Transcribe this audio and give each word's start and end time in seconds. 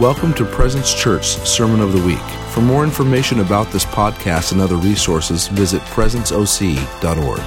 Welcome 0.00 0.34
to 0.34 0.44
Presence 0.44 0.92
Church 0.92 1.24
Sermon 1.24 1.80
of 1.80 1.94
the 1.94 2.02
Week. 2.06 2.18
For 2.50 2.60
more 2.60 2.84
information 2.84 3.40
about 3.40 3.72
this 3.72 3.86
podcast 3.86 4.52
and 4.52 4.60
other 4.60 4.76
resources, 4.76 5.48
visit 5.48 5.80
presenceoc.org. 5.84 7.38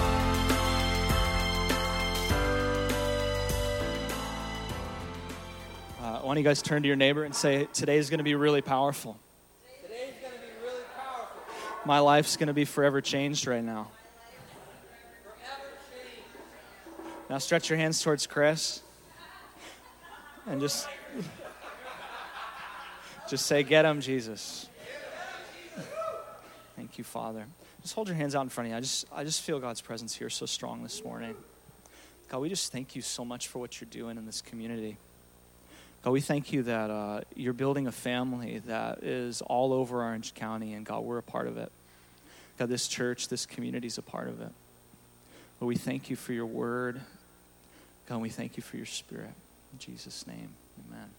Uh, 6.01 6.21
why 6.21 6.21
don't 6.21 6.37
you 6.37 6.43
guys 6.43 6.63
turn 6.63 6.81
to 6.81 6.87
your 6.87 6.95
neighbor 6.95 7.23
and 7.23 7.35
say, 7.35 7.67
Today 7.71 7.99
is 7.99 8.09
going 8.09 8.17
to 8.17 8.23
be 8.23 8.33
really 8.33 8.61
powerful. 8.61 9.19
Today's 9.83 10.15
going 10.19 10.33
to 10.33 10.39
be 10.39 10.47
really 10.63 10.81
powerful. 10.97 11.43
My 11.85 11.99
life's 11.99 12.35
going 12.35 12.47
to 12.47 12.53
be 12.53 12.65
forever 12.65 12.99
changed 12.99 13.45
right 13.45 13.63
now. 13.63 13.91
Forever 15.23 15.69
changed. 15.91 17.29
Now 17.29 17.37
stretch 17.37 17.69
your 17.69 17.77
hands 17.77 18.01
towards 18.01 18.25
Chris 18.25 18.81
and 20.47 20.59
just 20.59 20.87
just 23.29 23.45
say 23.45 23.63
get 23.63 23.85
him 23.85 24.01
Jesus. 24.01 24.67
Thank 26.75 26.97
you 26.97 27.03
Father. 27.03 27.45
Just 27.81 27.93
hold 27.93 28.07
your 28.07 28.17
hands 28.17 28.35
out 28.35 28.41
in 28.41 28.49
front 28.49 28.67
of 28.67 28.71
you. 28.71 28.77
I 28.77 28.81
just 28.81 29.05
I 29.13 29.23
just 29.23 29.41
feel 29.41 29.59
God's 29.59 29.81
presence 29.81 30.15
here 30.15 30.29
so 30.29 30.45
strong 30.45 30.83
this 30.83 31.03
morning. 31.03 31.35
God, 32.29 32.39
we 32.39 32.49
just 32.49 32.71
thank 32.71 32.95
you 32.95 33.01
so 33.01 33.25
much 33.25 33.47
for 33.47 33.59
what 33.59 33.81
you're 33.81 33.89
doing 33.89 34.17
in 34.17 34.25
this 34.25 34.41
community. 34.41 34.97
God, 36.03 36.11
we 36.11 36.21
thank 36.21 36.53
you 36.53 36.63
that 36.63 36.89
uh, 36.89 37.21
you're 37.35 37.53
building 37.53 37.87
a 37.87 37.91
family 37.91 38.59
that 38.67 39.03
is 39.03 39.41
all 39.41 39.73
over 39.73 40.01
Orange 40.01 40.33
County, 40.33 40.73
and 40.73 40.85
God, 40.85 41.01
we're 41.01 41.17
a 41.17 41.23
part 41.23 41.47
of 41.47 41.57
it. 41.57 41.71
God, 42.57 42.69
this 42.69 42.87
church, 42.87 43.27
this 43.27 43.45
community 43.45 43.87
is 43.87 43.97
a 43.97 44.01
part 44.01 44.27
of 44.27 44.41
it. 44.41 44.51
Lord, 45.59 45.67
we 45.67 45.75
thank 45.75 46.09
you 46.09 46.15
for 46.15 46.31
your 46.31 46.45
word. 46.45 47.01
God, 48.07 48.21
we 48.21 48.29
thank 48.29 48.55
you 48.57 48.63
for 48.63 48.77
your 48.77 48.85
spirit. 48.85 49.33
In 49.73 49.79
Jesus' 49.79 50.25
name, 50.25 50.49
amen. 50.87 51.18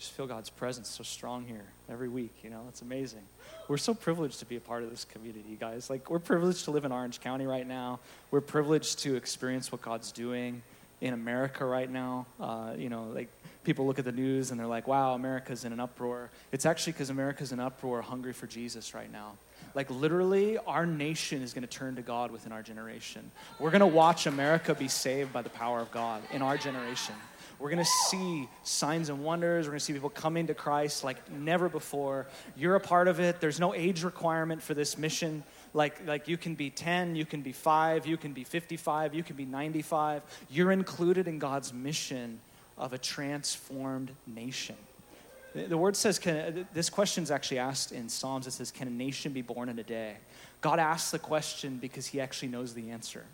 Just 0.00 0.12
feel 0.12 0.26
God's 0.26 0.48
presence 0.48 0.88
so 0.88 1.04
strong 1.04 1.44
here 1.44 1.66
every 1.90 2.08
week. 2.08 2.32
You 2.42 2.48
know, 2.48 2.64
it's 2.70 2.80
amazing. 2.80 3.20
We're 3.68 3.76
so 3.76 3.92
privileged 3.92 4.38
to 4.38 4.46
be 4.46 4.56
a 4.56 4.60
part 4.60 4.82
of 4.82 4.88
this 4.88 5.04
community, 5.04 5.58
guys. 5.60 5.90
Like, 5.90 6.08
we're 6.08 6.18
privileged 6.18 6.64
to 6.64 6.70
live 6.70 6.86
in 6.86 6.90
Orange 6.90 7.20
County 7.20 7.46
right 7.46 7.66
now. 7.66 8.00
We're 8.30 8.40
privileged 8.40 9.00
to 9.00 9.14
experience 9.14 9.70
what 9.70 9.82
God's 9.82 10.10
doing 10.10 10.62
in 11.02 11.12
America 11.12 11.66
right 11.66 11.90
now. 11.90 12.24
Uh, 12.40 12.72
you 12.78 12.88
know, 12.88 13.08
like 13.14 13.28
people 13.62 13.86
look 13.86 13.98
at 13.98 14.06
the 14.06 14.12
news 14.12 14.50
and 14.50 14.58
they're 14.58 14.66
like, 14.66 14.88
wow, 14.88 15.12
America's 15.12 15.66
in 15.66 15.72
an 15.74 15.80
uproar. 15.80 16.30
It's 16.50 16.64
actually 16.64 16.94
because 16.94 17.10
America's 17.10 17.52
in 17.52 17.60
uproar, 17.60 18.00
hungry 18.00 18.32
for 18.32 18.46
Jesus 18.46 18.94
right 18.94 19.12
now. 19.12 19.32
Like, 19.74 19.90
literally, 19.90 20.56
our 20.66 20.86
nation 20.86 21.42
is 21.42 21.52
going 21.52 21.62
to 21.62 21.68
turn 21.68 21.96
to 21.96 22.02
God 22.02 22.30
within 22.30 22.52
our 22.52 22.62
generation. 22.62 23.30
We're 23.58 23.70
going 23.70 23.80
to 23.80 23.86
watch 23.86 24.26
America 24.26 24.74
be 24.74 24.88
saved 24.88 25.30
by 25.30 25.42
the 25.42 25.50
power 25.50 25.78
of 25.78 25.90
God 25.90 26.22
in 26.32 26.40
our 26.40 26.56
generation. 26.56 27.14
We're 27.60 27.68
going 27.68 27.84
to 27.84 27.90
see 28.08 28.48
signs 28.62 29.10
and 29.10 29.22
wonders. 29.22 29.66
We're 29.66 29.72
going 29.72 29.80
to 29.80 29.84
see 29.84 29.92
people 29.92 30.08
coming 30.08 30.46
to 30.46 30.54
Christ 30.54 31.04
like 31.04 31.30
never 31.30 31.68
before. 31.68 32.26
You're 32.56 32.76
a 32.76 32.80
part 32.80 33.06
of 33.06 33.20
it. 33.20 33.38
There's 33.40 33.60
no 33.60 33.74
age 33.74 34.02
requirement 34.02 34.62
for 34.62 34.72
this 34.72 34.96
mission. 34.96 35.44
Like, 35.74 36.06
like 36.06 36.26
you 36.26 36.38
can 36.38 36.54
be 36.54 36.70
10, 36.70 37.16
you 37.16 37.26
can 37.26 37.42
be 37.42 37.52
5, 37.52 38.06
you 38.06 38.16
can 38.16 38.32
be 38.32 38.44
55, 38.44 39.14
you 39.14 39.22
can 39.22 39.36
be 39.36 39.44
95. 39.44 40.22
You're 40.48 40.72
included 40.72 41.28
in 41.28 41.38
God's 41.38 41.72
mission 41.74 42.40
of 42.78 42.94
a 42.94 42.98
transformed 42.98 44.10
nation. 44.26 44.76
The 45.54 45.76
word 45.76 45.96
says, 45.96 46.18
can, 46.18 46.36
uh, 46.36 46.64
this 46.72 46.88
question 46.88 47.22
is 47.24 47.30
actually 47.30 47.58
asked 47.58 47.92
in 47.92 48.08
Psalms. 48.08 48.46
It 48.46 48.52
says, 48.52 48.70
Can 48.70 48.86
a 48.86 48.90
nation 48.90 49.32
be 49.32 49.42
born 49.42 49.68
in 49.68 49.78
a 49.78 49.82
day? 49.82 50.16
God 50.60 50.78
asks 50.78 51.10
the 51.10 51.18
question 51.18 51.78
because 51.78 52.06
he 52.06 52.20
actually 52.20 52.48
knows 52.48 52.72
the 52.72 52.90
answer. 52.90 53.24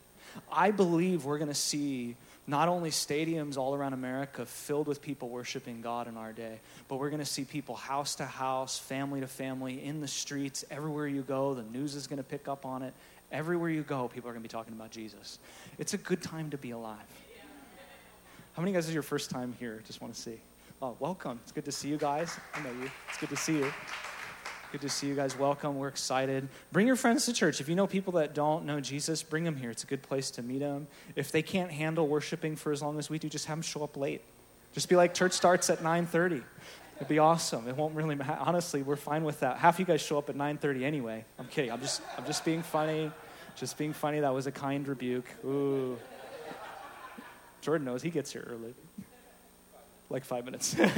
I 0.51 0.71
believe 0.71 1.25
we're 1.25 1.39
going 1.39 1.49
to 1.49 1.55
see 1.55 2.17
not 2.47 2.69
only 2.69 2.91
stadiums 2.91 3.57
all 3.57 3.75
around 3.75 3.93
America 3.93 4.47
filled 4.47 4.87
with 4.87 5.03
people 5.03 5.29
worshiping 5.29 5.81
God 5.81 6.07
in 6.07 6.17
our 6.17 6.33
day, 6.33 6.61
but 6.89 6.97
we're 6.97 7.11
going 7.11 7.21
to 7.21 7.27
see 7.27 7.45
people 7.45 7.75
house 7.75 8.15
to 8.17 8.25
house, 8.25 8.79
family 8.79 9.21
to 9.21 9.27
family, 9.27 9.83
in 9.83 10.01
the 10.01 10.09
streets, 10.09 10.65
everywhere 10.71 11.09
you 11.09 11.23
go. 11.23 11.55
The 11.55 11.65
news 11.65 11.95
is 11.95 12.07
going 12.07 12.19
to 12.19 12.23
pick 12.23 12.47
up 12.47 12.65
on 12.65 12.83
it. 12.83 12.95
Everywhere 13.33 13.71
you 13.71 13.83
go, 13.83 14.07
people 14.07 14.31
are 14.31 14.33
going 14.33 14.43
to 14.43 14.49
be 14.49 14.53
talking 14.53 14.75
about 14.75 14.91
Jesus. 14.91 15.39
It's 15.79 15.95
a 15.95 15.99
good 15.99 16.23
time 16.23 16.51
to 16.51 16.57
be 16.57 16.71
alive. 16.71 16.99
How 18.53 18.63
many 18.63 18.71
of 18.71 18.75
you 18.75 18.79
guys 18.79 18.89
is 18.89 18.95
your 18.95 19.03
first 19.03 19.29
time 19.29 19.55
here? 19.59 19.83
Just 19.87 20.01
want 20.01 20.15
to 20.15 20.21
see. 20.21 20.41
Oh, 20.81 20.97
welcome. 21.01 21.41
It's 21.43 21.53
good 21.53 21.65
to 21.65 21.73
see 21.73 21.89
you 21.89 21.99
guys. 21.99 22.39
I 22.55 22.63
know 22.63 22.71
you. 22.71 22.91
It's 23.09 23.19
good 23.19 23.31
to 23.31 23.37
see 23.37 23.59
you. 23.59 23.73
Good 24.73 24.81
to 24.81 24.89
see 24.89 25.07
you 25.07 25.15
guys. 25.15 25.39
Welcome. 25.39 25.77
We're 25.77 25.89
excited. 25.89 26.49
Bring 26.73 26.87
your 26.87 26.97
friends 26.97 27.25
to 27.27 27.33
church. 27.33 27.61
If 27.61 27.69
you 27.69 27.77
know 27.77 27.87
people 27.87 28.15
that 28.15 28.35
don't 28.35 28.67
know 28.67 28.81
Jesus, 28.81 29.23
bring 29.23 29.45
them 29.45 29.57
here. 29.57 29.71
It's 29.71 29.85
a 29.85 29.87
good 29.87 30.03
place 30.03 30.31
to 30.33 30.43
meet 30.43 30.59
them. 30.59 30.89
If 31.15 31.31
they 31.31 31.41
can't 31.43 31.71
handle 31.71 32.09
worshiping 32.09 32.57
for 32.57 32.73
as 32.73 32.83
long 32.83 32.99
as 32.99 33.09
we 33.09 33.19
do, 33.19 33.29
just 33.29 33.47
have 33.47 33.57
them 33.57 33.63
show 33.63 33.85
up 33.85 33.97
late. 33.97 34.23
Just 34.75 34.89
be 34.89 34.97
like, 34.97 35.15
church 35.15 35.33
starts 35.33 35.71
at 35.71 35.79
9.30. 35.79 36.43
It'd 36.97 37.09
be 37.09 37.19
awesome. 37.19 37.69
It 37.69 37.77
won't 37.77 37.95
really 37.95 38.17
matter. 38.17 38.37
Honestly, 38.41 38.83
we're 38.83 38.97
fine 38.97 39.23
with 39.23 39.41
that. 39.41 39.59
Half 39.59 39.77
of 39.77 39.81
you 39.81 39.87
guys 39.87 40.01
show 40.01 40.19
up 40.19 40.29
at 40.29 40.37
9.30 40.37 40.83
anyway. 40.83 41.25
I'm 41.39 41.47
kidding. 41.47 41.71
I'm 41.71 41.81
just, 41.81 42.03
I'm 42.19 42.27
just 42.27 42.45
being 42.45 42.63
funny. 42.63 43.11
Just 43.55 43.79
being 43.79 43.93
funny. 43.93 44.21
That 44.21 44.35
was 44.35 44.47
a 44.47 44.53
kind 44.53 44.87
rebuke. 44.87 45.27
Ooh. 45.45 45.97
Jordan 47.61 47.85
knows 47.85 48.03
he 48.03 48.11
gets 48.11 48.33
here 48.33 48.47
early. 48.51 48.75
Like 50.09 50.25
five 50.25 50.45
minutes. 50.45 50.77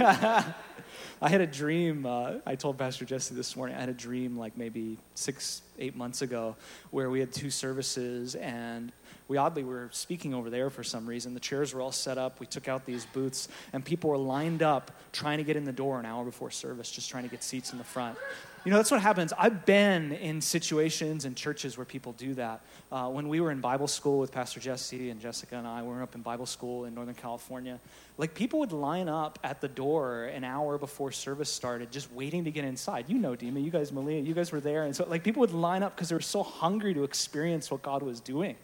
I 1.20 1.28
had 1.28 1.40
a 1.40 1.46
dream. 1.46 2.04
Uh, 2.04 2.34
I 2.46 2.54
told 2.54 2.78
Pastor 2.78 3.04
Jesse 3.04 3.34
this 3.34 3.56
morning. 3.56 3.76
I 3.76 3.80
had 3.80 3.88
a 3.88 3.94
dream 3.94 4.38
like 4.38 4.56
maybe 4.56 4.98
six, 5.14 5.62
eight 5.78 5.96
months 5.96 6.22
ago, 6.22 6.56
where 6.90 7.08
we 7.08 7.18
had 7.20 7.32
two 7.32 7.50
services, 7.50 8.34
and 8.34 8.92
we 9.28 9.36
oddly 9.36 9.62
were 9.62 9.90
speaking 9.92 10.34
over 10.34 10.50
there 10.50 10.70
for 10.70 10.82
some 10.82 11.06
reason. 11.06 11.34
The 11.34 11.40
chairs 11.40 11.74
were 11.74 11.80
all 11.80 11.92
set 11.92 12.18
up. 12.18 12.40
We 12.40 12.46
took 12.46 12.66
out 12.66 12.86
these 12.86 13.04
booths, 13.06 13.48
and 13.72 13.84
people 13.84 14.10
were 14.10 14.16
lined 14.16 14.62
up 14.62 14.90
trying 15.12 15.38
to 15.38 15.44
get 15.44 15.56
in 15.56 15.64
the 15.64 15.72
door 15.72 16.00
an 16.00 16.06
hour 16.06 16.24
before 16.24 16.50
service, 16.50 16.90
just 16.90 17.10
trying 17.10 17.24
to 17.24 17.30
get 17.30 17.44
seats 17.44 17.72
in 17.72 17.78
the 17.78 17.84
front. 17.84 18.16
You 18.64 18.72
know, 18.72 18.78
that's 18.78 18.90
what 18.90 19.00
happens. 19.00 19.32
I've 19.38 19.64
been 19.64 20.12
in 20.12 20.40
situations 20.40 21.24
and 21.24 21.36
churches 21.36 21.78
where 21.78 21.84
people 21.84 22.12
do 22.12 22.34
that. 22.34 22.60
Uh, 22.90 23.08
when 23.08 23.28
we 23.28 23.40
were 23.40 23.50
in 23.50 23.60
Bible 23.60 23.86
school 23.86 24.18
with 24.18 24.32
Pastor 24.32 24.60
Jesse 24.60 25.10
and 25.10 25.20
Jessica 25.20 25.56
and 25.56 25.66
I, 25.66 25.82
we 25.82 25.88
were 25.88 26.02
up 26.02 26.14
in 26.14 26.22
Bible 26.22 26.44
school 26.44 26.84
in 26.84 26.94
Northern 26.94 27.14
California. 27.14 27.78
Like, 28.16 28.34
people 28.34 28.58
would 28.58 28.72
line 28.72 29.08
up 29.08 29.38
at 29.44 29.60
the 29.60 29.68
door 29.68 30.24
an 30.24 30.42
hour 30.42 30.76
before 30.76 31.12
service 31.12 31.50
started, 31.50 31.92
just 31.92 32.12
waiting 32.12 32.44
to 32.44 32.50
get 32.50 32.64
inside. 32.64 33.04
You 33.08 33.18
know, 33.18 33.36
Dima, 33.36 33.62
you 33.62 33.70
guys, 33.70 33.92
Malia, 33.92 34.20
you 34.20 34.34
guys 34.34 34.50
were 34.50 34.60
there. 34.60 34.84
And 34.84 34.94
so, 34.94 35.06
like, 35.08 35.22
people 35.22 35.40
would 35.40 35.52
line 35.52 35.84
up 35.84 35.94
because 35.94 36.08
they 36.08 36.16
were 36.16 36.20
so 36.20 36.42
hungry 36.42 36.92
to 36.94 37.04
experience 37.04 37.70
what 37.70 37.82
God 37.82 38.02
was 38.02 38.20
doing. 38.20 38.56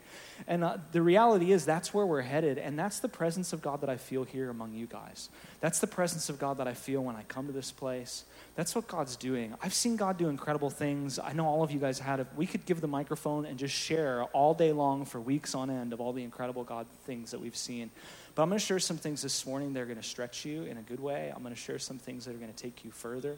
And 0.47 0.63
uh, 0.63 0.77
the 0.91 1.01
reality 1.01 1.51
is, 1.51 1.65
that's 1.65 1.93
where 1.93 2.05
we're 2.05 2.21
headed. 2.21 2.57
And 2.57 2.77
that's 2.77 2.99
the 2.99 3.09
presence 3.09 3.53
of 3.53 3.61
God 3.61 3.81
that 3.81 3.89
I 3.89 3.97
feel 3.97 4.23
here 4.23 4.49
among 4.49 4.73
you 4.73 4.85
guys. 4.85 5.29
That's 5.61 5.79
the 5.79 5.87
presence 5.87 6.29
of 6.29 6.39
God 6.39 6.57
that 6.57 6.67
I 6.67 6.73
feel 6.73 7.03
when 7.03 7.15
I 7.15 7.23
come 7.23 7.47
to 7.47 7.53
this 7.53 7.71
place. 7.71 8.25
That's 8.55 8.75
what 8.75 8.87
God's 8.87 9.15
doing. 9.15 9.53
I've 9.61 9.73
seen 9.73 9.95
God 9.95 10.17
do 10.17 10.29
incredible 10.29 10.69
things. 10.69 11.19
I 11.19 11.33
know 11.33 11.45
all 11.45 11.63
of 11.63 11.71
you 11.71 11.79
guys 11.79 11.99
had. 11.99 12.19
If 12.19 12.33
we 12.35 12.45
could 12.45 12.65
give 12.65 12.81
the 12.81 12.87
microphone 12.87 13.45
and 13.45 13.57
just 13.57 13.73
share 13.73 14.23
all 14.25 14.53
day 14.53 14.71
long 14.71 15.05
for 15.05 15.19
weeks 15.19 15.55
on 15.55 15.69
end 15.69 15.93
of 15.93 15.99
all 15.99 16.13
the 16.13 16.23
incredible 16.23 16.63
God 16.63 16.85
things 17.05 17.31
that 17.31 17.39
we've 17.41 17.55
seen. 17.55 17.89
But 18.35 18.43
I'm 18.43 18.49
going 18.49 18.59
to 18.59 18.65
share 18.65 18.79
some 18.79 18.97
things 18.97 19.21
this 19.21 19.45
morning 19.45 19.73
that 19.73 19.79
are 19.79 19.85
going 19.85 19.97
to 19.97 20.03
stretch 20.03 20.43
you 20.43 20.63
in 20.63 20.77
a 20.77 20.81
good 20.81 20.99
way. 20.99 21.31
I'm 21.33 21.41
going 21.41 21.55
to 21.55 21.59
share 21.59 21.79
some 21.79 21.97
things 21.97 22.25
that 22.25 22.35
are 22.35 22.39
going 22.39 22.53
to 22.53 22.63
take 22.63 22.83
you 22.83 22.91
further. 22.91 23.37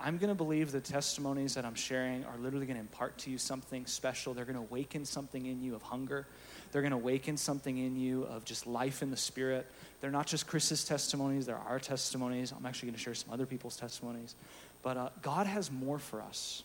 I'm 0.00 0.18
going 0.18 0.28
to 0.28 0.34
believe 0.34 0.72
the 0.72 0.80
testimonies 0.80 1.54
that 1.54 1.64
I'm 1.64 1.74
sharing 1.74 2.24
are 2.24 2.36
literally 2.38 2.66
going 2.66 2.76
to 2.76 2.80
impart 2.80 3.16
to 3.18 3.30
you 3.30 3.38
something 3.38 3.86
special. 3.86 4.34
They're 4.34 4.44
going 4.44 4.56
to 4.56 4.62
awaken 4.62 5.04
something 5.04 5.46
in 5.46 5.62
you 5.62 5.74
of 5.74 5.82
hunger. 5.82 6.26
They're 6.72 6.82
going 6.82 6.90
to 6.90 6.96
awaken 6.96 7.36
something 7.36 7.78
in 7.78 7.96
you 7.96 8.24
of 8.24 8.44
just 8.44 8.66
life 8.66 9.02
in 9.02 9.10
the 9.10 9.16
spirit. 9.16 9.66
They're 10.00 10.10
not 10.10 10.26
just 10.26 10.46
Chris's 10.46 10.84
testimonies, 10.84 11.46
they're 11.46 11.56
our 11.56 11.78
testimonies. 11.78 12.52
I'm 12.52 12.66
actually 12.66 12.88
going 12.88 12.96
to 12.96 13.00
share 13.00 13.14
some 13.14 13.32
other 13.32 13.46
people's 13.46 13.76
testimonies. 13.76 14.34
But 14.82 14.96
uh, 14.96 15.08
God 15.22 15.46
has 15.46 15.70
more 15.70 15.98
for 15.98 16.20
us. 16.20 16.62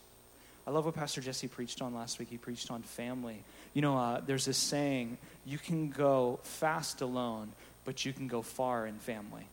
I 0.67 0.71
love 0.71 0.85
what 0.85 0.95
Pastor 0.95 1.21
Jesse 1.21 1.47
preached 1.47 1.81
on 1.81 1.93
last 1.95 2.19
week. 2.19 2.29
He 2.29 2.37
preached 2.37 2.69
on 2.69 2.81
family. 2.81 3.43
You 3.73 3.81
know, 3.81 3.97
uh, 3.97 4.21
there's 4.25 4.45
this 4.45 4.57
saying 4.57 5.17
you 5.45 5.57
can 5.57 5.89
go 5.89 6.39
fast 6.43 7.01
alone, 7.01 7.53
but 7.85 8.05
you 8.05 8.11
can 8.11 8.27
go 8.27 8.41
far 8.41 8.85
in 8.85 8.95
family. 8.95 9.47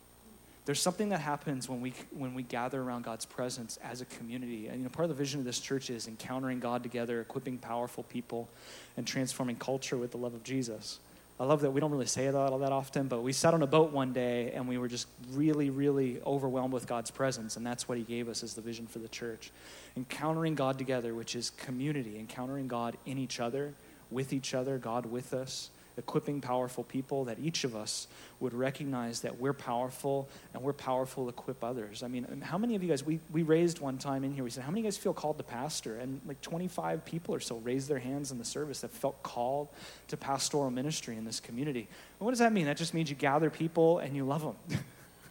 There's 0.67 0.83
something 0.83 1.11
that 1.11 1.21
happens 1.21 1.69
when 1.69 1.81
we, 1.81 1.95
when 2.11 2.35
we 2.35 2.43
gather 2.43 2.83
around 2.83 3.05
God's 3.05 3.25
presence 3.25 3.79
as 3.85 4.01
a 4.01 4.05
community. 4.05 4.67
And 4.67 4.79
you 4.79 4.83
know, 4.83 4.89
part 4.91 5.05
of 5.05 5.11
the 5.11 5.15
vision 5.15 5.39
of 5.39 5.47
this 5.47 5.61
church 5.61 5.91
is 5.91 6.09
encountering 6.09 6.59
God 6.59 6.83
together, 6.83 7.21
equipping 7.21 7.57
powerful 7.57 8.03
people, 8.03 8.49
and 8.97 9.07
transforming 9.07 9.57
culture 9.57 9.97
with 9.97 10.11
the 10.11 10.19
love 10.19 10.35
of 10.35 10.43
Jesus. 10.43 10.99
I 11.39 11.45
love 11.45 11.61
that 11.61 11.71
we 11.71 11.81
don't 11.81 11.93
really 11.93 12.07
say 12.07 12.27
that 12.27 12.37
all 12.37 12.59
that 12.59 12.73
often, 12.73 13.07
but 13.07 13.23
we 13.23 13.33
sat 13.33 13.55
on 13.55 13.63
a 13.63 13.67
boat 13.67 13.93
one 13.93 14.13
day 14.13 14.53
and 14.53 14.67
we 14.67 14.77
were 14.77 14.89
just 14.89 15.07
really, 15.33 15.71
really 15.71 16.21
overwhelmed 16.27 16.73
with 16.73 16.89
God's 16.89 17.11
presence, 17.13 17.57
and 17.57 17.65
that's 17.65 17.89
what 17.89 17.97
He 17.97 18.05
gave 18.05 18.29
us 18.29 18.43
as 18.43 18.55
the 18.55 18.63
vision 18.63 18.87
for 18.89 18.99
the 18.99 19.09
church. 19.09 19.53
Encountering 19.97 20.57
God 20.57 20.79
together, 20.79 21.15
which 21.15 21.37
is 21.37 21.51
community, 21.51 22.19
encountering 22.19 22.67
God 22.67 22.97
in 23.07 23.19
each 23.19 23.39
other, 23.39 23.75
with 24.11 24.33
each 24.33 24.55
other, 24.55 24.79
God 24.79 25.07
with 25.07 25.33
us, 25.33 25.71
equipping 25.99 26.41
powerful 26.41 26.85
people, 26.85 27.25
that 27.25 27.39
each 27.41 27.65
of 27.65 27.75
us 27.75 28.07
would 28.39 28.53
recognize 28.53 29.21
that 29.21 29.39
we're 29.39 29.55
powerful 29.55 30.29
and 30.53 30.63
we're 30.63 30.73
powerful 30.73 31.25
to 31.25 31.31
equip 31.31 31.65
others. 31.65 32.03
I 32.03 32.09
mean, 32.09 32.43
how 32.43 32.59
many 32.59 32.75
of 32.75 32.83
you 32.83 32.89
guys, 32.89 33.05
we, 33.05 33.19
we 33.33 33.43
raised 33.43 33.81
one 33.81 33.97
time 33.97 34.23
in 34.23 34.33
here, 34.33 34.45
we 34.45 34.51
said, 34.51 34.65
how 34.65 34.71
many 34.71 34.81
of 34.81 34.85
you 34.85 34.91
guys 34.91 34.99
feel 34.99 35.15
called 35.15 35.39
to 35.39 35.45
pastor? 35.45 35.99
And 35.99 36.21
like 36.27 36.41
25 36.43 37.05
people 37.05 37.35
or 37.35 37.41
so 37.41 37.57
raised 37.59 37.89
their 37.89 37.99
hands 37.99 38.31
in 38.31 38.39
the 38.39 38.45
service 38.45 38.81
that 38.81 38.91
felt 38.91 39.23
called 39.23 39.69
to 40.09 40.17
pastoral 40.17 40.71
ministry 40.71 41.17
in 41.17 41.25
this 41.25 41.41
community. 41.41 41.89
And 42.19 42.25
what 42.25 42.33
does 42.33 42.41
that 42.41 42.53
mean? 42.53 42.67
That 42.67 42.77
just 42.77 42.93
means 42.93 43.09
you 43.09 43.17
gather 43.17 43.49
people 43.49 43.99
and 43.99 44.15
you 44.15 44.25
love 44.25 44.43
them. 44.43 44.81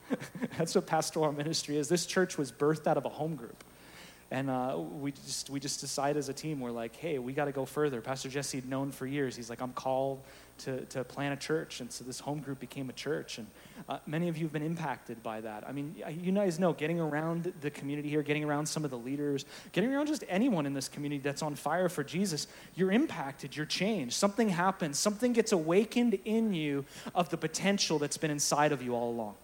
That's 0.57 0.73
what 0.73 0.87
pastoral 0.87 1.31
ministry 1.31 1.77
is. 1.77 1.89
This 1.89 2.05
church 2.05 2.37
was 2.37 2.51
birthed 2.51 2.87
out 2.87 2.97
of 2.97 3.05
a 3.05 3.09
home 3.09 3.35
group. 3.35 3.63
And 4.31 4.49
uh, 4.49 4.77
we, 4.77 5.11
just, 5.11 5.49
we 5.49 5.59
just 5.59 5.81
decided 5.81 6.17
as 6.17 6.29
a 6.29 6.33
team, 6.33 6.59
we're 6.59 6.71
like, 6.71 6.95
hey, 6.95 7.19
we 7.19 7.31
got 7.31 7.45
to 7.45 7.51
go 7.51 7.65
further. 7.65 8.01
Pastor 8.01 8.29
Jesse 8.29 8.57
had 8.57 8.67
known 8.67 8.91
for 8.91 9.05
years. 9.05 9.35
He's 9.35 9.49
like, 9.49 9.61
I'm 9.61 9.73
called 9.73 10.21
to, 10.59 10.85
to 10.85 11.03
plant 11.03 11.33
a 11.33 11.37
church. 11.37 11.81
And 11.81 11.91
so 11.91 12.03
this 12.03 12.19
home 12.19 12.39
group 12.39 12.59
became 12.59 12.89
a 12.89 12.93
church. 12.93 13.37
And 13.37 13.47
uh, 13.89 13.99
many 14.05 14.29
of 14.29 14.37
you 14.37 14.45
have 14.45 14.53
been 14.53 14.63
impacted 14.63 15.21
by 15.21 15.41
that. 15.41 15.67
I 15.67 15.71
mean, 15.71 15.95
you 16.09 16.31
guys 16.31 16.59
know 16.59 16.73
getting 16.73 16.99
around 16.99 17.53
the 17.61 17.69
community 17.69 18.09
here, 18.09 18.21
getting 18.21 18.43
around 18.43 18.65
some 18.65 18.85
of 18.85 18.91
the 18.91 18.97
leaders, 18.97 19.45
getting 19.71 19.93
around 19.93 20.07
just 20.07 20.23
anyone 20.29 20.65
in 20.65 20.73
this 20.73 20.87
community 20.87 21.21
that's 21.21 21.41
on 21.41 21.55
fire 21.55 21.89
for 21.89 22.03
Jesus, 22.03 22.47
you're 22.75 22.91
impacted, 22.91 23.55
you're 23.55 23.65
changed. 23.65 24.13
Something 24.13 24.49
happens, 24.49 24.97
something 24.97 25.33
gets 25.33 25.51
awakened 25.51 26.19
in 26.25 26.53
you 26.53 26.85
of 27.13 27.29
the 27.29 27.37
potential 27.37 27.99
that's 27.99 28.17
been 28.17 28.31
inside 28.31 28.71
of 28.71 28.81
you 28.81 28.95
all 28.95 29.09
along. 29.09 29.35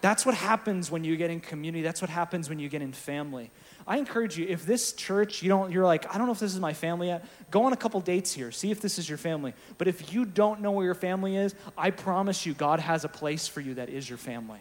That's 0.00 0.24
what 0.24 0.34
happens 0.34 0.90
when 0.90 1.04
you 1.04 1.16
get 1.16 1.30
in 1.30 1.40
community. 1.40 1.82
That's 1.82 2.00
what 2.00 2.10
happens 2.10 2.48
when 2.48 2.58
you 2.58 2.68
get 2.68 2.80
in 2.80 2.92
family. 2.92 3.50
I 3.86 3.98
encourage 3.98 4.36
you, 4.36 4.46
if 4.46 4.66
this 4.66 4.92
church, 4.92 5.42
you 5.42 5.48
don't, 5.48 5.72
you're 5.72 5.84
like, 5.84 6.12
I 6.14 6.18
don't 6.18 6.26
know 6.26 6.32
if 6.32 6.38
this 6.38 6.54
is 6.54 6.60
my 6.60 6.72
family 6.72 7.08
yet, 7.08 7.24
go 7.50 7.64
on 7.64 7.72
a 7.72 7.76
couple 7.76 8.00
dates 8.00 8.32
here. 8.32 8.52
See 8.52 8.70
if 8.70 8.80
this 8.80 8.98
is 8.98 9.08
your 9.08 9.18
family. 9.18 9.54
But 9.78 9.88
if 9.88 10.12
you 10.12 10.24
don't 10.24 10.60
know 10.60 10.72
where 10.72 10.84
your 10.84 10.94
family 10.94 11.36
is, 11.36 11.54
I 11.76 11.90
promise 11.90 12.46
you, 12.46 12.54
God 12.54 12.80
has 12.80 13.04
a 13.04 13.08
place 13.08 13.48
for 13.48 13.60
you 13.60 13.74
that 13.74 13.88
is 13.88 14.08
your 14.08 14.18
family. 14.18 14.60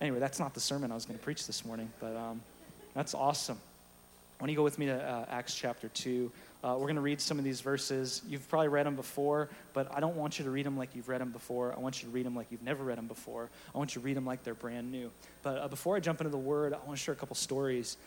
Anyway, 0.00 0.18
that's 0.18 0.38
not 0.38 0.54
the 0.54 0.60
sermon 0.60 0.90
I 0.90 0.94
was 0.94 1.04
going 1.04 1.18
to 1.18 1.24
preach 1.24 1.46
this 1.46 1.64
morning, 1.64 1.90
but 2.00 2.16
um, 2.16 2.40
that's 2.94 3.14
awesome. 3.14 3.58
Why 4.38 4.46
don't 4.46 4.50
you 4.50 4.56
go 4.56 4.64
with 4.64 4.78
me 4.78 4.86
to 4.86 5.02
uh, 5.02 5.26
Acts 5.28 5.54
chapter 5.54 5.88
2? 5.88 6.30
Uh, 6.64 6.76
we're 6.78 6.86
going 6.86 6.96
to 6.96 7.02
read 7.02 7.20
some 7.20 7.38
of 7.38 7.44
these 7.44 7.60
verses. 7.60 8.22
You've 8.26 8.48
probably 8.48 8.68
read 8.68 8.86
them 8.86 8.96
before, 8.96 9.50
but 9.74 9.94
I 9.94 10.00
don't 10.00 10.16
want 10.16 10.38
you 10.38 10.46
to 10.46 10.50
read 10.50 10.64
them 10.64 10.78
like 10.78 10.94
you've 10.94 11.10
read 11.10 11.20
them 11.20 11.30
before. 11.30 11.74
I 11.76 11.80
want 11.80 12.02
you 12.02 12.08
to 12.08 12.14
read 12.14 12.24
them 12.24 12.34
like 12.34 12.46
you've 12.50 12.62
never 12.62 12.82
read 12.82 12.96
them 12.96 13.06
before. 13.06 13.50
I 13.74 13.76
want 13.76 13.94
you 13.94 14.00
to 14.00 14.04
read 14.04 14.16
them 14.16 14.24
like 14.24 14.44
they're 14.44 14.54
brand 14.54 14.90
new. 14.90 15.10
But 15.42 15.58
uh, 15.58 15.68
before 15.68 15.94
I 15.94 16.00
jump 16.00 16.22
into 16.22 16.30
the 16.30 16.38
word, 16.38 16.72
I 16.72 16.78
want 16.78 16.92
to 16.92 16.96
share 16.96 17.12
a 17.12 17.18
couple 17.18 17.36
stories. 17.36 17.98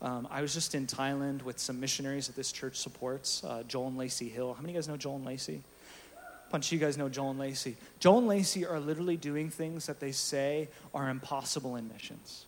Um, 0.00 0.26
I 0.30 0.40
was 0.40 0.54
just 0.54 0.74
in 0.74 0.86
Thailand 0.86 1.42
with 1.42 1.58
some 1.58 1.78
missionaries 1.78 2.26
that 2.28 2.36
this 2.36 2.52
church 2.52 2.76
supports, 2.76 3.44
uh, 3.44 3.64
Joel 3.68 3.88
and 3.88 3.98
Lacey 3.98 4.30
Hill. 4.30 4.54
How 4.54 4.62
many 4.62 4.72
of 4.72 4.76
you 4.76 4.78
guys 4.78 4.88
know 4.88 4.96
Joel 4.96 5.16
and 5.16 5.26
Lacey? 5.26 5.62
A 6.16 6.50
bunch 6.50 6.68
of 6.68 6.72
you 6.72 6.78
guys 6.78 6.96
know 6.96 7.10
Joel 7.10 7.30
and 7.30 7.38
Lacey. 7.38 7.76
Joel 7.98 8.18
and 8.18 8.28
Lacey 8.28 8.64
are 8.64 8.80
literally 8.80 9.18
doing 9.18 9.50
things 9.50 9.84
that 9.86 10.00
they 10.00 10.12
say 10.12 10.68
are 10.94 11.10
impossible 11.10 11.76
in 11.76 11.88
missions. 11.88 12.46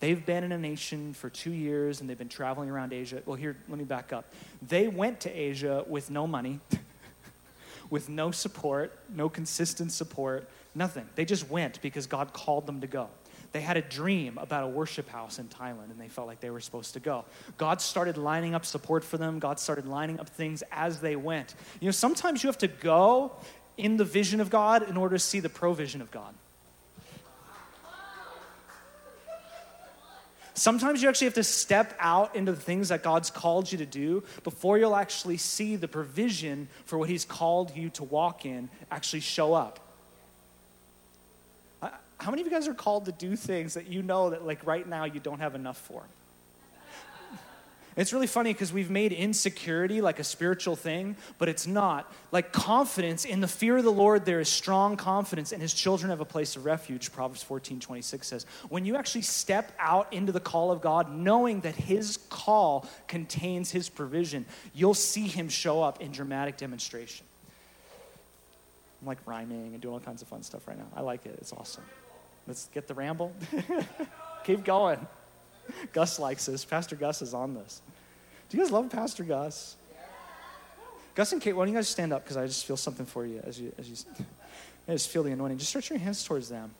They've 0.00 0.24
been 0.24 0.44
in 0.44 0.52
a 0.52 0.58
nation 0.58 1.14
for 1.14 1.30
two 1.30 1.52
years 1.52 2.00
and 2.00 2.10
they've 2.10 2.18
been 2.18 2.28
traveling 2.28 2.68
around 2.68 2.92
Asia. 2.92 3.22
Well, 3.24 3.36
here, 3.36 3.56
let 3.68 3.78
me 3.78 3.84
back 3.84 4.12
up. 4.12 4.26
They 4.66 4.88
went 4.88 5.20
to 5.20 5.30
Asia 5.30 5.84
with 5.88 6.10
no 6.10 6.26
money, 6.26 6.60
with 7.90 8.08
no 8.08 8.30
support, 8.30 8.98
no 9.14 9.28
consistent 9.28 9.92
support, 9.92 10.48
nothing. 10.74 11.06
They 11.14 11.24
just 11.24 11.48
went 11.48 11.80
because 11.80 12.06
God 12.06 12.34
called 12.34 12.66
them 12.66 12.82
to 12.82 12.86
go. 12.86 13.08
They 13.52 13.62
had 13.62 13.78
a 13.78 13.82
dream 13.82 14.36
about 14.36 14.64
a 14.64 14.66
worship 14.66 15.08
house 15.08 15.38
in 15.38 15.46
Thailand 15.46 15.90
and 15.90 15.98
they 15.98 16.08
felt 16.08 16.26
like 16.26 16.40
they 16.40 16.50
were 16.50 16.60
supposed 16.60 16.92
to 16.92 17.00
go. 17.00 17.24
God 17.56 17.80
started 17.80 18.18
lining 18.18 18.54
up 18.54 18.66
support 18.66 19.02
for 19.02 19.16
them. 19.16 19.38
God 19.38 19.58
started 19.58 19.86
lining 19.86 20.20
up 20.20 20.28
things 20.28 20.62
as 20.70 21.00
they 21.00 21.16
went. 21.16 21.54
You 21.80 21.86
know, 21.86 21.92
sometimes 21.92 22.42
you 22.42 22.48
have 22.48 22.58
to 22.58 22.68
go 22.68 23.32
in 23.78 23.96
the 23.96 24.04
vision 24.04 24.42
of 24.42 24.50
God 24.50 24.86
in 24.88 24.98
order 24.98 25.16
to 25.16 25.20
see 25.20 25.40
the 25.40 25.48
provision 25.48 26.02
of 26.02 26.10
God. 26.10 26.34
Sometimes 30.56 31.02
you 31.02 31.08
actually 31.10 31.26
have 31.26 31.34
to 31.34 31.44
step 31.44 31.94
out 32.00 32.34
into 32.34 32.50
the 32.50 32.60
things 32.60 32.88
that 32.88 33.02
God's 33.02 33.28
called 33.28 33.70
you 33.70 33.76
to 33.76 33.86
do 33.86 34.24
before 34.42 34.78
you'll 34.78 34.96
actually 34.96 35.36
see 35.36 35.76
the 35.76 35.86
provision 35.86 36.68
for 36.86 36.96
what 36.96 37.10
He's 37.10 37.26
called 37.26 37.76
you 37.76 37.90
to 37.90 38.04
walk 38.04 38.46
in 38.46 38.70
actually 38.90 39.20
show 39.20 39.52
up. 39.52 39.80
Uh, 41.82 41.90
how 42.18 42.30
many 42.30 42.40
of 42.40 42.48
you 42.48 42.52
guys 42.52 42.66
are 42.68 42.74
called 42.74 43.04
to 43.04 43.12
do 43.12 43.36
things 43.36 43.74
that 43.74 43.88
you 43.88 44.02
know 44.02 44.30
that, 44.30 44.46
like, 44.46 44.66
right 44.66 44.88
now 44.88 45.04
you 45.04 45.20
don't 45.20 45.40
have 45.40 45.54
enough 45.54 45.76
for? 45.76 46.02
It's 47.96 48.12
really 48.12 48.26
funny 48.26 48.52
because 48.52 48.74
we've 48.74 48.90
made 48.90 49.12
insecurity 49.12 50.02
like 50.02 50.18
a 50.18 50.24
spiritual 50.24 50.76
thing, 50.76 51.16
but 51.38 51.48
it's 51.48 51.66
not. 51.66 52.12
Like 52.30 52.52
confidence 52.52 53.24
in 53.24 53.40
the 53.40 53.48
fear 53.48 53.78
of 53.78 53.84
the 53.84 53.92
Lord, 53.92 54.26
there 54.26 54.38
is 54.38 54.50
strong 54.50 54.98
confidence, 54.98 55.50
and 55.50 55.62
his 55.62 55.72
children 55.72 56.10
have 56.10 56.20
a 56.20 56.26
place 56.26 56.56
of 56.56 56.66
refuge, 56.66 57.10
Proverbs 57.10 57.42
14 57.42 57.80
26 57.80 58.26
says. 58.26 58.46
When 58.68 58.84
you 58.84 58.96
actually 58.96 59.22
step 59.22 59.72
out 59.78 60.12
into 60.12 60.30
the 60.30 60.40
call 60.40 60.70
of 60.70 60.82
God, 60.82 61.10
knowing 61.10 61.60
that 61.60 61.74
his 61.74 62.18
call 62.28 62.86
contains 63.08 63.70
his 63.70 63.88
provision, 63.88 64.44
you'll 64.74 64.92
see 64.92 65.26
him 65.26 65.48
show 65.48 65.82
up 65.82 66.02
in 66.02 66.12
dramatic 66.12 66.58
demonstration. 66.58 67.24
I'm 69.00 69.08
like 69.08 69.18
rhyming 69.24 69.72
and 69.72 69.80
doing 69.80 69.94
all 69.94 70.00
kinds 70.00 70.20
of 70.20 70.28
fun 70.28 70.42
stuff 70.42 70.68
right 70.68 70.76
now. 70.76 70.86
I 70.94 71.00
like 71.00 71.24
it, 71.24 71.36
it's 71.40 71.54
awesome. 71.54 71.84
Let's 72.46 72.66
get 72.74 72.88
the 72.88 72.94
ramble. 72.94 73.32
Keep 74.44 74.64
going. 74.64 75.06
Gus 75.92 76.18
likes 76.18 76.46
this. 76.46 76.64
Pastor 76.64 76.96
Gus 76.96 77.22
is 77.22 77.34
on 77.34 77.54
this. 77.54 77.80
Do 78.48 78.56
you 78.56 78.62
guys 78.62 78.72
love 78.72 78.90
Pastor 78.90 79.24
Gus? 79.24 79.76
Gus 81.14 81.32
and 81.32 81.40
Kate, 81.40 81.54
why 81.54 81.64
don't 81.64 81.72
you 81.72 81.78
guys 81.78 81.88
stand 81.88 82.12
up? 82.12 82.24
Because 82.24 82.36
I 82.36 82.46
just 82.46 82.66
feel 82.66 82.76
something 82.76 83.06
for 83.06 83.24
you 83.24 83.40
as 83.44 83.58
you, 83.58 83.72
as 83.78 83.88
you 83.88 83.96
I 84.88 84.92
just 84.92 85.08
feel 85.08 85.22
the 85.22 85.32
anointing. 85.32 85.58
Just 85.58 85.70
stretch 85.70 85.90
your 85.90 85.98
hands 85.98 86.22
towards 86.22 86.48
them. 86.48 86.70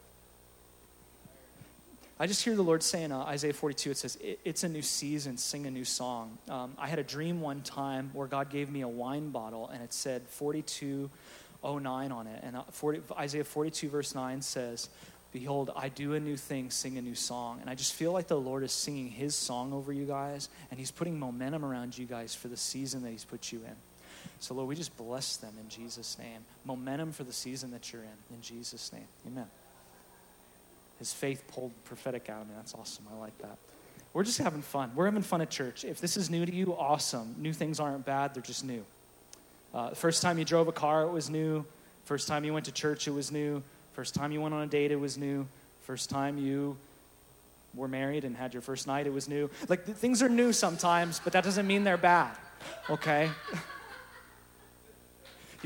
I 2.18 2.26
just 2.26 2.42
hear 2.44 2.54
the 2.54 2.62
Lord 2.62 2.82
saying, 2.82 3.12
uh, 3.12 3.18
Isaiah 3.24 3.52
42, 3.52 3.90
it 3.90 3.96
says, 3.98 4.18
It's 4.22 4.64
a 4.64 4.68
new 4.68 4.80
season, 4.80 5.36
sing 5.36 5.66
a 5.66 5.70
new 5.70 5.84
song. 5.84 6.38
Um, 6.48 6.72
I 6.78 6.88
had 6.88 6.98
a 6.98 7.02
dream 7.02 7.40
one 7.42 7.60
time 7.62 8.10
where 8.14 8.26
God 8.26 8.48
gave 8.48 8.70
me 8.70 8.80
a 8.80 8.88
wine 8.88 9.30
bottle 9.30 9.68
and 9.68 9.82
it 9.82 9.92
said 9.92 10.22
4209 10.28 12.12
on 12.12 12.26
it. 12.26 12.40
And 12.42 12.56
uh, 12.56 12.62
40, 12.70 13.02
Isaiah 13.18 13.44
42, 13.44 13.88
verse 13.90 14.14
9 14.14 14.40
says, 14.40 14.88
Behold, 15.36 15.70
I 15.76 15.90
do 15.90 16.14
a 16.14 16.18
new 16.18 16.34
thing, 16.34 16.70
sing 16.70 16.96
a 16.96 17.02
new 17.02 17.14
song. 17.14 17.58
And 17.60 17.68
I 17.68 17.74
just 17.74 17.92
feel 17.92 18.10
like 18.10 18.26
the 18.26 18.40
Lord 18.40 18.62
is 18.62 18.72
singing 18.72 19.10
his 19.10 19.34
song 19.34 19.74
over 19.74 19.92
you 19.92 20.06
guys, 20.06 20.48
and 20.70 20.80
he's 20.80 20.90
putting 20.90 21.20
momentum 21.20 21.62
around 21.62 21.98
you 21.98 22.06
guys 22.06 22.34
for 22.34 22.48
the 22.48 22.56
season 22.56 23.02
that 23.02 23.10
he's 23.10 23.26
put 23.26 23.52
you 23.52 23.58
in. 23.58 23.74
So, 24.40 24.54
Lord, 24.54 24.66
we 24.66 24.74
just 24.74 24.96
bless 24.96 25.36
them 25.36 25.52
in 25.60 25.68
Jesus' 25.68 26.16
name. 26.18 26.40
Momentum 26.64 27.12
for 27.12 27.22
the 27.22 27.34
season 27.34 27.70
that 27.72 27.92
you're 27.92 28.00
in, 28.00 28.34
in 28.34 28.40
Jesus' 28.40 28.90
name. 28.94 29.06
Amen. 29.26 29.44
His 30.98 31.12
faith 31.12 31.44
pulled 31.48 31.72
prophetic 31.84 32.30
out 32.30 32.40
of 32.40 32.48
me. 32.48 32.54
That's 32.56 32.74
awesome. 32.74 33.04
I 33.12 33.18
like 33.18 33.36
that. 33.42 33.58
We're 34.14 34.24
just 34.24 34.38
having 34.38 34.62
fun. 34.62 34.92
We're 34.94 35.04
having 35.04 35.20
fun 35.20 35.42
at 35.42 35.50
church. 35.50 35.84
If 35.84 36.00
this 36.00 36.16
is 36.16 36.30
new 36.30 36.46
to 36.46 36.54
you, 36.54 36.74
awesome. 36.78 37.34
New 37.36 37.52
things 37.52 37.78
aren't 37.78 38.06
bad, 38.06 38.32
they're 38.32 38.42
just 38.42 38.64
new. 38.64 38.86
Uh, 39.74 39.90
first 39.90 40.22
time 40.22 40.38
you 40.38 40.46
drove 40.46 40.66
a 40.66 40.72
car, 40.72 41.02
it 41.02 41.12
was 41.12 41.28
new. 41.28 41.66
First 42.06 42.26
time 42.26 42.42
you 42.44 42.54
went 42.54 42.64
to 42.64 42.72
church, 42.72 43.06
it 43.06 43.10
was 43.10 43.30
new. 43.30 43.62
First 43.96 44.14
time 44.14 44.30
you 44.30 44.42
went 44.42 44.52
on 44.52 44.60
a 44.60 44.66
date, 44.66 44.92
it 44.92 45.00
was 45.00 45.16
new. 45.16 45.46
First 45.84 46.10
time 46.10 46.36
you 46.36 46.76
were 47.74 47.88
married 47.88 48.24
and 48.24 48.36
had 48.36 48.52
your 48.52 48.60
first 48.60 48.86
night, 48.86 49.06
it 49.06 49.12
was 49.12 49.26
new. 49.26 49.48
Like 49.70 49.86
things 49.86 50.22
are 50.22 50.28
new 50.28 50.52
sometimes, 50.52 51.18
but 51.24 51.32
that 51.32 51.44
doesn't 51.44 51.66
mean 51.66 51.82
they're 51.82 51.96
bad, 51.96 52.36
okay? 52.90 53.30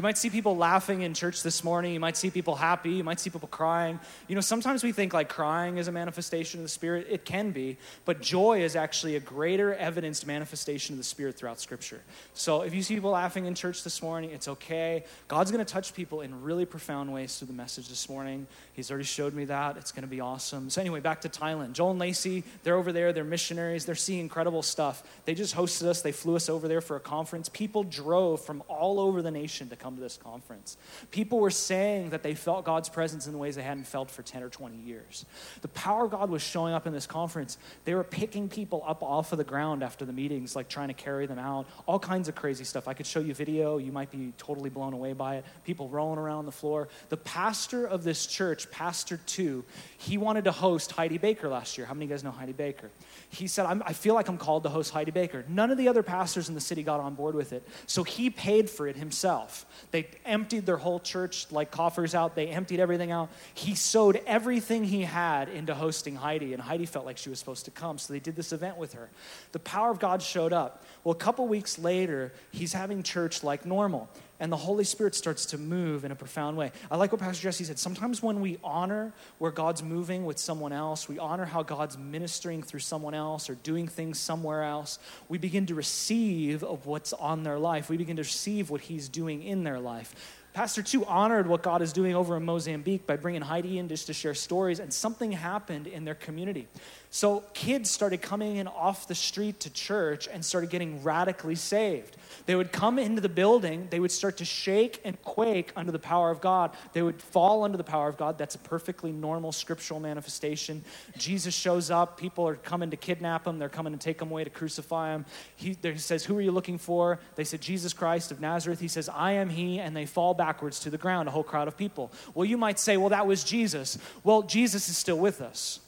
You 0.00 0.02
might 0.02 0.16
see 0.16 0.30
people 0.30 0.56
laughing 0.56 1.02
in 1.02 1.12
church 1.12 1.42
this 1.42 1.62
morning. 1.62 1.92
You 1.92 2.00
might 2.00 2.16
see 2.16 2.30
people 2.30 2.54
happy. 2.54 2.92
You 2.92 3.04
might 3.04 3.20
see 3.20 3.28
people 3.28 3.48
crying. 3.48 4.00
You 4.28 4.34
know, 4.34 4.40
sometimes 4.40 4.82
we 4.82 4.92
think 4.92 5.12
like 5.12 5.28
crying 5.28 5.76
is 5.76 5.88
a 5.88 5.92
manifestation 5.92 6.60
of 6.60 6.62
the 6.64 6.70
Spirit. 6.70 7.06
It 7.10 7.26
can 7.26 7.50
be, 7.50 7.76
but 8.06 8.22
joy 8.22 8.62
is 8.62 8.76
actually 8.76 9.16
a 9.16 9.20
greater 9.20 9.74
evidenced 9.74 10.26
manifestation 10.26 10.94
of 10.94 10.96
the 10.96 11.04
Spirit 11.04 11.36
throughout 11.36 11.60
Scripture. 11.60 12.00
So 12.32 12.62
if 12.62 12.72
you 12.72 12.82
see 12.82 12.94
people 12.94 13.10
laughing 13.10 13.44
in 13.44 13.54
church 13.54 13.84
this 13.84 14.00
morning, 14.00 14.30
it's 14.30 14.48
okay. 14.48 15.04
God's 15.28 15.50
going 15.50 15.62
to 15.62 15.70
touch 15.70 15.92
people 15.92 16.22
in 16.22 16.42
really 16.42 16.64
profound 16.64 17.12
ways 17.12 17.36
through 17.36 17.48
the 17.48 17.52
message 17.52 17.90
this 17.90 18.08
morning. 18.08 18.46
He's 18.72 18.90
already 18.90 19.04
showed 19.04 19.34
me 19.34 19.44
that. 19.44 19.76
It's 19.76 19.92
going 19.92 20.04
to 20.04 20.08
be 20.08 20.22
awesome. 20.22 20.70
So, 20.70 20.80
anyway, 20.80 21.00
back 21.00 21.20
to 21.20 21.28
Thailand. 21.28 21.72
Joel 21.72 21.90
and 21.90 22.00
Lacey, 22.00 22.42
they're 22.62 22.76
over 22.76 22.90
there. 22.90 23.12
They're 23.12 23.22
missionaries. 23.22 23.84
They're 23.84 23.94
seeing 23.94 24.20
incredible 24.20 24.62
stuff. 24.62 25.02
They 25.26 25.34
just 25.34 25.54
hosted 25.54 25.88
us, 25.88 26.00
they 26.00 26.12
flew 26.12 26.36
us 26.36 26.48
over 26.48 26.68
there 26.68 26.80
for 26.80 26.96
a 26.96 27.00
conference. 27.00 27.50
People 27.50 27.84
drove 27.84 28.42
from 28.42 28.62
all 28.66 28.98
over 28.98 29.20
the 29.20 29.30
nation 29.30 29.68
to 29.68 29.76
come 29.76 29.89
to 29.96 30.00
this 30.02 30.16
conference. 30.16 30.76
People 31.10 31.38
were 31.38 31.50
saying 31.50 32.10
that 32.10 32.22
they 32.22 32.34
felt 32.34 32.64
God's 32.64 32.88
presence 32.88 33.26
in 33.26 33.38
ways 33.38 33.56
they 33.56 33.62
hadn't 33.62 33.86
felt 33.86 34.10
for 34.10 34.22
10 34.22 34.42
or 34.42 34.48
20 34.48 34.76
years. 34.76 35.24
The 35.62 35.68
power 35.68 36.04
of 36.04 36.10
God 36.10 36.30
was 36.30 36.42
showing 36.42 36.74
up 36.74 36.86
in 36.86 36.92
this 36.92 37.06
conference. 37.06 37.58
They 37.84 37.94
were 37.94 38.04
picking 38.04 38.48
people 38.48 38.82
up 38.86 39.02
off 39.02 39.32
of 39.32 39.38
the 39.38 39.44
ground 39.44 39.82
after 39.82 40.04
the 40.04 40.12
meetings, 40.12 40.54
like 40.56 40.68
trying 40.68 40.88
to 40.88 40.94
carry 40.94 41.26
them 41.26 41.38
out. 41.38 41.66
All 41.86 41.98
kinds 41.98 42.28
of 42.28 42.34
crazy 42.34 42.64
stuff. 42.64 42.88
I 42.88 42.94
could 42.94 43.06
show 43.06 43.20
you 43.20 43.34
video. 43.34 43.78
You 43.78 43.92
might 43.92 44.10
be 44.10 44.32
totally 44.38 44.70
blown 44.70 44.92
away 44.92 45.12
by 45.12 45.36
it. 45.36 45.44
People 45.64 45.88
rolling 45.88 46.18
around 46.18 46.46
the 46.46 46.52
floor. 46.52 46.88
The 47.08 47.16
pastor 47.16 47.86
of 47.86 48.04
this 48.04 48.26
church, 48.26 48.70
Pastor 48.70 49.20
2, 49.26 49.64
he 49.98 50.18
wanted 50.18 50.44
to 50.44 50.52
host 50.52 50.92
Heidi 50.92 51.18
Baker 51.18 51.48
last 51.48 51.78
year. 51.78 51.86
How 51.86 51.94
many 51.94 52.04
of 52.04 52.10
you 52.10 52.14
guys 52.14 52.24
know 52.24 52.30
Heidi 52.30 52.52
Baker? 52.52 52.90
He 53.32 53.46
said, 53.46 53.64
i 53.64 53.92
feel 53.92 54.14
like 54.14 54.28
I'm 54.28 54.36
called 54.36 54.64
to 54.64 54.68
host 54.68 54.92
Heidi 54.92 55.12
Baker. 55.12 55.44
None 55.48 55.70
of 55.70 55.78
the 55.78 55.86
other 55.86 56.02
pastors 56.02 56.48
in 56.48 56.56
the 56.56 56.60
city 56.60 56.82
got 56.82 56.98
on 56.98 57.14
board 57.14 57.36
with 57.36 57.52
it. 57.52 57.66
So 57.86 58.02
he 58.02 58.28
paid 58.28 58.68
for 58.68 58.88
it 58.88 58.96
himself. 58.96 59.66
They 59.92 60.08
emptied 60.24 60.66
their 60.66 60.76
whole 60.76 60.98
church 60.98 61.46
like 61.52 61.70
coffers 61.70 62.12
out. 62.12 62.34
They 62.34 62.48
emptied 62.48 62.80
everything 62.80 63.12
out. 63.12 63.30
He 63.54 63.76
sowed 63.76 64.20
everything 64.26 64.82
he 64.82 65.02
had 65.02 65.48
into 65.48 65.76
hosting 65.76 66.16
Heidi, 66.16 66.54
and 66.54 66.60
Heidi 66.60 66.86
felt 66.86 67.06
like 67.06 67.18
she 67.18 67.30
was 67.30 67.38
supposed 67.38 67.66
to 67.66 67.70
come. 67.70 67.98
So 67.98 68.12
they 68.12 68.18
did 68.18 68.34
this 68.34 68.52
event 68.52 68.78
with 68.78 68.94
her. 68.94 69.08
The 69.52 69.60
power 69.60 69.92
of 69.92 70.00
God 70.00 70.22
showed 70.22 70.52
up. 70.52 70.84
Well, 71.04 71.12
a 71.12 71.18
couple 71.18 71.46
weeks 71.46 71.78
later, 71.78 72.32
he's 72.50 72.72
having 72.72 73.04
church 73.04 73.44
like 73.44 73.64
normal. 73.64 74.08
And 74.40 74.50
the 74.50 74.56
Holy 74.56 74.84
Spirit 74.84 75.14
starts 75.14 75.46
to 75.46 75.58
move 75.58 76.04
in 76.04 76.10
a 76.10 76.16
profound 76.16 76.56
way. 76.56 76.72
I 76.90 76.96
like 76.96 77.12
what 77.12 77.20
Pastor 77.20 77.42
Jesse 77.42 77.64
said. 77.64 77.78
Sometimes 77.78 78.22
when 78.22 78.40
we 78.40 78.58
honor 78.64 79.12
where 79.38 79.50
God's 79.50 79.82
moving 79.82 80.24
with 80.24 80.38
someone 80.38 80.72
else, 80.72 81.08
we 81.08 81.18
honor 81.18 81.44
how 81.44 81.62
God's 81.62 81.98
ministering 81.98 82.62
through 82.62 82.80
someone 82.80 83.14
else 83.14 83.50
or 83.50 83.54
doing 83.56 83.86
things 83.86 84.18
somewhere 84.18 84.62
else, 84.62 84.98
we 85.28 85.36
begin 85.36 85.66
to 85.66 85.74
receive 85.74 86.64
of 86.64 86.86
what's 86.86 87.12
on 87.12 87.42
their 87.42 87.58
life. 87.58 87.90
We 87.90 87.98
begin 87.98 88.16
to 88.16 88.22
receive 88.22 88.70
what 88.70 88.80
He's 88.80 89.08
doing 89.08 89.42
in 89.42 89.62
their 89.62 89.78
life. 89.78 90.14
Pastor 90.52 90.82
Two 90.82 91.04
honored 91.04 91.46
what 91.46 91.62
God 91.62 91.80
is 91.80 91.92
doing 91.92 92.14
over 92.14 92.36
in 92.36 92.44
Mozambique 92.44 93.06
by 93.06 93.16
bringing 93.16 93.42
Heidi 93.42 93.78
in 93.78 93.86
just 93.88 94.08
to 94.08 94.12
share 94.12 94.34
stories, 94.34 94.80
and 94.80 94.92
something 94.92 95.30
happened 95.30 95.86
in 95.86 96.04
their 96.04 96.16
community. 96.16 96.66
So 97.10 97.44
kids 97.54 97.88
started 97.88 98.20
coming 98.20 98.56
in 98.56 98.66
off 98.66 99.06
the 99.06 99.14
street 99.14 99.60
to 99.60 99.70
church 99.70 100.26
and 100.26 100.44
started 100.44 100.70
getting 100.70 101.04
radically 101.04 101.54
saved. 101.54 102.16
They 102.46 102.54
would 102.54 102.72
come 102.72 102.98
into 102.98 103.20
the 103.20 103.28
building, 103.28 103.88
they 103.90 104.00
would 104.00 104.12
start 104.12 104.38
to 104.38 104.44
shake 104.44 105.00
and 105.04 105.20
quake 105.22 105.72
under 105.76 105.92
the 105.92 105.98
power 105.98 106.30
of 106.30 106.40
God. 106.40 106.72
They 106.92 107.02
would 107.02 107.20
fall 107.20 107.64
under 107.64 107.76
the 107.76 107.84
power 107.84 108.08
of 108.08 108.16
God. 108.16 108.38
That's 108.38 108.54
a 108.54 108.58
perfectly 108.58 109.12
normal 109.12 109.52
scriptural 109.52 110.00
manifestation. 110.00 110.84
Jesus 111.16 111.54
shows 111.54 111.90
up, 111.90 112.18
people 112.18 112.46
are 112.46 112.56
coming 112.56 112.90
to 112.90 112.96
kidnap 112.96 113.46
him, 113.46 113.58
they're 113.58 113.68
coming 113.68 113.92
to 113.92 113.98
take 113.98 114.20
him 114.20 114.30
away 114.30 114.44
to 114.44 114.50
crucify 114.50 115.14
him. 115.14 115.24
He, 115.56 115.76
he 115.82 115.98
says, 115.98 116.24
Who 116.24 116.36
are 116.38 116.42
you 116.42 116.52
looking 116.52 116.78
for? 116.78 117.20
They 117.36 117.44
said, 117.44 117.60
Jesus 117.60 117.92
Christ 117.92 118.30
of 118.30 118.40
Nazareth. 118.40 118.80
He 118.80 118.88
says, 118.88 119.08
I 119.08 119.32
am 119.32 119.50
he, 119.50 119.80
and 119.80 119.96
they 119.96 120.06
fall 120.06 120.34
backwards 120.34 120.80
to 120.80 120.90
the 120.90 120.98
ground, 120.98 121.28
a 121.28 121.32
whole 121.32 121.44
crowd 121.44 121.68
of 121.68 121.76
people. 121.76 122.12
Well, 122.34 122.44
you 122.44 122.56
might 122.56 122.78
say, 122.78 122.96
Well, 122.96 123.10
that 123.10 123.26
was 123.26 123.44
Jesus. 123.44 123.98
Well, 124.24 124.42
Jesus 124.42 124.88
is 124.88 124.96
still 124.96 125.18
with 125.18 125.40
us. 125.40 125.80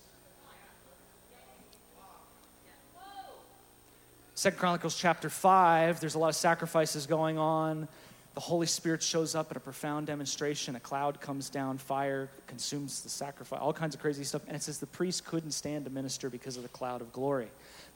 Second 4.43 4.59
Chronicles 4.59 4.97
chapter 4.97 5.31
5, 5.31 6.01
there's 6.01 6.17
a 6.17 6.19
lot 6.19 6.31
of 6.31 6.35
sacrifices 6.35 7.07
going 7.07 7.39
on. 7.39 7.87
The 8.35 8.41
Holy 8.41 8.67
Spirit 8.67 9.01
shows 9.01 9.37
up 9.37 9.53
at 9.53 9.57
a 9.57 9.61
profound 9.61 10.09
demonstration. 10.09 10.75
A 10.75 10.81
cloud 10.81 11.21
comes 11.21 11.49
down, 11.49 11.79
fire 11.79 12.29
consumes 12.49 13.03
the 13.03 13.09
sacrifice, 13.09 13.61
all 13.63 13.73
kinds 13.73 13.95
of 13.95 14.01
crazy 14.01 14.25
stuff. 14.25 14.43
And 14.49 14.57
it 14.57 14.63
says 14.65 14.81
the 14.81 14.87
priest 14.87 15.25
couldn't 15.25 15.53
stand 15.53 15.85
to 15.85 15.93
minister 15.93 16.29
because 16.29 16.57
of 16.57 16.65
the 16.65 16.69
cloud 16.71 17.03
of 17.03 17.13
glory. 17.13 17.47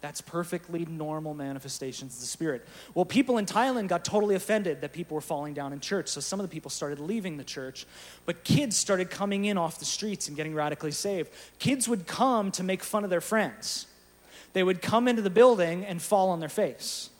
That's 0.02 0.20
perfectly 0.20 0.84
normal 0.84 1.34
manifestations 1.34 2.14
of 2.14 2.20
the 2.20 2.26
Spirit. 2.26 2.64
Well, 2.94 3.04
people 3.04 3.38
in 3.38 3.46
Thailand 3.46 3.88
got 3.88 4.04
totally 4.04 4.36
offended 4.36 4.82
that 4.82 4.92
people 4.92 5.16
were 5.16 5.20
falling 5.20 5.52
down 5.52 5.72
in 5.72 5.80
church. 5.80 6.06
So 6.06 6.20
some 6.20 6.38
of 6.38 6.48
the 6.48 6.54
people 6.54 6.70
started 6.70 7.00
leaving 7.00 7.38
the 7.38 7.44
church. 7.44 7.88
But 8.24 8.44
kids 8.44 8.76
started 8.76 9.10
coming 9.10 9.46
in 9.46 9.58
off 9.58 9.80
the 9.80 9.84
streets 9.84 10.28
and 10.28 10.36
getting 10.36 10.54
radically 10.54 10.92
saved. 10.92 11.28
Kids 11.58 11.88
would 11.88 12.06
come 12.06 12.52
to 12.52 12.62
make 12.62 12.84
fun 12.84 13.02
of 13.02 13.10
their 13.10 13.20
friends 13.20 13.88
they 14.56 14.62
would 14.62 14.80
come 14.80 15.06
into 15.06 15.20
the 15.20 15.28
building 15.28 15.84
and 15.84 16.00
fall 16.00 16.30
on 16.30 16.40
their 16.40 16.48
face. 16.48 17.10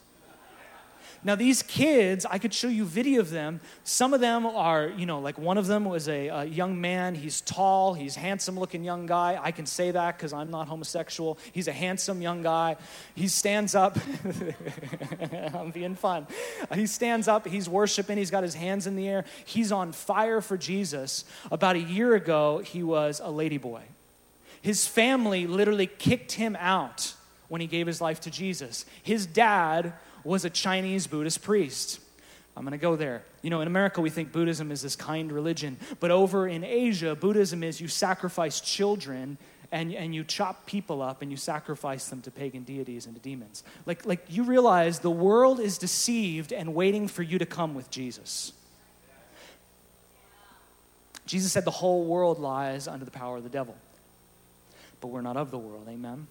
Now, 1.22 1.34
these 1.34 1.62
kids, 1.62 2.24
I 2.24 2.38
could 2.38 2.54
show 2.54 2.68
you 2.68 2.86
video 2.86 3.20
of 3.20 3.28
them. 3.28 3.60
Some 3.84 4.14
of 4.14 4.20
them 4.20 4.46
are, 4.46 4.88
you 4.88 5.04
know, 5.04 5.18
like 5.18 5.36
one 5.36 5.58
of 5.58 5.66
them 5.66 5.84
was 5.84 6.08
a, 6.08 6.28
a 6.28 6.44
young 6.46 6.80
man. 6.80 7.14
He's 7.14 7.42
tall, 7.42 7.92
he's 7.92 8.16
handsome 8.16 8.58
looking 8.58 8.84
young 8.84 9.04
guy. 9.04 9.38
I 9.38 9.50
can 9.50 9.66
say 9.66 9.90
that 9.90 10.16
because 10.16 10.32
I'm 10.32 10.50
not 10.50 10.66
homosexual. 10.66 11.36
He's 11.52 11.68
a 11.68 11.72
handsome 11.72 12.22
young 12.22 12.40
guy. 12.40 12.76
He 13.14 13.28
stands 13.28 13.74
up. 13.74 13.98
I'm 15.52 15.72
being 15.72 15.94
fun. 15.94 16.26
He 16.74 16.86
stands 16.86 17.28
up, 17.28 17.46
he's 17.46 17.68
worshiping, 17.68 18.16
he's 18.16 18.30
got 18.30 18.44
his 18.44 18.54
hands 18.54 18.86
in 18.86 18.96
the 18.96 19.06
air. 19.06 19.26
He's 19.44 19.72
on 19.72 19.92
fire 19.92 20.40
for 20.40 20.56
Jesus. 20.56 21.26
About 21.50 21.76
a 21.76 21.80
year 21.80 22.14
ago, 22.14 22.62
he 22.64 22.82
was 22.82 23.20
a 23.20 23.28
ladyboy. 23.28 23.82
His 24.62 24.86
family 24.86 25.46
literally 25.46 25.86
kicked 25.86 26.32
him 26.32 26.56
out 26.58 27.12
when 27.48 27.60
he 27.60 27.66
gave 27.66 27.86
his 27.86 28.00
life 28.00 28.20
to 28.20 28.30
Jesus. 28.30 28.84
His 29.02 29.26
dad 29.26 29.92
was 30.24 30.44
a 30.44 30.50
Chinese 30.50 31.06
Buddhist 31.06 31.42
priest. 31.42 32.00
I'm 32.56 32.64
going 32.64 32.72
to 32.72 32.78
go 32.78 32.96
there. 32.96 33.22
You 33.42 33.50
know, 33.50 33.60
in 33.60 33.66
America, 33.66 34.00
we 34.00 34.08
think 34.08 34.32
Buddhism 34.32 34.72
is 34.72 34.80
this 34.80 34.96
kind 34.96 35.30
religion. 35.30 35.76
But 36.00 36.10
over 36.10 36.48
in 36.48 36.64
Asia, 36.64 37.14
Buddhism 37.14 37.62
is 37.62 37.80
you 37.80 37.88
sacrifice 37.88 38.60
children 38.60 39.36
and, 39.70 39.92
and 39.92 40.14
you 40.14 40.24
chop 40.24 40.64
people 40.64 41.02
up 41.02 41.20
and 41.20 41.30
you 41.30 41.36
sacrifice 41.36 42.08
them 42.08 42.22
to 42.22 42.30
pagan 42.30 42.62
deities 42.62 43.04
and 43.04 43.14
to 43.14 43.20
demons. 43.20 43.62
Like, 43.84 44.06
like 44.06 44.24
you 44.28 44.44
realize 44.44 45.00
the 45.00 45.10
world 45.10 45.60
is 45.60 45.76
deceived 45.76 46.52
and 46.52 46.74
waiting 46.74 47.08
for 47.08 47.22
you 47.22 47.38
to 47.38 47.46
come 47.46 47.74
with 47.74 47.90
Jesus. 47.90 48.52
Jesus 51.26 51.52
said 51.52 51.64
the 51.64 51.72
whole 51.72 52.04
world 52.04 52.38
lies 52.38 52.88
under 52.88 53.04
the 53.04 53.10
power 53.10 53.36
of 53.36 53.42
the 53.42 53.50
devil. 53.50 53.76
But 55.00 55.08
we're 55.08 55.22
not 55.22 55.36
of 55.36 55.50
the 55.50 55.58
world. 55.58 55.86
Amen 55.90 56.26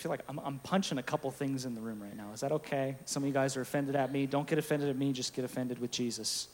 feel 0.00 0.10
like 0.10 0.22
I'm, 0.28 0.38
I'm 0.38 0.58
punching 0.60 0.98
a 0.98 1.02
couple 1.02 1.30
things 1.30 1.66
in 1.66 1.74
the 1.74 1.80
room 1.80 2.02
right 2.02 2.16
now. 2.16 2.32
Is 2.32 2.40
that 2.40 2.52
okay? 2.52 2.96
Some 3.04 3.22
of 3.22 3.26
you 3.26 3.32
guys 3.32 3.56
are 3.56 3.60
offended 3.60 3.94
at 3.96 4.10
me. 4.10 4.26
Don't 4.26 4.46
get 4.46 4.58
offended 4.58 4.88
at 4.88 4.96
me, 4.96 5.12
just 5.12 5.34
get 5.34 5.44
offended 5.44 5.78
with 5.78 5.90
Jesus. 5.90 6.48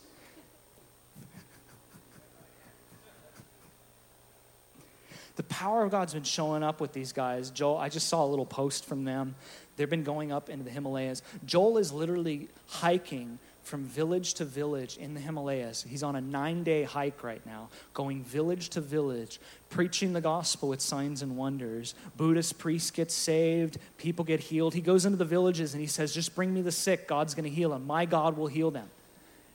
the 5.37 5.43
power 5.43 5.83
of 5.83 5.91
God's 5.91 6.15
been 6.15 6.23
showing 6.23 6.63
up 6.63 6.81
with 6.81 6.93
these 6.93 7.13
guys. 7.13 7.51
Joel, 7.51 7.77
I 7.77 7.89
just 7.89 8.07
saw 8.09 8.25
a 8.25 8.27
little 8.27 8.45
post 8.45 8.85
from 8.85 9.05
them. 9.05 9.35
They've 9.77 9.89
been 9.89 10.03
going 10.03 10.31
up 10.31 10.49
into 10.49 10.65
the 10.65 10.71
Himalayas. 10.71 11.21
Joel 11.45 11.77
is 11.77 11.93
literally 11.93 12.49
hiking 12.65 13.37
from 13.67 13.83
village 13.83 14.33
to 14.35 14.45
village 14.45 14.97
in 14.97 15.13
the 15.13 15.19
Himalayas. 15.19 15.85
He's 15.87 16.01
on 16.01 16.15
a 16.15 16.21
nine 16.21 16.63
day 16.63 16.83
hike 16.83 17.23
right 17.23 17.45
now, 17.45 17.69
going 17.93 18.23
village 18.23 18.69
to 18.69 18.81
village, 18.81 19.39
preaching 19.69 20.13
the 20.13 20.21
gospel 20.21 20.69
with 20.69 20.81
signs 20.81 21.21
and 21.21 21.37
wonders. 21.37 21.93
Buddhist 22.15 22.57
priests 22.57 22.89
get 22.89 23.11
saved, 23.11 23.77
people 23.97 24.25
get 24.25 24.39
healed. 24.39 24.73
He 24.73 24.81
goes 24.81 25.05
into 25.05 25.17
the 25.17 25.25
villages 25.25 25.73
and 25.73 25.81
he 25.81 25.87
says, 25.87 26.13
Just 26.13 26.33
bring 26.33 26.53
me 26.53 26.61
the 26.61 26.71
sick, 26.71 27.07
God's 27.07 27.35
going 27.35 27.43
to 27.43 27.55
heal 27.55 27.69
them. 27.71 27.85
My 27.85 28.05
God 28.05 28.37
will 28.37 28.47
heal 28.47 28.71
them 28.71 28.89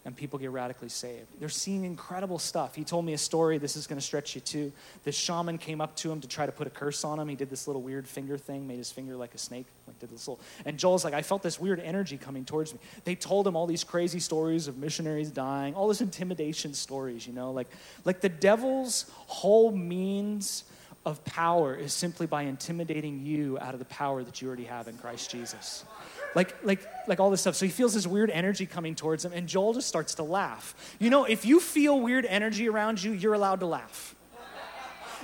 and 0.04 0.16
people 0.16 0.38
get 0.38 0.50
radically 0.50 0.88
saved. 0.88 1.28
They're 1.38 1.48
seeing 1.48 1.84
incredible 1.84 2.38
stuff. 2.38 2.74
He 2.74 2.82
told 2.82 3.04
me 3.04 3.12
a 3.12 3.18
story, 3.18 3.58
this 3.58 3.76
is 3.76 3.86
going 3.86 3.98
to 3.98 4.04
stretch 4.04 4.34
you 4.34 4.40
too. 4.40 4.72
This 5.04 5.14
shaman 5.14 5.58
came 5.58 5.80
up 5.80 5.94
to 5.96 6.10
him 6.10 6.20
to 6.20 6.28
try 6.28 6.44
to 6.44 6.50
put 6.52 6.66
a 6.66 6.70
curse 6.70 7.04
on 7.04 7.20
him. 7.20 7.28
He 7.28 7.36
did 7.36 7.50
this 7.50 7.68
little 7.68 7.82
weird 7.82 8.08
finger 8.08 8.36
thing, 8.36 8.66
made 8.66 8.78
his 8.78 8.90
finger 8.90 9.14
like 9.14 9.34
a 9.34 9.38
snake, 9.38 9.66
like 9.86 9.98
did 10.00 10.10
this 10.10 10.26
little. 10.26 10.42
And 10.64 10.76
Joel's 10.76 11.04
like, 11.04 11.14
I 11.14 11.22
felt 11.22 11.42
this 11.42 11.60
weird 11.60 11.78
energy 11.78 12.16
coming 12.16 12.44
towards 12.44 12.72
me. 12.72 12.80
They 13.04 13.14
told 13.14 13.46
him 13.46 13.54
all 13.54 13.66
these 13.66 13.84
crazy 13.84 14.18
stories 14.18 14.66
of 14.66 14.76
missionaries 14.76 15.30
dying, 15.30 15.74
all 15.74 15.86
this 15.86 16.00
intimidation 16.00 16.74
stories, 16.74 17.26
you 17.26 17.32
know, 17.32 17.52
like 17.52 17.68
like 18.04 18.20
the 18.20 18.28
devil's 18.28 19.06
whole 19.26 19.70
means 19.70 20.64
of 21.04 21.24
power 21.24 21.74
is 21.74 21.92
simply 21.92 22.26
by 22.26 22.42
intimidating 22.42 23.24
you 23.24 23.58
out 23.60 23.74
of 23.74 23.80
the 23.80 23.86
power 23.86 24.22
that 24.22 24.40
you 24.40 24.48
already 24.48 24.64
have 24.64 24.86
in 24.88 24.96
Christ 24.98 25.30
Jesus 25.30 25.84
like 26.34 26.54
like 26.62 26.80
like 27.06 27.20
all 27.20 27.30
this 27.30 27.40
stuff. 27.40 27.54
So 27.54 27.66
he 27.66 27.72
feels 27.72 27.94
this 27.94 28.06
weird 28.06 28.30
energy 28.30 28.66
coming 28.66 28.94
towards 28.94 29.24
him 29.24 29.32
and 29.32 29.48
joel 29.48 29.74
just 29.74 29.88
starts 29.88 30.14
to 30.16 30.22
laugh. 30.22 30.74
You 30.98 31.10
know 31.10 31.24
if 31.24 31.44
you 31.44 31.60
feel 31.60 32.00
weird 32.00 32.26
energy 32.26 32.68
around 32.68 33.02
you 33.02 33.12
you're 33.12 33.34
allowed 33.34 33.60
to 33.60 33.66
laugh. 33.66 34.14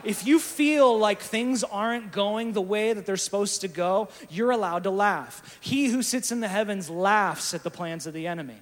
If 0.05 0.27
you 0.27 0.39
feel 0.39 0.97
like 0.97 1.21
things 1.21 1.65
aren't 1.65 2.13
going 2.13 2.53
the 2.53 2.63
way 2.63 2.93
that 2.93 3.05
they're 3.05 3.17
supposed 3.17 3.63
to 3.63 3.69
go 3.69 4.09
you're 4.31 4.51
allowed 4.51 4.85
to 4.85 4.91
laugh. 4.91 5.59
He 5.61 5.89
who 5.89 6.03
sits 6.03 6.31
in 6.33 6.41
the 6.41 6.49
heavens 6.49 6.89
laughs 6.89 7.55
at 7.55 7.63
the 7.63 7.71
plans 7.71 8.07
of 8.07 8.15
the 8.15 8.27
enemy. 8.27 8.59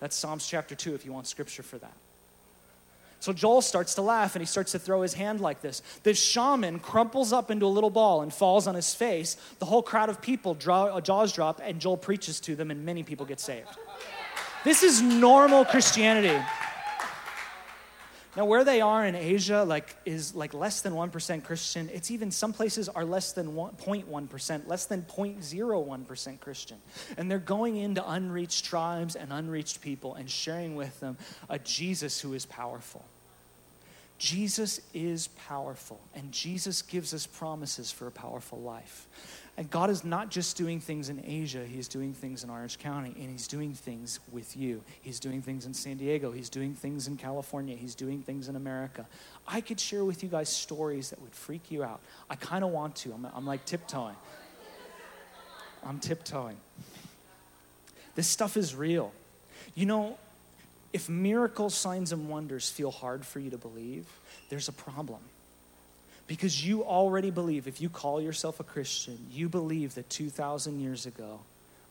That's 0.00 0.16
psalms 0.16 0.46
chapter 0.46 0.74
2 0.74 0.94
if 0.94 1.04
you 1.04 1.12
want 1.12 1.26
scripture 1.26 1.62
for 1.62 1.78
that 1.78 1.96
so 3.22 3.32
Joel 3.32 3.62
starts 3.62 3.94
to 3.94 4.02
laugh 4.02 4.34
and 4.34 4.42
he 4.42 4.46
starts 4.46 4.72
to 4.72 4.80
throw 4.80 5.02
his 5.02 5.14
hand 5.14 5.40
like 5.40 5.60
this. 5.60 5.80
This 6.02 6.20
shaman 6.20 6.80
crumples 6.80 7.32
up 7.32 7.52
into 7.52 7.66
a 7.66 7.68
little 7.68 7.88
ball 7.88 8.22
and 8.22 8.34
falls 8.34 8.66
on 8.66 8.74
his 8.74 8.96
face. 8.96 9.36
The 9.60 9.64
whole 9.64 9.80
crowd 9.80 10.08
of 10.08 10.20
people 10.20 10.54
draw, 10.54 10.86
uh, 10.86 11.00
jaws 11.00 11.32
drop 11.32 11.60
and 11.62 11.80
Joel 11.80 11.98
preaches 11.98 12.40
to 12.40 12.56
them 12.56 12.72
and 12.72 12.84
many 12.84 13.04
people 13.04 13.24
get 13.24 13.38
saved. 13.38 13.68
This 14.64 14.82
is 14.82 15.00
normal 15.00 15.64
Christianity. 15.64 16.36
Now, 18.34 18.46
where 18.46 18.64
they 18.64 18.80
are 18.80 19.04
in 19.04 19.14
Asia, 19.14 19.62
like, 19.62 19.94
is 20.06 20.34
like 20.34 20.54
less 20.54 20.80
than 20.80 20.94
1% 20.94 21.44
Christian. 21.44 21.90
It's 21.92 22.10
even 22.10 22.30
some 22.30 22.54
places 22.54 22.88
are 22.88 23.04
less 23.04 23.32
than 23.32 23.48
0.1%, 23.48 24.66
less 24.66 24.86
than 24.86 25.02
0.01% 25.02 26.40
Christian. 26.40 26.78
And 27.18 27.30
they're 27.30 27.38
going 27.38 27.76
into 27.76 28.08
unreached 28.08 28.64
tribes 28.64 29.16
and 29.16 29.32
unreached 29.32 29.82
people 29.82 30.14
and 30.14 30.30
sharing 30.30 30.76
with 30.76 30.98
them 31.00 31.18
a 31.50 31.58
Jesus 31.58 32.20
who 32.20 32.32
is 32.32 32.46
powerful. 32.46 33.04
Jesus 34.16 34.80
is 34.94 35.28
powerful, 35.48 36.00
and 36.14 36.30
Jesus 36.30 36.80
gives 36.80 37.12
us 37.12 37.26
promises 37.26 37.90
for 37.90 38.06
a 38.06 38.12
powerful 38.12 38.60
life. 38.60 39.08
And 39.58 39.70
God 39.70 39.90
is 39.90 40.02
not 40.02 40.30
just 40.30 40.56
doing 40.56 40.80
things 40.80 41.10
in 41.10 41.22
Asia, 41.26 41.64
He's 41.66 41.86
doing 41.86 42.14
things 42.14 42.42
in 42.42 42.48
Orange 42.48 42.78
County, 42.78 43.14
and 43.18 43.30
He's 43.30 43.46
doing 43.46 43.74
things 43.74 44.18
with 44.30 44.56
you. 44.56 44.82
He's 45.02 45.20
doing 45.20 45.42
things 45.42 45.66
in 45.66 45.74
San 45.74 45.98
Diego, 45.98 46.32
He's 46.32 46.48
doing 46.48 46.74
things 46.74 47.06
in 47.06 47.18
California, 47.18 47.76
He's 47.76 47.94
doing 47.94 48.22
things 48.22 48.48
in 48.48 48.56
America. 48.56 49.06
I 49.46 49.60
could 49.60 49.78
share 49.78 50.04
with 50.04 50.22
you 50.22 50.30
guys 50.30 50.48
stories 50.48 51.10
that 51.10 51.20
would 51.20 51.34
freak 51.34 51.70
you 51.70 51.84
out. 51.84 52.00
I 52.30 52.36
kind 52.36 52.64
of 52.64 52.70
want 52.70 52.96
to. 52.96 53.12
I'm, 53.12 53.26
I'm 53.34 53.46
like 53.46 53.66
tiptoeing. 53.66 54.16
I'm 55.84 55.98
tiptoeing. 55.98 56.56
This 58.14 58.28
stuff 58.28 58.56
is 58.56 58.74
real. 58.74 59.12
You 59.74 59.84
know, 59.86 60.18
if 60.92 61.08
miracles, 61.08 61.74
signs, 61.74 62.12
and 62.12 62.28
wonders 62.28 62.70
feel 62.70 62.90
hard 62.90 63.24
for 63.24 63.38
you 63.38 63.50
to 63.50 63.58
believe, 63.58 64.06
there's 64.48 64.68
a 64.68 64.72
problem. 64.72 65.20
Because 66.26 66.64
you 66.64 66.84
already 66.84 67.30
believe, 67.30 67.66
if 67.66 67.80
you 67.80 67.88
call 67.88 68.20
yourself 68.20 68.60
a 68.60 68.64
Christian, 68.64 69.18
you 69.30 69.48
believe 69.48 69.94
that 69.96 70.08
2,000 70.08 70.80
years 70.80 71.04
ago, 71.06 71.40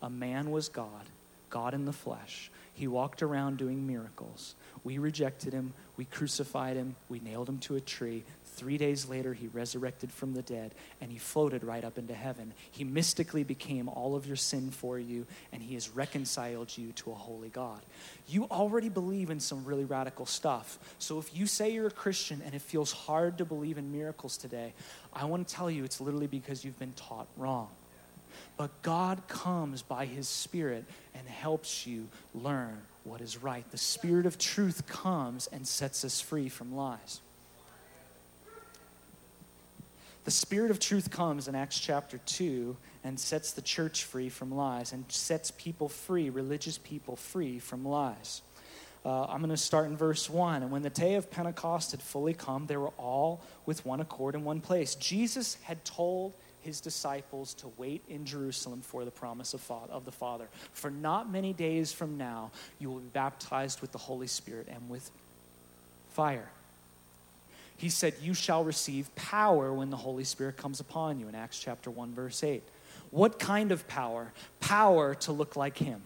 a 0.02 0.10
man 0.10 0.52
was 0.52 0.70
God 0.70 1.06
God 1.52 1.76
in 1.76 1.86
the 1.86 1.94
flesh. 1.94 2.50
He 2.74 2.88
walked 2.88 3.22
around 3.22 3.58
doing 3.58 3.86
miracles. 3.86 4.56
We 4.84 4.98
rejected 4.98 5.54
him, 5.54 5.74
we 5.98 6.06
crucified 6.06 6.78
him, 6.78 6.96
we 7.10 7.20
nailed 7.20 7.48
him 7.48 7.60
to 7.60 7.76
a 7.76 7.82
tree. 7.82 8.24
Three 8.54 8.78
days 8.78 9.08
later, 9.08 9.34
he 9.34 9.48
resurrected 9.48 10.12
from 10.12 10.34
the 10.34 10.42
dead 10.42 10.76
and 11.00 11.12
he 11.12 11.18
floated 11.18 11.64
right 11.64 11.84
up 11.84 11.98
into 11.98 12.14
heaven. 12.14 12.54
He 12.70 12.84
mystically 12.84 13.44
became 13.44 13.88
all 13.88 14.16
of 14.16 14.28
your 14.28 14.36
sin 14.36 14.72
for 14.72 15.00
you 15.00 15.26
and 15.54 15.64
he 15.64 15.74
has 15.76 15.90
reconciled 15.90 16.78
you 16.78 16.92
to 16.94 17.12
a 17.12 17.16
holy 17.16 17.50
God. 17.50 17.82
You 18.28 18.46
already 18.52 18.90
believe 18.90 19.30
in 19.30 19.40
some 19.40 19.64
really 19.64 19.86
radical 19.86 20.26
stuff. 20.26 20.78
So 21.00 21.18
if 21.18 21.36
you 21.36 21.48
say 21.48 21.72
you're 21.72 21.88
a 21.88 21.92
Christian 21.92 22.42
and 22.46 22.54
it 22.54 22.62
feels 22.62 22.92
hard 22.92 23.38
to 23.38 23.46
believe 23.46 23.78
in 23.78 23.92
miracles 23.92 24.38
today, 24.38 24.74
I 25.14 25.26
want 25.26 25.48
to 25.48 25.56
tell 25.56 25.72
you 25.72 25.84
it's 25.84 26.02
literally 26.02 26.28
because 26.28 26.66
you've 26.66 26.80
been 26.80 26.94
taught 26.94 27.28
wrong. 27.38 27.70
But 28.58 28.82
God 28.82 29.28
comes 29.28 29.82
by 29.82 30.06
His 30.06 30.28
Spirit 30.28 30.86
and 31.16 31.28
helps 31.28 31.88
you 31.88 32.10
learn 32.36 32.82
what 33.06 33.22
is 33.22 33.42
right. 33.42 33.70
The 33.72 33.78
Spirit 33.78 34.26
of 34.26 34.38
truth 34.38 34.86
comes 34.88 35.48
and 35.48 35.66
sets 35.66 36.06
us 36.06 36.22
free 36.22 36.50
from 36.50 36.76
lies. 36.76 37.22
The 40.24 40.32
Spirit 40.32 40.70
of 40.70 40.80
truth 40.80 41.10
comes 41.10 41.48
in 41.48 41.56
Acts 41.56 41.80
chapter 41.80 42.20
2 42.20 42.78
and 43.04 43.20
sets 43.20 43.54
the 43.54 43.62
church 43.62 44.04
free 44.04 44.30
from 44.30 44.56
lies 44.56 44.94
and 44.94 45.04
sets 45.08 45.50
people 45.50 45.90
free, 45.90 46.30
religious 46.30 46.78
people 46.78 47.16
free 47.16 47.58
from 47.58 47.84
lies. 47.84 48.44
Uh, 49.04 49.24
I'm 49.24 49.40
going 49.40 49.50
to 49.50 49.58
start 49.58 49.88
in 49.88 49.98
verse 49.98 50.30
1. 50.30 50.62
And 50.62 50.72
when 50.72 50.84
the 50.84 50.92
day 50.92 51.16
of 51.16 51.32
Pentecost 51.32 51.90
had 51.90 52.04
fully 52.04 52.36
come, 52.36 52.68
they 52.68 52.78
were 52.78 52.94
all 53.00 53.42
with 53.66 53.84
one 53.84 54.00
accord 54.00 54.36
in 54.36 54.44
one 54.44 54.62
place. 54.62 54.94
Jesus 54.94 55.58
had 55.64 55.84
told 55.84 56.34
his 56.62 56.80
disciples 56.80 57.56
to 57.56 57.72
wait 57.78 58.04
in 58.08 58.24
Jerusalem 58.24 58.82
for 58.82 59.04
the 59.04 59.10
promise 59.10 59.56
of, 59.56 59.72
of 59.90 60.06
the 60.06 60.12
Father. 60.12 60.48
For 60.74 60.92
not 60.92 61.32
many 61.32 61.52
days 61.52 61.92
from 61.92 62.20
now, 62.20 62.52
you 62.78 62.92
will 62.92 63.00
be 63.00 63.08
baptized 63.08 63.82
with 63.82 63.92
the 63.92 63.98
Holy 63.98 64.28
Spirit 64.28 64.68
and 64.70 64.88
with 64.88 65.10
fire. 66.12 66.50
He 67.82 67.90
said, 67.90 68.14
You 68.22 68.36
shall 68.36 68.64
receive 68.64 69.14
power 69.16 69.74
when 69.74 69.90
the 69.90 69.98
Holy 69.98 70.24
Spirit 70.24 70.56
comes 70.56 70.80
upon 70.80 71.20
you 71.20 71.28
in 71.28 71.34
Acts 71.34 71.60
chapter 71.60 71.90
1, 71.90 72.14
verse 72.14 72.44
8. 72.44 72.62
What 73.10 73.40
kind 73.40 73.72
of 73.72 73.88
power? 73.88 74.34
Power 74.60 75.16
to 75.16 75.32
look 75.32 75.56
like 75.56 75.80
Him, 75.80 76.04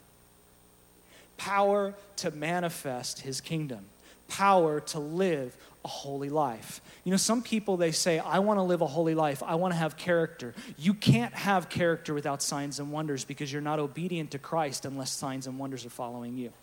power 1.36 1.94
to 2.16 2.32
manifest 2.32 3.20
His 3.20 3.42
kingdom, 3.42 3.88
power 4.30 4.80
to 4.80 5.00
live 5.00 5.58
a 5.84 5.90
holy 5.90 6.30
life. 6.30 6.80
You 7.04 7.12
know, 7.12 7.18
some 7.18 7.44
people 7.44 7.76
they 7.76 7.92
say, 7.92 8.20
I 8.20 8.40
want 8.40 8.58
to 8.58 8.64
live 8.64 8.80
a 8.80 8.88
holy 8.88 9.14
life. 9.14 9.44
I 9.44 9.56
want 9.56 9.74
to 9.74 9.78
have 9.78 9.98
character. 9.98 10.56
You 10.78 10.94
can't 10.94 11.34
have 11.34 11.68
character 11.68 12.14
without 12.14 12.42
signs 12.42 12.80
and 12.80 12.90
wonders 12.90 13.26
because 13.26 13.52
you're 13.52 13.62
not 13.62 13.80
obedient 13.80 14.32
to 14.32 14.40
Christ 14.40 14.86
unless 14.86 15.12
signs 15.12 15.46
and 15.46 15.60
wonders 15.60 15.86
are 15.86 15.90
following 15.90 16.38
you. 16.38 16.54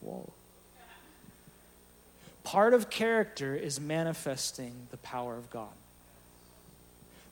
Whoa. 0.00 0.32
Part 2.46 2.74
of 2.74 2.90
character 2.90 3.56
is 3.56 3.80
manifesting 3.80 4.86
the 4.92 4.98
power 4.98 5.36
of 5.36 5.50
God. 5.50 5.72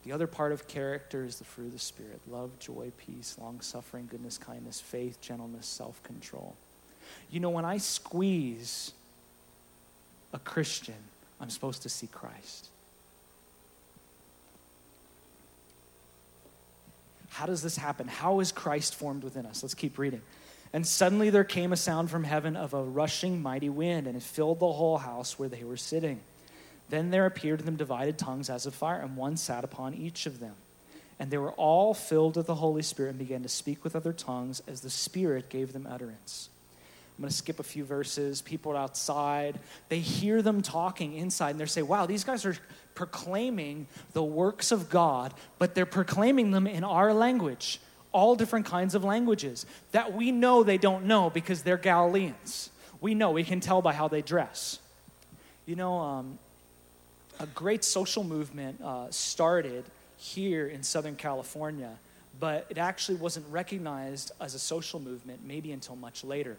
The 0.04 0.11
other 0.11 0.26
part 0.26 0.50
of 0.50 0.66
character 0.66 1.25
is 1.25 1.37
the 1.37 1.44
fruit 1.44 1.66
of 1.66 1.73
the 1.73 1.78
Spirit 1.78 2.21
love, 2.28 2.59
joy, 2.59 2.90
peace, 2.99 3.37
long 3.40 3.61
suffering, 3.61 4.09
goodness, 4.11 4.38
kindness, 4.38 4.80
faith, 4.80 5.21
gentleness, 5.21 5.66
self 5.66 6.02
control. 6.02 6.56
You 7.30 7.38
know, 7.38 7.50
when 7.50 7.64
I 7.64 7.78
squeeze 7.78 8.90
a 10.33 10.40
Christian, 10.40 10.97
I'm 11.40 11.49
supposed 11.49 11.83
to 11.83 11.88
see 11.88 12.09
Christ. 12.09 12.66
How 17.28 17.47
does 17.47 17.62
this 17.62 17.76
happen? 17.76 18.09
How 18.09 18.40
is 18.40 18.50
Christ 18.50 18.97
formed 18.97 19.23
within 19.23 19.47
us? 19.47 19.62
Let's 19.62 19.75
keep 19.75 19.97
reading. 19.97 20.23
And 20.75 20.85
suddenly 20.85 21.31
there 21.31 21.45
came 21.45 21.73
a 21.73 21.76
sound 21.76 22.11
from 22.11 22.25
heaven 22.25 22.57
of 22.57 22.75
a 22.75 22.83
rushing 22.83 23.40
mighty 23.40 23.69
wind, 23.69 24.09
and 24.09 24.16
it 24.16 24.25
filled 24.25 24.59
the 24.59 24.73
whole 24.73 24.99
house 24.99 25.38
where 25.38 25.49
they 25.49 25.62
were 25.62 25.76
sitting. 25.76 26.19
Then 26.90 27.12
there 27.12 27.26
appeared 27.26 27.61
to 27.61 27.64
them 27.64 27.77
divided 27.77 28.18
tongues 28.18 28.51
as 28.51 28.66
of 28.66 28.75
fire, 28.75 29.01
and 29.01 29.16
one 29.16 29.37
sat 29.37 29.62
upon 29.62 29.94
each 29.94 30.27
of 30.27 30.40
them. 30.40 30.57
And 31.20 31.31
they 31.31 31.38
were 31.38 31.53
all 31.53 31.94
filled 31.94 32.37
with 32.37 32.49
the 32.49 32.57
Holy 32.57 32.83
Spirit 32.83 33.11
and 33.11 33.18
began 33.20 33.44
to 33.44 33.49
speak 33.49 33.85
with 33.85 33.94
other 33.94 34.12
tongues 34.12 34.62
as 34.66 34.81
the 34.81 34.90
Spirit 34.90 35.49
gave 35.49 35.72
them 35.72 35.87
utterance. 35.88 36.49
I'm 37.16 37.22
going 37.22 37.31
to 37.31 37.37
skip 37.37 37.61
a 37.61 37.62
few 37.62 37.85
verses. 37.85 38.42
People 38.42 38.77
outside. 38.77 39.61
They 39.88 40.01
hear 40.01 40.42
them 40.42 40.61
talking 40.61 41.14
inside, 41.14 41.51
and 41.51 41.61
they're 41.61 41.68
say, 41.68 41.83
Wow, 41.83 42.07
these 42.07 42.25
guys 42.25 42.44
are 42.44 42.57
proclaiming 42.96 43.87
the 44.12 44.25
works 44.25 44.72
of 44.72 44.90
God, 44.90 45.35
but 45.61 45.77
they're 45.77 45.87
proclaiming 45.87 46.51
them 46.51 46.66
in 46.66 46.83
our 46.83 47.14
language, 47.14 47.79
all 48.14 48.35
different 48.35 48.64
kinds 48.64 48.94
of 48.94 49.05
languages 49.05 49.66
that 49.92 50.14
we 50.14 50.33
know 50.33 50.62
they 50.62 50.79
don't 50.79 51.05
know 51.05 51.29
because 51.29 51.62
they're 51.62 51.77
Galileans. 51.77 52.70
We 53.03 53.14
know, 53.14 53.33
we 53.33 53.44
can 53.44 53.61
tell 53.61 53.83
by 53.83 53.92
how 53.92 54.09
they 54.09 54.22
dress. 54.22 54.79
You 55.66 55.77
know, 55.77 55.98
um, 55.98 56.38
a 57.38 57.46
great 57.46 57.85
social 57.85 58.24
movement 58.24 58.81
uh, 58.81 59.11
started 59.11 59.85
here 60.16 60.66
in 60.66 60.83
Southern 60.83 61.16
California, 61.16 61.90
but 62.40 62.66
it 62.70 62.79
actually 62.79 63.18
wasn't 63.18 63.46
recognized 63.50 64.33
as 64.40 64.55
a 64.55 64.59
social 64.59 65.00
movement 65.00 65.40
maybe 65.44 65.72
until 65.72 65.96
much 65.96 66.24
later 66.24 66.57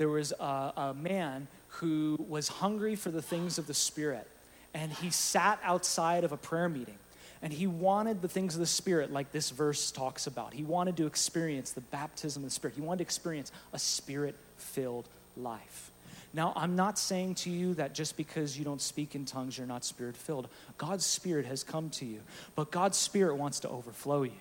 there 0.00 0.08
was 0.08 0.32
a, 0.40 0.72
a 0.76 0.96
man 0.98 1.46
who 1.68 2.16
was 2.26 2.48
hungry 2.48 2.96
for 2.96 3.10
the 3.10 3.20
things 3.20 3.58
of 3.58 3.66
the 3.66 3.74
Spirit, 3.74 4.26
and 4.72 4.90
he 4.90 5.10
sat 5.10 5.60
outside 5.62 6.24
of 6.24 6.32
a 6.32 6.38
prayer 6.38 6.70
meeting. 6.70 6.96
And 7.42 7.52
he 7.52 7.66
wanted 7.66 8.20
the 8.20 8.28
things 8.28 8.54
of 8.54 8.60
the 8.60 8.66
Spirit, 8.66 9.10
like 9.10 9.32
this 9.32 9.50
verse 9.50 9.90
talks 9.90 10.26
about. 10.26 10.52
He 10.52 10.62
wanted 10.62 10.96
to 10.98 11.06
experience 11.06 11.70
the 11.70 11.80
baptism 11.80 12.42
of 12.42 12.50
the 12.50 12.54
Spirit. 12.54 12.74
He 12.76 12.82
wanted 12.82 12.98
to 12.98 13.04
experience 13.04 13.50
a 13.72 13.78
Spirit 13.78 14.36
filled 14.58 15.08
life. 15.36 15.90
Now, 16.32 16.52
I'm 16.54 16.76
not 16.76 16.98
saying 16.98 17.36
to 17.36 17.50
you 17.50 17.74
that 17.74 17.94
just 17.94 18.16
because 18.16 18.56
you 18.56 18.64
don't 18.64 18.80
speak 18.80 19.14
in 19.14 19.24
tongues, 19.24 19.58
you're 19.58 19.66
not 19.66 19.84
spirit 19.84 20.16
filled. 20.16 20.48
God's 20.78 21.04
Spirit 21.04 21.46
has 21.46 21.64
come 21.64 21.90
to 21.90 22.04
you, 22.04 22.20
but 22.54 22.70
God's 22.70 22.96
Spirit 22.96 23.36
wants 23.36 23.60
to 23.60 23.68
overflow 23.68 24.22
you. 24.22 24.32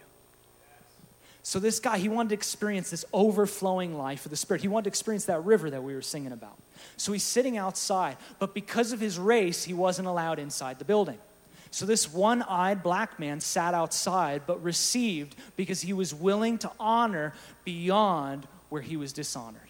So, 1.42 1.58
this 1.58 1.80
guy, 1.80 1.98
he 1.98 2.10
wanted 2.10 2.30
to 2.30 2.36
experience 2.36 2.92
this 2.92 3.06
overflowing 3.12 3.98
life 3.98 4.26
of 4.26 4.30
the 4.30 4.38
Spirit. 4.38 4.62
He 4.62 4.68
wanted 4.68 4.84
to 4.84 4.90
experience 4.90 5.26
that 5.26 5.44
river 5.44 5.70
that 5.72 5.84
we 5.84 5.96
were 5.96 6.02
singing 6.04 6.32
about. 6.32 6.58
So, 6.96 7.12
he's 7.12 7.24
sitting 7.24 7.58
outside, 7.58 8.18
but 8.38 8.54
because 8.54 8.92
of 8.92 9.00
his 9.00 9.18
race, 9.18 9.64
he 9.64 9.74
wasn't 9.74 10.08
allowed 10.08 10.38
inside 10.38 10.78
the 10.78 10.86
building. 10.86 11.18
So, 11.72 11.86
this 11.86 12.12
one 12.12 12.42
eyed 12.42 12.82
black 12.82 13.20
man 13.20 13.42
sat 13.42 13.74
outside, 13.74 14.44
but 14.48 14.64
received 14.64 15.36
because 15.56 15.82
he 15.82 15.94
was 15.94 16.14
willing 16.14 16.58
to 16.60 16.72
honor 16.80 17.34
beyond 17.64 18.48
where 18.70 18.82
he 18.82 18.98
was 18.98 19.14
dishonored. 19.14 19.62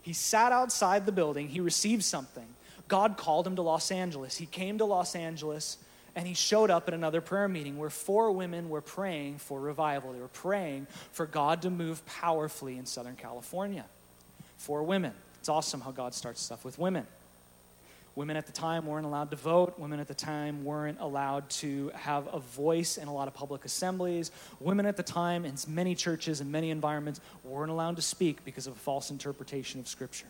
He 0.00 0.12
sat 0.12 0.52
outside 0.52 1.04
the 1.04 1.12
building, 1.12 1.48
he 1.48 1.60
received 1.60 2.04
something. 2.04 2.46
God 2.86 3.16
called 3.16 3.44
him 3.44 3.56
to 3.56 3.62
Los 3.62 3.90
Angeles. 3.90 4.36
He 4.36 4.46
came 4.46 4.78
to 4.78 4.84
Los 4.84 5.16
Angeles 5.16 5.78
and 6.14 6.26
he 6.26 6.34
showed 6.34 6.70
up 6.70 6.86
at 6.86 6.94
another 6.94 7.20
prayer 7.20 7.48
meeting 7.48 7.76
where 7.76 7.90
four 7.90 8.30
women 8.30 8.70
were 8.70 8.80
praying 8.80 9.38
for 9.38 9.60
revival. 9.60 10.12
They 10.12 10.20
were 10.20 10.28
praying 10.28 10.86
for 11.10 11.26
God 11.26 11.62
to 11.62 11.70
move 11.70 12.06
powerfully 12.06 12.78
in 12.78 12.86
Southern 12.86 13.16
California. 13.16 13.84
Four 14.56 14.84
women. 14.84 15.12
It's 15.46 15.48
awesome 15.48 15.80
how 15.80 15.92
God 15.92 16.12
starts 16.12 16.42
stuff 16.42 16.64
with 16.64 16.76
women. 16.76 17.06
Women 18.16 18.36
at 18.36 18.46
the 18.46 18.52
time 18.52 18.84
weren't 18.84 19.06
allowed 19.06 19.30
to 19.30 19.36
vote. 19.36 19.78
Women 19.78 20.00
at 20.00 20.08
the 20.08 20.14
time 20.14 20.64
weren't 20.64 20.98
allowed 20.98 21.48
to 21.50 21.92
have 21.94 22.26
a 22.34 22.40
voice 22.40 22.96
in 22.96 23.06
a 23.06 23.14
lot 23.14 23.28
of 23.28 23.34
public 23.34 23.64
assemblies. 23.64 24.32
Women 24.58 24.86
at 24.86 24.96
the 24.96 25.04
time, 25.04 25.44
in 25.44 25.54
many 25.68 25.94
churches 25.94 26.40
and 26.40 26.50
many 26.50 26.70
environments, 26.70 27.20
weren't 27.44 27.70
allowed 27.70 27.94
to 27.94 28.02
speak 28.02 28.44
because 28.44 28.66
of 28.66 28.72
a 28.72 28.76
false 28.80 29.12
interpretation 29.12 29.78
of 29.78 29.86
Scripture. 29.86 30.26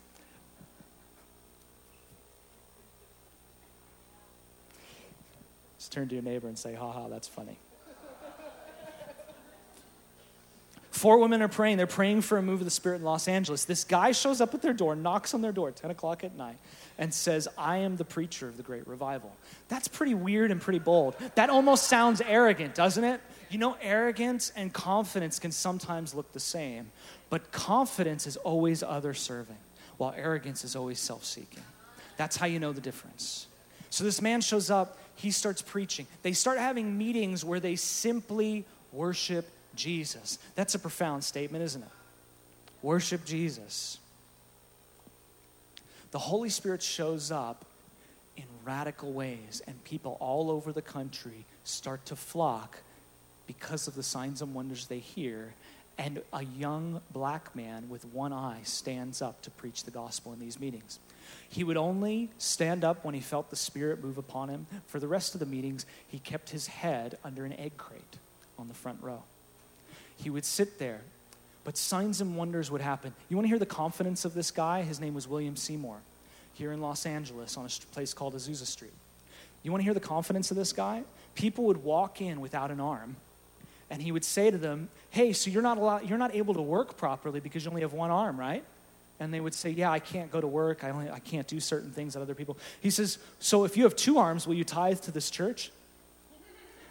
Just 5.78 5.92
turn 5.92 6.08
to 6.08 6.14
your 6.14 6.24
neighbor 6.24 6.46
and 6.46 6.58
say, 6.58 6.74
ha 6.74 6.92
ha, 6.92 7.08
that's 7.08 7.26
funny. 7.26 7.56
Four 10.96 11.18
women 11.18 11.42
are 11.42 11.48
praying. 11.48 11.76
They're 11.76 11.86
praying 11.86 12.22
for 12.22 12.38
a 12.38 12.42
move 12.42 12.62
of 12.62 12.64
the 12.64 12.70
Spirit 12.70 12.96
in 12.96 13.02
Los 13.02 13.28
Angeles. 13.28 13.66
This 13.66 13.84
guy 13.84 14.12
shows 14.12 14.40
up 14.40 14.54
at 14.54 14.62
their 14.62 14.72
door, 14.72 14.96
knocks 14.96 15.34
on 15.34 15.42
their 15.42 15.52
door 15.52 15.68
at 15.68 15.76
10 15.76 15.90
o'clock 15.90 16.24
at 16.24 16.34
night, 16.38 16.56
and 16.96 17.12
says, 17.12 17.46
I 17.58 17.76
am 17.76 17.96
the 17.96 18.04
preacher 18.06 18.48
of 18.48 18.56
the 18.56 18.62
great 18.62 18.88
revival. 18.88 19.30
That's 19.68 19.88
pretty 19.88 20.14
weird 20.14 20.50
and 20.50 20.58
pretty 20.58 20.78
bold. 20.78 21.14
That 21.34 21.50
almost 21.50 21.88
sounds 21.88 22.22
arrogant, 22.22 22.74
doesn't 22.74 23.04
it? 23.04 23.20
You 23.50 23.58
know, 23.58 23.76
arrogance 23.82 24.52
and 24.56 24.72
confidence 24.72 25.38
can 25.38 25.52
sometimes 25.52 26.14
look 26.14 26.32
the 26.32 26.40
same, 26.40 26.90
but 27.28 27.52
confidence 27.52 28.26
is 28.26 28.38
always 28.38 28.82
other 28.82 29.12
serving, 29.12 29.58
while 29.98 30.14
arrogance 30.16 30.64
is 30.64 30.74
always 30.74 30.98
self 30.98 31.26
seeking. 31.26 31.62
That's 32.16 32.38
how 32.38 32.46
you 32.46 32.58
know 32.58 32.72
the 32.72 32.80
difference. 32.80 33.48
So 33.90 34.02
this 34.02 34.22
man 34.22 34.40
shows 34.40 34.70
up 34.70 34.96
he 35.14 35.30
starts 35.30 35.60
preaching. 35.60 36.06
They 36.22 36.32
start 36.32 36.58
having 36.58 36.96
meetings 36.96 37.44
where 37.44 37.60
they 37.60 37.76
simply 37.76 38.64
worship 38.92 39.46
Jesus. 39.76 40.38
That's 40.54 40.74
a 40.74 40.78
profound 40.78 41.24
statement, 41.24 41.64
isn't 41.64 41.82
it? 41.82 41.88
Worship 42.82 43.24
Jesus. 43.24 43.98
The 46.10 46.18
Holy 46.18 46.48
Spirit 46.50 46.82
shows 46.82 47.30
up 47.30 47.64
in 48.36 48.44
radical 48.64 49.12
ways, 49.12 49.62
and 49.66 49.82
people 49.84 50.16
all 50.20 50.50
over 50.50 50.72
the 50.72 50.82
country 50.82 51.44
start 51.64 52.04
to 52.06 52.16
flock 52.16 52.78
because 53.46 53.88
of 53.88 53.94
the 53.94 54.02
signs 54.02 54.42
and 54.42 54.54
wonders 54.54 54.86
they 54.86 54.98
hear. 54.98 55.54
And 55.98 56.20
a 56.32 56.44
young 56.44 57.00
black 57.10 57.56
man 57.56 57.88
with 57.88 58.04
one 58.06 58.32
eye 58.32 58.60
stands 58.64 59.22
up 59.22 59.40
to 59.42 59.50
preach 59.50 59.84
the 59.84 59.90
gospel 59.90 60.32
in 60.32 60.40
these 60.40 60.60
meetings. 60.60 60.98
He 61.48 61.64
would 61.64 61.76
only 61.76 62.28
stand 62.38 62.84
up 62.84 63.04
when 63.04 63.14
he 63.14 63.20
felt 63.20 63.50
the 63.50 63.56
Spirit 63.56 64.04
move 64.04 64.18
upon 64.18 64.48
him. 64.48 64.66
For 64.88 65.00
the 65.00 65.08
rest 65.08 65.34
of 65.34 65.40
the 65.40 65.46
meetings, 65.46 65.86
he 66.08 66.18
kept 66.18 66.50
his 66.50 66.66
head 66.66 67.18
under 67.24 67.44
an 67.44 67.52
egg 67.54 67.76
crate 67.78 68.18
on 68.58 68.68
the 68.68 68.74
front 68.74 68.98
row. 69.02 69.22
He 70.16 70.30
would 70.30 70.44
sit 70.44 70.78
there, 70.78 71.00
but 71.64 71.76
signs 71.76 72.20
and 72.20 72.36
wonders 72.36 72.70
would 72.70 72.80
happen. 72.80 73.14
You 73.28 73.36
want 73.36 73.44
to 73.44 73.48
hear 73.48 73.58
the 73.58 73.66
confidence 73.66 74.24
of 74.24 74.34
this 74.34 74.50
guy? 74.50 74.82
His 74.82 75.00
name 75.00 75.14
was 75.14 75.28
William 75.28 75.56
Seymour, 75.56 75.98
here 76.54 76.72
in 76.72 76.80
Los 76.80 77.06
Angeles 77.06 77.56
on 77.56 77.66
a 77.66 77.68
place 77.92 78.14
called 78.14 78.34
Azusa 78.34 78.66
Street. 78.66 78.94
You 79.62 79.72
want 79.72 79.80
to 79.80 79.84
hear 79.84 79.94
the 79.94 80.00
confidence 80.00 80.50
of 80.50 80.56
this 80.56 80.72
guy? 80.72 81.02
People 81.34 81.64
would 81.64 81.84
walk 81.84 82.20
in 82.20 82.40
without 82.40 82.70
an 82.70 82.80
arm, 82.80 83.16
and 83.90 84.00
he 84.00 84.10
would 84.12 84.24
say 84.24 84.50
to 84.50 84.56
them, 84.58 84.88
"Hey, 85.10 85.32
so 85.32 85.50
you're 85.50 85.62
not 85.62 85.76
allowed, 85.76 86.08
you're 86.08 86.18
not 86.18 86.34
able 86.34 86.54
to 86.54 86.62
work 86.62 86.96
properly 86.96 87.40
because 87.40 87.64
you 87.64 87.70
only 87.70 87.82
have 87.82 87.92
one 87.92 88.10
arm, 88.10 88.38
right?" 88.38 88.64
And 89.18 89.32
they 89.32 89.40
would 89.40 89.54
say, 89.54 89.70
"Yeah, 89.70 89.90
I 89.90 89.98
can't 89.98 90.30
go 90.30 90.40
to 90.40 90.46
work. 90.46 90.84
I 90.84 90.90
only 90.90 91.10
I 91.10 91.18
can't 91.18 91.46
do 91.46 91.58
certain 91.60 91.90
things 91.90 92.14
that 92.14 92.20
other 92.20 92.34
people." 92.34 92.56
He 92.80 92.90
says, 92.90 93.18
"So 93.38 93.64
if 93.64 93.76
you 93.76 93.84
have 93.84 93.96
two 93.96 94.18
arms, 94.18 94.46
will 94.46 94.54
you 94.54 94.64
tithe 94.64 95.00
to 95.00 95.10
this 95.10 95.30
church?" 95.30 95.70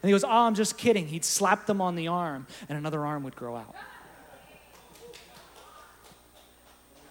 And 0.05 0.09
he 0.09 0.13
goes, 0.13 0.23
Oh, 0.23 0.29
I'm 0.29 0.53
just 0.53 0.77
kidding. 0.77 1.07
He'd 1.07 1.25
slap 1.25 1.65
them 1.65 1.81
on 1.81 1.95
the 1.95 2.09
arm, 2.09 2.45
and 2.69 2.77
another 2.77 3.03
arm 3.03 3.23
would 3.23 3.35
grow 3.35 3.55
out. 3.55 3.73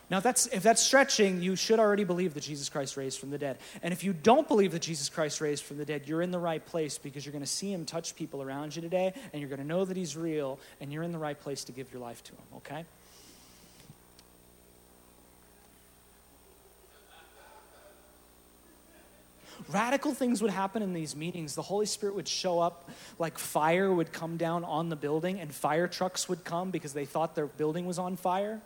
Now, 0.09 0.19
if 0.19 0.23
that's, 0.23 0.47
if 0.47 0.63
that's 0.63 0.81
stretching, 0.81 1.43
you 1.43 1.57
should 1.57 1.81
already 1.81 2.05
believe 2.05 2.35
that 2.35 2.45
Jesus 2.45 2.69
Christ 2.69 2.97
raised 2.97 3.19
from 3.19 3.31
the 3.31 3.39
dead. 3.39 3.59
And 3.83 3.93
if 3.93 4.05
you 4.05 4.13
don't 4.13 4.47
believe 4.47 4.71
that 4.71 4.83
Jesus 4.83 5.09
Christ 5.09 5.41
raised 5.41 5.65
from 5.65 5.77
the 5.77 5.85
dead, 5.85 6.03
you're 6.07 6.23
in 6.23 6.31
the 6.31 6.39
right 6.39 6.65
place 6.65 6.97
because 6.97 7.27
you're 7.27 7.33
going 7.33 7.43
to 7.43 7.51
see 7.51 7.73
him 7.73 7.85
touch 7.85 8.15
people 8.15 8.41
around 8.41 8.77
you 8.77 8.83
today, 8.83 9.13
and 9.33 9.41
you're 9.41 9.49
going 9.49 9.61
to 9.61 9.67
know 9.67 9.85
that 9.85 9.97
he's 9.97 10.17
real, 10.17 10.61
and 10.81 10.93
you're 10.93 11.03
in 11.03 11.11
the 11.11 11.19
right 11.19 11.41
place 11.41 11.65
to 11.65 11.73
give 11.73 11.93
your 11.93 12.01
life 12.01 12.23
to 12.23 12.31
him, 12.31 12.45
okay? 12.59 12.85
Radical 19.69 20.15
things 20.15 20.43
would 20.43 20.51
happen 20.51 20.83
in 20.83 20.93
these 20.93 21.17
meetings. 21.17 21.55
The 21.55 21.63
Holy 21.63 21.87
Spirit 21.87 22.15
would 22.15 22.29
show 22.29 22.61
up, 22.61 22.91
like 23.19 23.39
fire 23.39 23.93
would 23.93 24.13
come 24.13 24.37
down 24.37 24.65
on 24.65 24.89
the 24.89 24.97
building, 24.97 25.41
and 25.41 25.53
fire 25.53 25.89
trucks 25.89 26.29
would 26.29 26.45
come 26.45 26.71
because 26.71 26.93
they 26.93 27.05
thought 27.05 27.35
their 27.35 27.47
building 27.47 27.87
was 27.87 27.99
on 27.99 28.17
fire. 28.17 28.61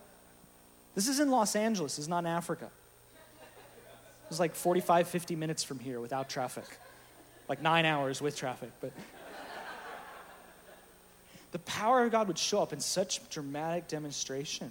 This 0.95 1.09
is 1.09 1.21
in 1.21 1.31
Los 1.31 1.55
Angeles, 1.55 1.97
this 1.97 2.05
is 2.05 2.09
not 2.09 2.21
in 2.21 2.27
Africa. 2.27 2.67
It 2.67 4.31
was 4.31 4.41
like 4.41 4.55
45, 4.55 5.09
50 5.09 5.37
minutes 5.37 5.63
from 5.63 5.79
here 5.79 6.01
without 6.01 6.29
traffic, 6.29 6.65
like 7.49 7.63
nine 7.63 7.85
hours 7.85 8.21
with 8.21 8.37
traffic. 8.37 8.71
But 8.81 8.93
the 11.53 11.59
power 11.61 12.05
of 12.05 12.13
God 12.13 12.29
would 12.29 12.39
show 12.39 12.61
up 12.61 12.73
in 12.73 12.81
such 12.81 13.27
dramatic 13.31 13.89
demonstration. 13.89 14.71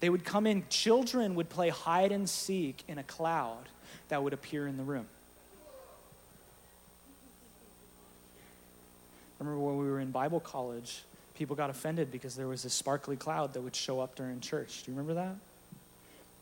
They 0.00 0.10
would 0.10 0.24
come 0.24 0.48
in, 0.48 0.64
children 0.68 1.36
would 1.36 1.48
play 1.48 1.68
hide 1.68 2.10
and 2.10 2.28
seek 2.28 2.82
in 2.88 2.98
a 2.98 3.04
cloud 3.04 3.68
that 4.08 4.22
would 4.22 4.32
appear 4.32 4.66
in 4.66 4.76
the 4.76 4.82
room. 4.82 5.06
I 9.42 9.44
remember 9.44 9.66
when 9.66 9.78
we 9.78 9.90
were 9.90 9.98
in 9.98 10.12
Bible 10.12 10.38
college, 10.38 11.02
people 11.34 11.56
got 11.56 11.68
offended 11.68 12.12
because 12.12 12.36
there 12.36 12.46
was 12.46 12.62
this 12.62 12.72
sparkly 12.72 13.16
cloud 13.16 13.54
that 13.54 13.60
would 13.60 13.74
show 13.74 13.98
up 13.98 14.14
during 14.14 14.38
church. 14.38 14.84
Do 14.84 14.92
you 14.92 14.96
remember 14.96 15.14
that? 15.14 15.34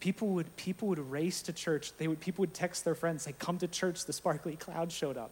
People 0.00 0.28
would, 0.28 0.54
people 0.56 0.88
would 0.88 0.98
race 0.98 1.40
to 1.42 1.54
church. 1.54 1.96
They 1.96 2.08
would, 2.08 2.20
people 2.20 2.42
would 2.42 2.52
text 2.52 2.84
their 2.84 2.94
friends, 2.94 3.22
say, 3.22 3.34
Come 3.38 3.56
to 3.56 3.68
church, 3.68 4.04
the 4.04 4.12
sparkly 4.12 4.54
cloud 4.54 4.92
showed 4.92 5.16
up. 5.16 5.30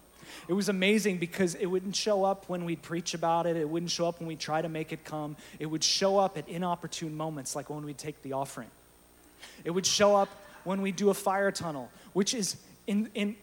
It 0.48 0.54
was 0.54 0.70
amazing 0.70 1.18
because 1.18 1.54
it 1.56 1.66
wouldn't 1.66 1.94
show 1.94 2.24
up 2.24 2.48
when 2.48 2.64
we'd 2.64 2.80
preach 2.80 3.12
about 3.12 3.44
it. 3.44 3.54
It 3.54 3.68
wouldn't 3.68 3.90
show 3.90 4.08
up 4.08 4.18
when 4.18 4.28
we 4.28 4.36
try 4.36 4.62
to 4.62 4.68
make 4.70 4.90
it 4.94 5.04
come. 5.04 5.36
It 5.58 5.66
would 5.66 5.84
show 5.84 6.16
up 6.16 6.38
at 6.38 6.48
inopportune 6.48 7.14
moments, 7.14 7.54
like 7.54 7.68
when 7.68 7.84
we 7.84 7.92
take 7.92 8.22
the 8.22 8.32
offering. 8.32 8.70
It 9.62 9.72
would 9.72 9.84
show 9.84 10.16
up 10.16 10.30
when 10.64 10.80
we 10.80 10.90
do 10.90 11.10
a 11.10 11.14
fire 11.14 11.50
tunnel, 11.50 11.90
which 12.14 12.32
is 12.32 12.56
in, 12.86 13.10
in, 13.14 13.36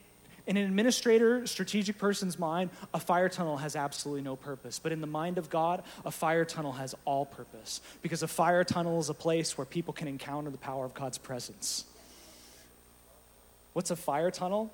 in 0.47 0.58
an 0.58 0.65
administrator, 0.65 1.47
strategic 1.47 1.97
person's 1.97 2.38
mind, 2.38 2.69
a 2.93 2.99
fire 2.99 3.29
tunnel 3.29 3.58
has 3.58 3.75
absolutely 3.75 4.21
no 4.21 4.36
purpose. 4.36 4.77
But 4.77 4.91
in 4.91 5.01
the 5.01 5.08
mind 5.08 5.38
of 5.38 5.49
God, 5.49 5.84
a 6.05 6.12
fire 6.12 6.45
tunnel 6.45 6.73
has 6.73 6.93
all 7.03 7.25
purpose. 7.25 7.81
Because 8.01 8.21
a 8.21 8.27
fire 8.27 8.63
tunnel 8.63 8.99
is 8.99 9.10
a 9.10 9.13
place 9.13 9.58
where 9.58 9.65
people 9.65 9.93
can 9.93 10.08
encounter 10.08 10.51
the 10.51 10.58
power 10.58 10.86
of 10.86 10.93
God's 10.93 11.17
presence. 11.17 11.86
What's 13.73 13.91
a 13.91 13.95
fire 13.95 14.29
tunnel? 14.29 14.71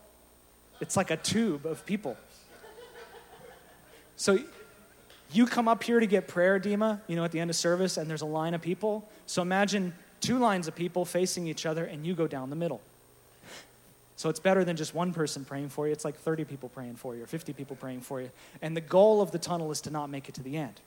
It's 0.82 0.98
like 0.98 1.10
a 1.10 1.18
tube 1.18 1.66
of 1.66 1.86
people. 1.86 2.18
So 4.18 4.40
you 5.32 5.46
come 5.46 5.68
up 5.68 5.84
here 5.84 6.00
to 6.00 6.06
get 6.06 6.28
prayer, 6.28 6.60
Dima, 6.60 7.00
you 7.08 7.16
know, 7.16 7.24
at 7.24 7.32
the 7.32 7.40
end 7.40 7.50
of 7.50 7.56
service, 7.56 7.98
and 7.98 8.10
there's 8.10 8.22
a 8.22 8.28
line 8.28 8.54
of 8.54 8.62
people. 8.62 9.10
So 9.26 9.42
imagine 9.42 9.94
two 10.20 10.38
lines 10.38 10.68
of 10.68 10.76
people 10.76 11.06
facing 11.06 11.48
each 11.48 11.66
other, 11.66 11.86
and 11.86 12.06
you 12.06 12.14
go 12.14 12.28
down 12.28 12.50
the 12.50 12.56
middle. 12.56 12.82
So 14.22 14.30
it's 14.30 14.40
better 14.40 14.64
than 14.64 14.76
just 14.76 14.94
one 14.94 15.14
person 15.14 15.44
praying 15.46 15.70
for 15.70 15.88
you. 15.88 15.94
It's 15.94 16.06
like 16.06 16.16
30 16.16 16.44
people 16.44 16.70
praying 16.70 16.98
for 16.98 17.16
you 17.16 17.24
or 17.24 17.26
50 17.26 17.54
people 17.54 17.76
praying 17.76 18.02
for 18.02 18.22
you. 18.22 18.30
And 18.62 18.78
the 18.78 18.82
goal 18.82 19.20
of 19.20 19.32
the 19.32 19.40
tunnel 19.40 19.72
is 19.72 19.82
to 19.82 19.90
not 19.90 20.12
make 20.12 20.30
it 20.30 20.36
to 20.36 20.44
the 20.44 20.58
end. 20.58 20.80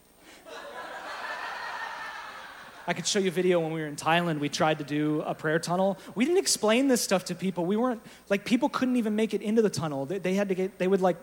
I 2.87 2.93
could 2.93 3.09
show 3.09 3.19
you 3.19 3.27
a 3.27 3.33
video 3.33 3.59
when 3.59 3.73
we 3.73 3.81
were 3.81 3.89
in 3.89 3.97
Thailand. 3.97 4.39
We 4.39 4.49
tried 4.49 4.79
to 4.79 4.85
do 4.85 5.21
a 5.27 5.35
prayer 5.35 5.59
tunnel. 5.59 5.99
We 6.15 6.25
didn't 6.25 6.39
explain 6.39 6.87
this 6.87 7.01
stuff 7.01 7.25
to 7.25 7.35
people. 7.35 7.67
We 7.67 7.77
weren't, 7.77 8.03
like, 8.29 8.45
people 8.45 8.69
couldn't 8.69 8.95
even 8.95 9.17
make 9.17 9.35
it 9.35 9.43
into 9.43 9.63
the 9.63 9.71
tunnel. 9.71 10.07
They, 10.07 10.19
they 10.19 10.35
had 10.35 10.51
to 10.51 10.55
get, 10.55 10.79
they 10.79 10.87
would, 10.87 11.01
like, 11.01 11.17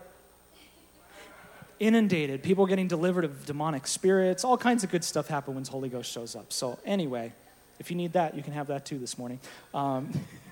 inundated. 1.80 2.42
People 2.42 2.66
getting 2.66 2.88
delivered 2.88 3.24
of 3.24 3.46
demonic 3.46 3.86
spirits. 3.86 4.44
All 4.44 4.58
kinds 4.58 4.84
of 4.84 4.90
good 4.90 5.02
stuff 5.02 5.28
happen 5.28 5.54
when 5.54 5.62
the 5.62 5.70
Holy 5.70 5.88
Ghost 5.88 6.12
shows 6.12 6.36
up. 6.36 6.52
So, 6.52 6.78
anyway, 6.84 7.32
if 7.80 7.90
you 7.90 7.96
need 7.96 8.12
that, 8.12 8.36
you 8.36 8.42
can 8.42 8.52
have 8.52 8.66
that 8.66 8.84
too 8.84 8.98
this 8.98 9.16
morning. 9.16 9.40
Um, 9.72 10.12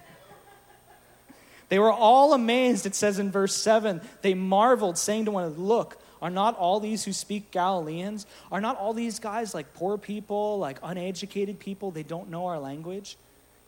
They 1.70 1.78
were 1.78 1.92
all 1.92 2.34
amazed, 2.34 2.84
it 2.84 2.94
says 2.94 3.18
in 3.18 3.30
verse 3.30 3.54
7. 3.54 4.02
They 4.22 4.34
marveled, 4.34 4.98
saying 4.98 5.24
to 5.24 5.30
one 5.30 5.44
another, 5.44 5.60
Look, 5.60 6.02
are 6.20 6.28
not 6.28 6.58
all 6.58 6.80
these 6.80 7.04
who 7.04 7.12
speak 7.12 7.50
Galileans? 7.52 8.26
Are 8.52 8.60
not 8.60 8.76
all 8.76 8.92
these 8.92 9.20
guys 9.20 9.54
like 9.54 9.72
poor 9.72 9.96
people, 9.96 10.58
like 10.58 10.78
uneducated 10.82 11.58
people? 11.58 11.92
They 11.92 12.02
don't 12.02 12.28
know 12.28 12.46
our 12.46 12.58
language. 12.58 13.16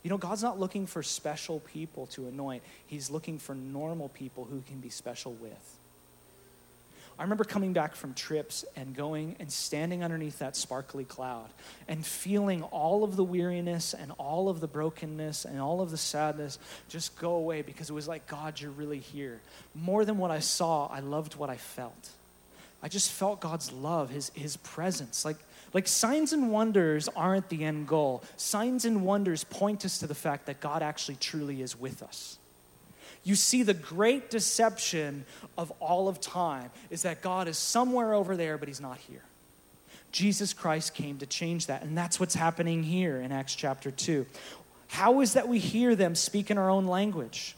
You 0.02 0.10
know, 0.10 0.18
God's 0.18 0.42
not 0.42 0.58
looking 0.58 0.86
for 0.86 1.02
special 1.02 1.60
people 1.60 2.06
to 2.08 2.26
anoint, 2.26 2.62
He's 2.86 3.08
looking 3.08 3.38
for 3.38 3.54
normal 3.54 4.08
people 4.08 4.44
who 4.44 4.60
can 4.62 4.80
be 4.80 4.90
special 4.90 5.32
with. 5.34 5.78
I 7.18 7.22
remember 7.22 7.44
coming 7.44 7.72
back 7.72 7.94
from 7.94 8.14
trips 8.14 8.64
and 8.74 8.94
going 8.96 9.36
and 9.38 9.50
standing 9.50 10.02
underneath 10.02 10.38
that 10.38 10.56
sparkly 10.56 11.04
cloud 11.04 11.48
and 11.86 12.04
feeling 12.04 12.62
all 12.64 13.04
of 13.04 13.16
the 13.16 13.24
weariness 13.24 13.94
and 13.94 14.12
all 14.18 14.48
of 14.48 14.60
the 14.60 14.66
brokenness 14.66 15.44
and 15.44 15.60
all 15.60 15.80
of 15.80 15.90
the 15.90 15.96
sadness 15.96 16.58
just 16.88 17.16
go 17.18 17.34
away 17.34 17.62
because 17.62 17.90
it 17.90 17.92
was 17.92 18.08
like, 18.08 18.26
God, 18.26 18.60
you're 18.60 18.70
really 18.70 18.98
here. 18.98 19.40
More 19.74 20.04
than 20.04 20.18
what 20.18 20.30
I 20.30 20.40
saw, 20.40 20.86
I 20.88 21.00
loved 21.00 21.34
what 21.36 21.50
I 21.50 21.56
felt. 21.56 22.10
I 22.82 22.88
just 22.88 23.12
felt 23.12 23.40
God's 23.40 23.70
love, 23.70 24.10
His, 24.10 24.30
his 24.34 24.56
presence. 24.56 25.24
Like, 25.24 25.36
like 25.72 25.86
signs 25.86 26.32
and 26.32 26.50
wonders 26.50 27.08
aren't 27.14 27.48
the 27.48 27.64
end 27.64 27.86
goal. 27.86 28.24
Signs 28.36 28.84
and 28.84 29.04
wonders 29.04 29.44
point 29.44 29.84
us 29.84 29.98
to 29.98 30.06
the 30.06 30.14
fact 30.14 30.46
that 30.46 30.60
God 30.60 30.82
actually 30.82 31.16
truly 31.16 31.62
is 31.62 31.78
with 31.78 32.02
us 32.02 32.38
you 33.24 33.34
see 33.34 33.62
the 33.62 33.74
great 33.74 34.30
deception 34.30 35.24
of 35.56 35.70
all 35.80 36.08
of 36.08 36.20
time 36.20 36.70
is 36.90 37.02
that 37.02 37.22
God 37.22 37.46
is 37.48 37.56
somewhere 37.56 38.14
over 38.14 38.36
there, 38.36 38.58
but 38.58 38.68
he's 38.68 38.80
not 38.80 38.98
here. 38.98 39.22
Jesus 40.10 40.52
Christ 40.52 40.94
came 40.94 41.18
to 41.18 41.26
change 41.26 41.66
that, 41.66 41.82
and 41.82 41.96
that's 41.96 42.20
what's 42.20 42.34
happening 42.34 42.82
here 42.82 43.20
in 43.20 43.32
Acts 43.32 43.54
chapter 43.54 43.90
2. 43.90 44.26
How 44.88 45.20
is 45.20 45.34
that 45.34 45.48
we 45.48 45.58
hear 45.58 45.96
them 45.96 46.14
speak 46.14 46.50
in 46.50 46.58
our 46.58 46.68
own 46.68 46.86
language? 46.86 47.56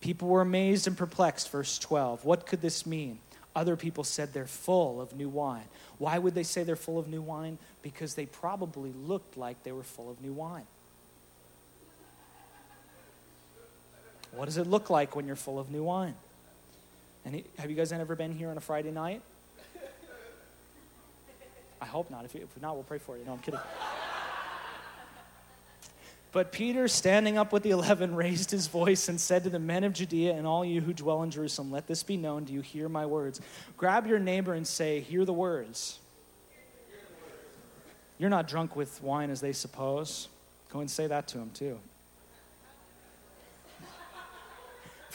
People 0.00 0.28
were 0.28 0.40
amazed 0.40 0.86
and 0.86 0.96
perplexed, 0.96 1.50
verse 1.50 1.78
12. 1.78 2.24
What 2.24 2.46
could 2.46 2.62
this 2.62 2.86
mean? 2.86 3.18
Other 3.54 3.76
people 3.76 4.04
said 4.04 4.32
they're 4.32 4.46
full 4.46 5.00
of 5.00 5.14
new 5.16 5.28
wine. 5.28 5.64
Why 5.98 6.16
would 6.18 6.34
they 6.34 6.44
say 6.44 6.62
they're 6.62 6.76
full 6.76 6.98
of 6.98 7.08
new 7.08 7.20
wine? 7.20 7.58
Because 7.82 8.14
they 8.14 8.26
probably 8.26 8.92
looked 8.92 9.36
like 9.36 9.64
they 9.64 9.72
were 9.72 9.82
full 9.82 10.10
of 10.10 10.22
new 10.22 10.32
wine. 10.32 10.66
What 14.32 14.44
does 14.44 14.56
it 14.56 14.66
look 14.66 14.90
like 14.90 15.16
when 15.16 15.26
you're 15.26 15.36
full 15.36 15.58
of 15.58 15.70
new 15.70 15.84
wine? 15.84 16.14
And 17.24 17.42
have 17.58 17.70
you 17.70 17.76
guys 17.76 17.92
ever 17.92 18.14
been 18.14 18.32
here 18.32 18.50
on 18.50 18.56
a 18.56 18.60
Friday 18.60 18.90
night? 18.90 19.22
I 21.80 21.86
hope 21.86 22.10
not. 22.10 22.24
If, 22.24 22.34
if 22.34 22.60
not, 22.60 22.74
we'll 22.74 22.84
pray 22.84 22.98
for 22.98 23.16
you. 23.16 23.24
No, 23.24 23.32
I'm 23.32 23.38
kidding. 23.38 23.60
But 26.30 26.52
Peter, 26.52 26.88
standing 26.88 27.38
up 27.38 27.52
with 27.52 27.62
the 27.62 27.70
eleven, 27.70 28.14
raised 28.14 28.50
his 28.50 28.66
voice 28.66 29.08
and 29.08 29.20
said 29.20 29.44
to 29.44 29.50
the 29.50 29.58
men 29.58 29.82
of 29.84 29.94
Judea 29.94 30.34
and 30.34 30.46
all 30.46 30.64
you 30.64 30.80
who 30.80 30.92
dwell 30.92 31.22
in 31.22 31.30
Jerusalem, 31.30 31.70
Let 31.70 31.86
this 31.86 32.02
be 32.02 32.16
known. 32.16 32.44
Do 32.44 32.52
you 32.52 32.60
hear 32.60 32.88
my 32.88 33.06
words? 33.06 33.40
Grab 33.76 34.06
your 34.06 34.18
neighbor 34.18 34.52
and 34.52 34.66
say, 34.66 35.00
Hear 35.00 35.24
the 35.24 35.32
words. 35.32 35.98
You're 38.18 38.30
not 38.30 38.48
drunk 38.48 38.76
with 38.76 39.02
wine 39.02 39.30
as 39.30 39.40
they 39.40 39.52
suppose. 39.52 40.28
Go 40.70 40.80
and 40.80 40.90
say 40.90 41.06
that 41.06 41.28
to 41.28 41.38
him, 41.38 41.50
too. 41.54 41.78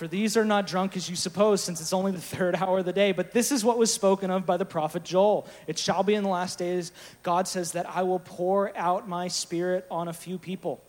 For 0.03 0.09
these 0.09 0.35
are 0.35 0.43
not 0.43 0.67
drunk 0.67 0.97
as 0.97 1.09
you 1.09 1.15
suppose, 1.15 1.63
since 1.63 1.79
it's 1.79 1.93
only 1.93 2.11
the 2.11 2.19
third 2.35 2.55
hour 2.55 2.79
of 2.79 2.83
the 2.83 2.91
day. 2.91 3.13
But 3.13 3.31
this 3.31 3.53
is 3.53 3.63
what 3.63 3.77
was 3.77 3.93
spoken 3.93 4.31
of 4.31 4.45
by 4.45 4.57
the 4.57 4.65
prophet 4.65 5.05
Joel. 5.05 5.47
It 5.65 5.79
shall 5.79 6.03
be 6.03 6.13
in 6.13 6.23
the 6.23 6.29
last 6.29 6.59
days, 6.59 6.91
God 7.23 7.47
says, 7.47 7.71
that 7.71 7.87
I 7.87 8.03
will 8.03 8.19
pour 8.19 8.77
out 8.77 9.07
my 9.07 9.29
spirit 9.29 9.87
on 9.89 10.09
a 10.09 10.13
few 10.13 10.37
people. 10.37 10.83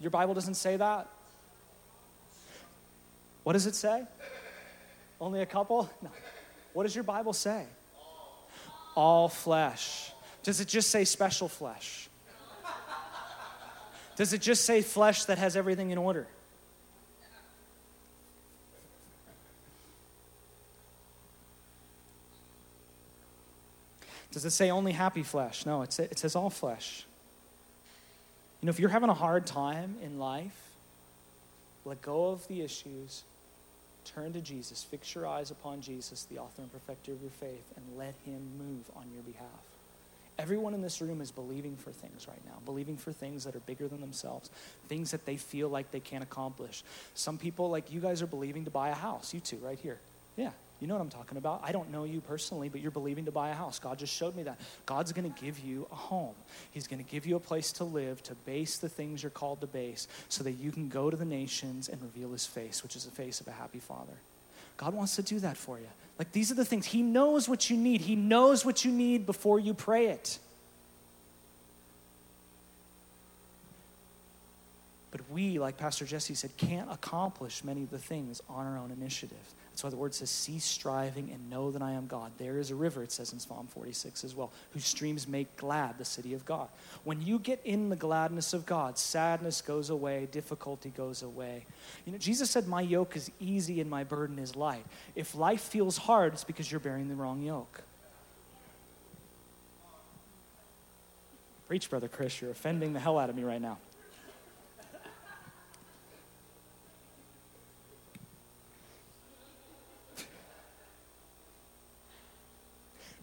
Your 0.00 0.10
Bible 0.10 0.34
doesn't 0.34 0.56
say 0.56 0.76
that. 0.76 1.06
What 3.44 3.52
does 3.52 3.68
it 3.68 3.76
say? 3.76 4.02
Only 5.20 5.40
a 5.40 5.46
couple? 5.46 5.88
No. 6.02 6.10
What 6.72 6.82
does 6.82 6.96
your 6.96 7.04
Bible 7.04 7.32
say? 7.32 7.64
All 8.96 9.28
flesh. 9.28 10.10
Does 10.42 10.60
it 10.60 10.66
just 10.66 10.90
say 10.90 11.04
special 11.04 11.46
flesh? 11.48 12.08
Does 14.16 14.32
it 14.32 14.40
just 14.40 14.64
say 14.64 14.82
flesh 14.82 15.26
that 15.26 15.38
has 15.38 15.56
everything 15.56 15.92
in 15.92 15.98
order? 15.98 16.26
Does 24.38 24.44
it 24.44 24.50
say 24.50 24.70
only 24.70 24.92
happy 24.92 25.24
flesh? 25.24 25.66
No, 25.66 25.82
it 25.82 25.92
says, 25.92 26.36
all 26.36 26.48
flesh. 26.48 27.04
You 28.62 28.66
know, 28.66 28.70
if 28.70 28.78
you're 28.78 28.88
having 28.88 29.10
a 29.10 29.14
hard 29.14 29.48
time 29.48 29.96
in 30.00 30.20
life, 30.20 30.56
let 31.84 32.00
go 32.02 32.28
of 32.28 32.46
the 32.46 32.62
issues, 32.62 33.24
turn 34.04 34.32
to 34.34 34.40
Jesus, 34.40 34.84
fix 34.84 35.12
your 35.12 35.26
eyes 35.26 35.50
upon 35.50 35.80
Jesus, 35.80 36.22
the 36.30 36.38
author 36.38 36.62
and 36.62 36.72
perfecter 36.72 37.10
of 37.10 37.20
your 37.20 37.32
faith, 37.32 37.64
and 37.74 37.98
let 37.98 38.14
him 38.24 38.40
move 38.56 38.84
on 38.94 39.06
your 39.12 39.24
behalf. 39.24 39.48
Everyone 40.38 40.72
in 40.72 40.82
this 40.82 41.00
room 41.00 41.20
is 41.20 41.32
believing 41.32 41.74
for 41.74 41.90
things 41.90 42.28
right 42.28 42.44
now, 42.46 42.60
believing 42.64 42.96
for 42.96 43.10
things 43.10 43.42
that 43.42 43.56
are 43.56 43.60
bigger 43.66 43.88
than 43.88 44.00
themselves, 44.00 44.50
things 44.88 45.10
that 45.10 45.26
they 45.26 45.36
feel 45.36 45.68
like 45.68 45.90
they 45.90 45.98
can't 45.98 46.22
accomplish. 46.22 46.84
Some 47.16 47.38
people, 47.38 47.70
like 47.70 47.92
you 47.92 47.98
guys, 47.98 48.22
are 48.22 48.28
believing 48.28 48.66
to 48.66 48.70
buy 48.70 48.90
a 48.90 48.94
house. 48.94 49.34
You 49.34 49.40
two, 49.40 49.56
right 49.56 49.80
here. 49.80 49.98
Yeah, 50.36 50.52
you 50.80 50.86
know 50.86 50.94
what 50.94 51.00
I'm 51.00 51.08
talking 51.08 51.38
about. 51.38 51.60
I 51.64 51.72
don't 51.72 51.90
know 51.90 52.04
you 52.04 52.20
personally, 52.20 52.68
but 52.68 52.80
you're 52.80 52.90
believing 52.90 53.24
to 53.24 53.32
buy 53.32 53.50
a 53.50 53.54
house. 53.54 53.78
God 53.78 53.98
just 53.98 54.14
showed 54.14 54.36
me 54.36 54.44
that. 54.44 54.60
God's 54.86 55.12
going 55.12 55.30
to 55.30 55.40
give 55.42 55.58
you 55.58 55.86
a 55.90 55.94
home. 55.94 56.34
He's 56.70 56.86
going 56.86 57.02
to 57.02 57.10
give 57.10 57.26
you 57.26 57.36
a 57.36 57.40
place 57.40 57.72
to 57.72 57.84
live, 57.84 58.22
to 58.24 58.34
base 58.46 58.78
the 58.78 58.88
things 58.88 59.22
you're 59.22 59.30
called 59.30 59.60
to 59.62 59.66
base, 59.66 60.06
so 60.28 60.44
that 60.44 60.52
you 60.52 60.70
can 60.70 60.88
go 60.88 61.10
to 61.10 61.16
the 61.16 61.24
nations 61.24 61.88
and 61.88 62.00
reveal 62.00 62.30
His 62.30 62.46
face, 62.46 62.82
which 62.82 62.94
is 62.94 63.04
the 63.04 63.10
face 63.10 63.40
of 63.40 63.48
a 63.48 63.52
happy 63.52 63.80
Father. 63.80 64.14
God 64.76 64.94
wants 64.94 65.16
to 65.16 65.22
do 65.22 65.40
that 65.40 65.56
for 65.56 65.78
you. 65.78 65.88
Like 66.18 66.32
these 66.32 66.50
are 66.50 66.54
the 66.54 66.64
things. 66.64 66.86
He 66.86 67.02
knows 67.02 67.48
what 67.48 67.68
you 67.68 67.76
need. 67.76 68.00
He 68.00 68.16
knows 68.16 68.64
what 68.64 68.84
you 68.84 68.92
need 68.92 69.26
before 69.26 69.58
you 69.58 69.74
pray 69.74 70.06
it. 70.06 70.38
But 75.10 75.22
we, 75.30 75.58
like 75.58 75.78
Pastor 75.78 76.04
Jesse 76.04 76.34
said, 76.34 76.56
can't 76.56 76.90
accomplish 76.90 77.64
many 77.64 77.82
of 77.82 77.90
the 77.90 77.98
things 77.98 78.42
on 78.48 78.66
our 78.66 78.76
own 78.76 78.90
initiative. 78.90 79.38
That's 79.70 79.84
why 79.84 79.90
the 79.90 79.96
word 79.96 80.12
says, 80.12 80.28
cease 80.28 80.64
striving 80.64 81.30
and 81.30 81.48
know 81.48 81.70
that 81.70 81.80
I 81.80 81.92
am 81.92 82.08
God. 82.08 82.32
There 82.36 82.58
is 82.58 82.70
a 82.70 82.74
river, 82.74 83.02
it 83.02 83.12
says 83.12 83.32
in 83.32 83.38
Psalm 83.38 83.68
46 83.68 84.24
as 84.24 84.34
well, 84.34 84.50
whose 84.72 84.84
streams 84.84 85.28
make 85.28 85.56
glad 85.56 85.98
the 85.98 86.04
city 86.04 86.34
of 86.34 86.44
God. 86.44 86.68
When 87.04 87.22
you 87.22 87.38
get 87.38 87.60
in 87.64 87.88
the 87.88 87.96
gladness 87.96 88.52
of 88.52 88.66
God, 88.66 88.98
sadness 88.98 89.62
goes 89.62 89.88
away, 89.88 90.28
difficulty 90.32 90.90
goes 90.90 91.22
away. 91.22 91.64
You 92.04 92.12
know, 92.12 92.18
Jesus 92.18 92.50
said, 92.50 92.66
My 92.66 92.80
yoke 92.80 93.16
is 93.16 93.30
easy 93.38 93.80
and 93.80 93.88
my 93.88 94.02
burden 94.04 94.38
is 94.38 94.56
light. 94.56 94.84
If 95.14 95.34
life 95.34 95.62
feels 95.62 95.96
hard, 95.96 96.32
it's 96.32 96.44
because 96.44 96.70
you're 96.70 96.80
bearing 96.80 97.08
the 97.08 97.14
wrong 97.14 97.40
yoke. 97.40 97.82
Preach, 101.68 101.88
Brother 101.88 102.08
Chris, 102.08 102.40
you're 102.40 102.50
offending 102.50 102.94
the 102.94 103.00
hell 103.00 103.18
out 103.18 103.30
of 103.30 103.36
me 103.36 103.44
right 103.44 103.62
now. 103.62 103.78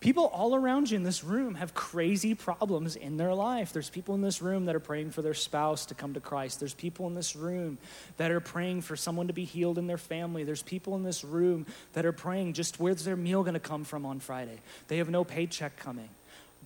People 0.05 0.25
all 0.25 0.53
around 0.53 0.91
you 0.91 0.97
in 0.97 1.01
this 1.01 1.23
room 1.23 1.55
have 1.55 1.73
crazy 1.73 2.35
problems 2.35 2.95
in 2.95 3.17
their 3.17 3.33
life. 3.33 3.73
There's 3.73 3.89
people 3.89 4.13
in 4.13 4.21
this 4.21 4.39
room 4.39 4.65
that 4.65 4.75
are 4.75 4.79
praying 4.79 5.09
for 5.09 5.23
their 5.23 5.33
spouse 5.33 5.87
to 5.87 5.95
come 5.95 6.13
to 6.13 6.19
Christ. 6.19 6.59
There's 6.59 6.75
people 6.75 7.07
in 7.07 7.15
this 7.15 7.35
room 7.35 7.79
that 8.17 8.29
are 8.29 8.39
praying 8.39 8.81
for 8.81 8.95
someone 8.95 9.25
to 9.25 9.33
be 9.33 9.45
healed 9.45 9.79
in 9.79 9.87
their 9.87 9.97
family. 9.97 10.43
There's 10.43 10.61
people 10.61 10.95
in 10.95 11.01
this 11.01 11.23
room 11.23 11.65
that 11.93 12.05
are 12.05 12.11
praying 12.11 12.53
just 12.53 12.79
where's 12.79 13.03
their 13.03 13.15
meal 13.15 13.41
going 13.41 13.55
to 13.55 13.59
come 13.59 13.83
from 13.83 14.05
on 14.05 14.19
Friday? 14.19 14.59
They 14.89 14.97
have 14.97 15.09
no 15.09 15.23
paycheck 15.23 15.75
coming. 15.77 16.09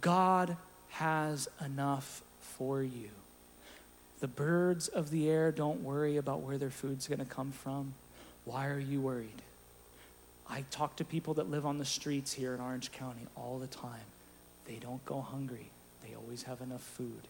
God 0.02 0.58
has 0.89 1.47
enough 1.63 2.21
for 2.41 2.84
you. 2.84 3.10
The 4.19 4.28
birds 4.28 4.89
of 4.89 5.12
the 5.12 5.30
air 5.30 5.54
don't 5.54 5.82
worry 5.82 6.17
about 6.17 6.41
where 6.41 6.58
their 6.58 6.69
food's 6.69 7.08
going 7.08 7.19
to 7.19 7.25
come 7.25 7.54
from. 7.54 7.93
Why 8.43 8.67
are 8.67 8.80
you 8.80 8.99
worried? 8.99 9.41
I 10.49 10.63
talk 10.71 10.95
to 10.97 11.05
people 11.05 11.35
that 11.35 11.49
live 11.49 11.65
on 11.65 11.77
the 11.77 11.85
streets 11.85 12.33
here 12.33 12.53
in 12.53 12.59
Orange 12.59 12.91
County 12.91 13.27
all 13.35 13.59
the 13.59 13.67
time. 13.67 14.07
They 14.65 14.75
don't 14.75 15.03
go 15.05 15.21
hungry, 15.21 15.69
they 16.07 16.15
always 16.15 16.43
have 16.43 16.62
enough 16.62 16.81
food. 16.81 17.21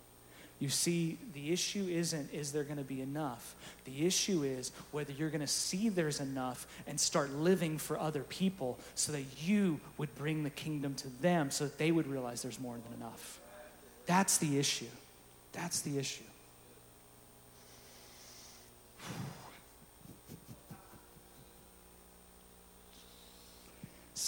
You 0.60 0.67
see, 0.67 1.17
the 1.34 1.53
issue 1.53 1.88
isn't 1.89 2.34
is 2.34 2.51
there 2.51 2.65
going 2.65 2.77
to 2.77 2.84
be 2.84 3.01
enough? 3.01 3.55
The 3.86 4.05
issue 4.05 4.43
is 4.43 4.73
whether 4.91 5.13
you're 5.13 5.29
going 5.29 5.39
to 5.39 5.47
see 5.47 5.88
there's 5.88 6.19
enough 6.19 6.67
and 6.86 6.99
start 6.99 7.32
living 7.32 7.77
for 7.77 7.97
other 7.97 8.23
people 8.23 8.77
so 8.93 9.13
that 9.13 9.23
you 9.41 9.79
would 9.97 10.13
bring 10.15 10.43
the 10.43 10.49
kingdom 10.49 10.95
to 10.95 11.08
them 11.21 11.49
so 11.49 11.63
that 11.63 11.77
they 11.77 11.91
would 11.91 12.08
realize 12.08 12.41
there's 12.41 12.60
more 12.60 12.75
than 12.75 12.97
enough. 12.97 13.39
That's 14.05 14.38
the 14.38 14.60
issue. 14.60 14.86
That's 15.53 15.79
the 15.82 15.97
issue. 15.97 16.23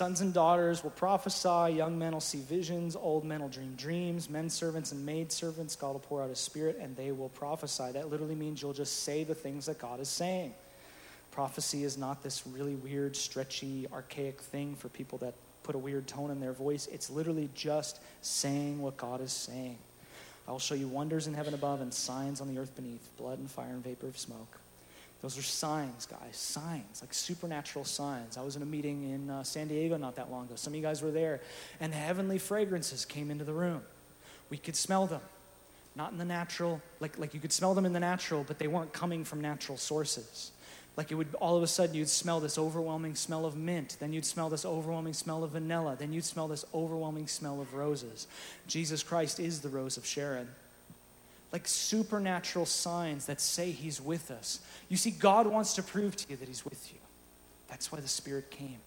Sons 0.02 0.22
and 0.22 0.34
daughters 0.34 0.84
will 0.84 0.90
prophesy, 0.90 1.76
young 1.76 2.00
men 2.00 2.14
will 2.14 2.20
see 2.20 2.40
visions, 2.40 2.96
old 2.96 3.24
men 3.24 3.40
will 3.40 3.50
dream 3.50 3.76
dreams, 3.78 4.32
men 4.32 4.50
servants 4.50 4.92
and 4.92 5.06
maid 5.06 5.32
servants, 5.32 5.76
God 5.76 5.92
will 5.92 6.00
pour 6.00 6.24
out 6.24 6.30
his 6.30 6.40
spirit 6.40 6.80
and 6.82 6.96
they 6.96 7.12
will 7.12 7.30
prophesy. 7.30 7.92
That 7.92 8.10
literally 8.10 8.34
means 8.34 8.64
you'll 8.64 8.74
just 8.74 9.04
say 9.04 9.24
the 9.24 9.36
things 9.36 9.68
that 9.68 9.78
God 9.78 10.00
is 10.00 10.10
saying. 10.10 10.56
Prophecy 11.30 11.84
is 11.84 12.00
not 12.00 12.24
this 12.24 12.48
really 12.48 12.74
weird, 12.74 13.16
stretchy, 13.16 13.86
archaic 13.94 14.42
thing 14.42 14.74
for 14.74 14.90
people 14.90 15.20
that 15.20 15.36
put 15.62 15.76
a 15.76 15.78
weird 15.78 16.08
tone 16.08 16.32
in 16.32 16.40
their 16.40 16.54
voice. 16.54 16.88
It's 16.92 17.12
literally 17.12 17.52
just 17.54 18.02
saying 18.22 18.82
what 18.82 18.98
God 18.98 19.22
is 19.22 19.32
saying. 19.32 19.78
I 20.48 20.52
will 20.52 20.58
show 20.58 20.74
you 20.74 20.88
wonders 20.88 21.28
in 21.28 21.36
heaven 21.36 21.54
above 21.54 21.80
and 21.80 21.94
signs 21.94 22.42
on 22.42 22.52
the 22.52 22.60
earth 22.60 22.76
beneath 22.76 23.08
blood 23.18 23.38
and 23.38 23.52
fire 23.52 23.70
and 23.70 23.84
vapor 23.84 24.08
of 24.08 24.18
smoke. 24.18 24.61
Those 25.22 25.38
are 25.38 25.44
signs, 25.44 26.08
guys. 26.08 26.36
Signs, 26.36 27.02
like 27.02 27.14
supernatural 27.14 27.86
signs. 27.86 28.38
I 28.38 28.42
was 28.42 28.56
in 28.56 28.64
a 28.64 28.66
meeting 28.66 29.12
in 29.12 29.30
uh, 29.30 29.44
San 29.44 29.68
Diego 29.68 29.98
not 29.98 30.16
that 30.16 30.32
long 30.32 30.46
ago. 30.46 30.56
Some 30.56 30.74
of 30.74 30.78
you 30.78 30.82
guys 30.82 31.02
were 31.02 31.12
there, 31.12 31.42
and 31.80 31.94
heavenly 31.94 32.40
fragrances 32.40 33.06
came 33.06 33.30
into 33.30 33.44
the 33.44 33.54
room. 33.54 33.82
We 34.50 34.58
could 34.58 34.76
smell 34.76 35.06
them. 35.06 35.22
Not 35.96 36.12
in 36.12 36.18
the 36.18 36.26
natural, 36.26 36.82
like, 37.00 37.20
like 37.20 37.34
you 37.34 37.40
could 37.40 37.52
smell 37.52 37.74
them 37.74 37.86
in 37.86 37.94
the 37.94 38.00
natural, 38.00 38.44
but 38.48 38.60
they 38.60 38.68
weren't 38.68 38.94
coming 38.94 39.24
from 39.26 39.42
natural 39.42 39.78
sources. 39.78 40.52
Like 40.98 41.12
it 41.12 41.16
would 41.16 41.34
all 41.36 41.58
of 41.58 41.64
a 41.64 41.68
sudden 41.68 41.96
you'd 41.96 42.10
smell 42.10 42.40
this 42.40 42.58
overwhelming 42.58 43.16
smell 43.16 43.46
of 43.46 43.56
mint, 43.56 43.98
then 44.00 44.14
you'd 44.14 44.26
smell 44.26 44.50
this 44.50 44.66
overwhelming 44.66 45.14
smell 45.14 45.44
of 45.44 45.52
vanilla, 45.52 45.96
then 45.98 46.14
you'd 46.14 46.26
smell 46.26 46.48
this 46.48 46.66
overwhelming 46.74 47.28
smell 47.28 47.62
of 47.62 47.74
roses. 47.74 48.28
Jesus 48.68 49.04
Christ 49.04 49.40
is 49.40 49.62
the 49.62 49.70
rose 49.70 49.98
of 49.98 50.06
Sharon 50.06 50.48
like 51.52 51.68
supernatural 51.68 52.66
signs 52.66 53.26
that 53.26 53.42
say 53.42 53.72
He's 53.72 54.02
with 54.02 54.32
us. 54.32 54.60
You 54.90 54.98
see, 54.98 55.12
God 55.12 55.48
wants 55.48 55.74
to 55.76 55.84
prove 55.84 56.16
to 56.16 56.30
you 56.30 56.36
that 56.38 56.48
He's 56.48 56.64
with 56.64 56.92
you. 56.92 57.00
That's 57.70 57.92
why 57.92 58.00
the 58.00 58.08
Spirit 58.08 58.50
came. 58.52 58.80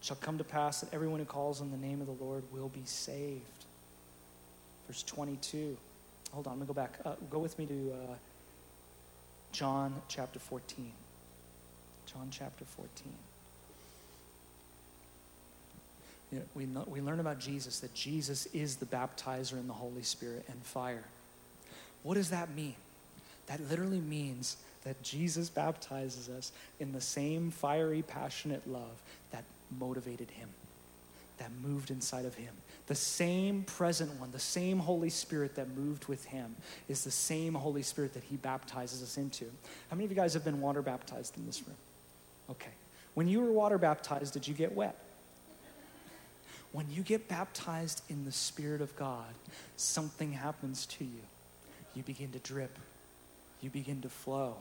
Shall 0.00 0.16
come 0.16 0.36
to 0.38 0.44
pass 0.44 0.80
that 0.80 0.92
everyone 0.92 1.20
who 1.20 1.24
calls 1.24 1.60
on 1.60 1.70
the 1.70 1.76
name 1.76 2.00
of 2.00 2.06
the 2.06 2.24
Lord 2.24 2.42
will 2.52 2.68
be 2.68 2.82
saved. 2.84 3.40
Verse 4.88 5.04
22. 5.04 5.76
Hold 6.32 6.46
on, 6.46 6.54
I'm 6.54 6.58
going 6.58 6.68
to 6.68 6.74
go 6.74 6.80
back. 6.80 6.98
Uh, 7.04 7.14
go 7.30 7.38
with 7.38 7.56
me 7.58 7.66
to 7.66 7.92
uh, 7.92 8.14
John 9.52 9.94
chapter 10.08 10.38
14. 10.38 10.90
John 12.12 12.28
chapter 12.30 12.64
14. 12.64 13.12
You 16.30 16.38
know, 16.38 16.44
we, 16.54 16.66
know, 16.66 16.84
we 16.86 17.00
learn 17.00 17.20
about 17.20 17.38
Jesus 17.38 17.80
that 17.80 17.94
Jesus 17.94 18.46
is 18.46 18.76
the 18.76 18.86
baptizer 18.86 19.52
in 19.52 19.66
the 19.66 19.74
Holy 19.74 20.02
Spirit 20.02 20.44
and 20.48 20.62
fire. 20.62 21.04
What 22.02 22.14
does 22.14 22.30
that 22.30 22.54
mean? 22.54 22.74
That 23.46 23.60
literally 23.68 24.00
means 24.00 24.56
that 24.84 25.02
Jesus 25.02 25.48
baptizes 25.48 26.28
us 26.28 26.52
in 26.80 26.92
the 26.92 27.00
same 27.00 27.50
fiery, 27.50 28.02
passionate 28.02 28.66
love 28.66 29.02
that 29.30 29.44
motivated 29.78 30.30
him, 30.30 30.48
that 31.38 31.50
moved 31.62 31.90
inside 31.90 32.24
of 32.24 32.34
him. 32.34 32.54
The 32.86 32.94
same 32.94 33.62
present 33.62 34.18
one, 34.18 34.32
the 34.32 34.38
same 34.38 34.78
Holy 34.78 35.10
Spirit 35.10 35.54
that 35.54 35.76
moved 35.76 36.06
with 36.06 36.24
him, 36.24 36.56
is 36.88 37.04
the 37.04 37.10
same 37.10 37.54
Holy 37.54 37.82
Spirit 37.82 38.14
that 38.14 38.24
he 38.24 38.36
baptizes 38.36 39.02
us 39.02 39.16
into. 39.16 39.44
How 39.88 39.96
many 39.96 40.06
of 40.06 40.10
you 40.10 40.16
guys 40.16 40.34
have 40.34 40.44
been 40.44 40.60
water 40.60 40.82
baptized 40.82 41.36
in 41.36 41.46
this 41.46 41.62
room? 41.66 41.76
Okay. 42.50 42.70
When 43.14 43.28
you 43.28 43.40
were 43.40 43.52
water 43.52 43.78
baptized, 43.78 44.32
did 44.32 44.48
you 44.48 44.54
get 44.54 44.74
wet? 44.74 44.96
When 46.72 46.86
you 46.90 47.02
get 47.02 47.28
baptized 47.28 48.02
in 48.08 48.24
the 48.24 48.32
Spirit 48.32 48.80
of 48.80 48.96
God, 48.96 49.34
something 49.76 50.32
happens 50.32 50.86
to 50.86 51.04
you. 51.04 51.20
You 51.94 52.02
begin 52.02 52.32
to 52.32 52.38
drip, 52.38 52.78
you 53.60 53.68
begin 53.68 54.00
to 54.02 54.08
flow, 54.08 54.56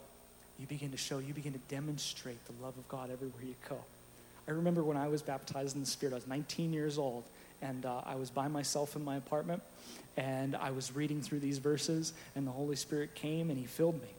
you 0.60 0.68
begin 0.68 0.92
to 0.92 0.98
show, 0.98 1.20
you 1.20 1.34
begin 1.34 1.54
to 1.54 1.60
demonstrate 1.70 2.46
the 2.46 2.64
love 2.64 2.78
of 2.78 2.88
God 2.90 3.10
everywhere 3.10 3.44
you 3.44 3.56
go. 3.70 3.78
I 4.48 4.52
remember 4.52 4.84
when 4.84 4.98
I 4.98 5.08
was 5.08 5.22
baptized 5.22 5.76
in 5.76 5.82
the 5.82 5.88
Spirit, 5.88 6.12
I 6.12 6.16
was 6.16 6.28
19 6.28 6.74
years 6.74 6.98
old, 6.98 7.24
and 7.62 7.86
uh, 7.86 8.02
I 8.06 8.16
was 8.16 8.30
by 8.30 8.50
myself 8.50 8.98
in 8.98 9.06
my 9.06 9.16
apartment, 9.16 9.64
and 10.18 10.58
I 10.58 10.72
was 10.72 10.94
reading 10.94 11.22
through 11.22 11.40
these 11.40 11.60
verses, 11.60 12.12
and 12.36 12.46
the 12.46 12.52
Holy 12.52 12.76
Spirit 12.76 13.16
came 13.16 13.50
and 13.50 13.58
He 13.58 13.66
filled 13.66 14.02
me. 14.02 14.10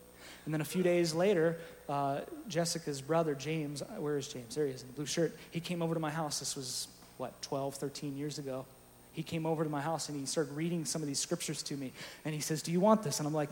And 0.44 0.52
then 0.52 0.61
a 0.61 0.64
few 0.64 0.83
days 0.83 1.14
later, 1.14 1.57
uh, 1.88 2.20
Jessica's 2.48 3.00
brother, 3.00 3.35
James, 3.35 3.83
where 3.98 4.18
is 4.18 4.28
James? 4.28 4.55
There 4.55 4.66
he 4.66 4.72
is 4.72 4.83
in 4.83 4.88
the 4.88 4.94
blue 4.94 5.07
shirt. 5.07 5.37
He 5.50 5.61
came 5.61 5.83
over 5.83 5.94
to 5.94 6.00
my 6.00 6.11
house. 6.11 6.40
This 6.40 6.57
was, 6.57 6.88
what, 7.16 7.40
12, 7.42 7.76
13 7.76 8.16
years 8.16 8.38
ago. 8.38 8.64
He 9.12 9.22
came 9.22 9.46
over 9.46 9.62
to 9.62 9.70
my 9.70 9.81
house 9.81 10.09
and 10.09 10.18
he 10.18 10.26
started 10.26 10.55
reading 10.55 10.85
some 10.85 11.02
of 11.02 11.09
these 11.09 11.18
scriptures 11.18 11.62
to 11.64 11.74
me. 11.74 11.92
And 12.24 12.35
he 12.35 12.40
says, 12.40 12.62
Do 12.62 12.72
you 12.72 12.81
want 12.81 13.02
this? 13.02 13.18
And 13.18 13.26
I'm 13.26 13.35
like, 13.35 13.50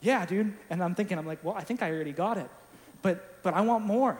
Yeah, 0.00 0.26
dude. 0.26 0.52
And 0.68 0.82
I'm 0.82 0.94
thinking, 0.94 1.16
I'm 1.16 1.26
like, 1.26 1.42
Well, 1.44 1.54
I 1.54 1.62
think 1.62 1.82
I 1.82 1.90
already 1.90 2.12
got 2.12 2.38
it. 2.38 2.50
But, 3.02 3.42
but 3.42 3.54
I 3.54 3.60
want 3.60 3.84
more. 3.84 4.18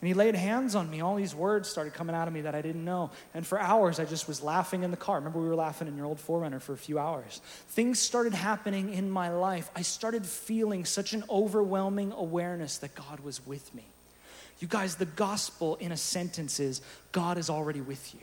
And 0.00 0.08
he 0.08 0.14
laid 0.14 0.34
hands 0.34 0.74
on 0.74 0.90
me. 0.90 1.00
All 1.00 1.16
these 1.16 1.34
words 1.34 1.68
started 1.68 1.94
coming 1.94 2.14
out 2.14 2.28
of 2.28 2.34
me 2.34 2.42
that 2.42 2.54
I 2.54 2.60
didn't 2.60 2.84
know. 2.84 3.10
And 3.32 3.46
for 3.46 3.58
hours, 3.58 3.98
I 3.98 4.04
just 4.04 4.28
was 4.28 4.42
laughing 4.42 4.82
in 4.82 4.90
the 4.90 4.96
car. 4.96 5.16
Remember, 5.16 5.38
we 5.38 5.48
were 5.48 5.54
laughing 5.54 5.88
in 5.88 5.96
your 5.96 6.04
old 6.04 6.18
4Runner 6.18 6.60
for 6.60 6.74
a 6.74 6.76
few 6.76 6.98
hours. 6.98 7.40
Things 7.68 7.98
started 7.98 8.34
happening 8.34 8.92
in 8.92 9.10
my 9.10 9.30
life. 9.30 9.70
I 9.74 9.80
started 9.82 10.26
feeling 10.26 10.84
such 10.84 11.14
an 11.14 11.24
overwhelming 11.30 12.12
awareness 12.12 12.76
that 12.78 12.94
God 12.94 13.20
was 13.20 13.46
with 13.46 13.74
me. 13.74 13.84
You 14.58 14.68
guys, 14.68 14.96
the 14.96 15.06
gospel 15.06 15.76
in 15.76 15.92
a 15.92 15.96
sentence 15.96 16.60
is 16.60 16.82
God 17.12 17.38
is 17.38 17.48
already 17.48 17.80
with 17.80 18.14
you. 18.14 18.20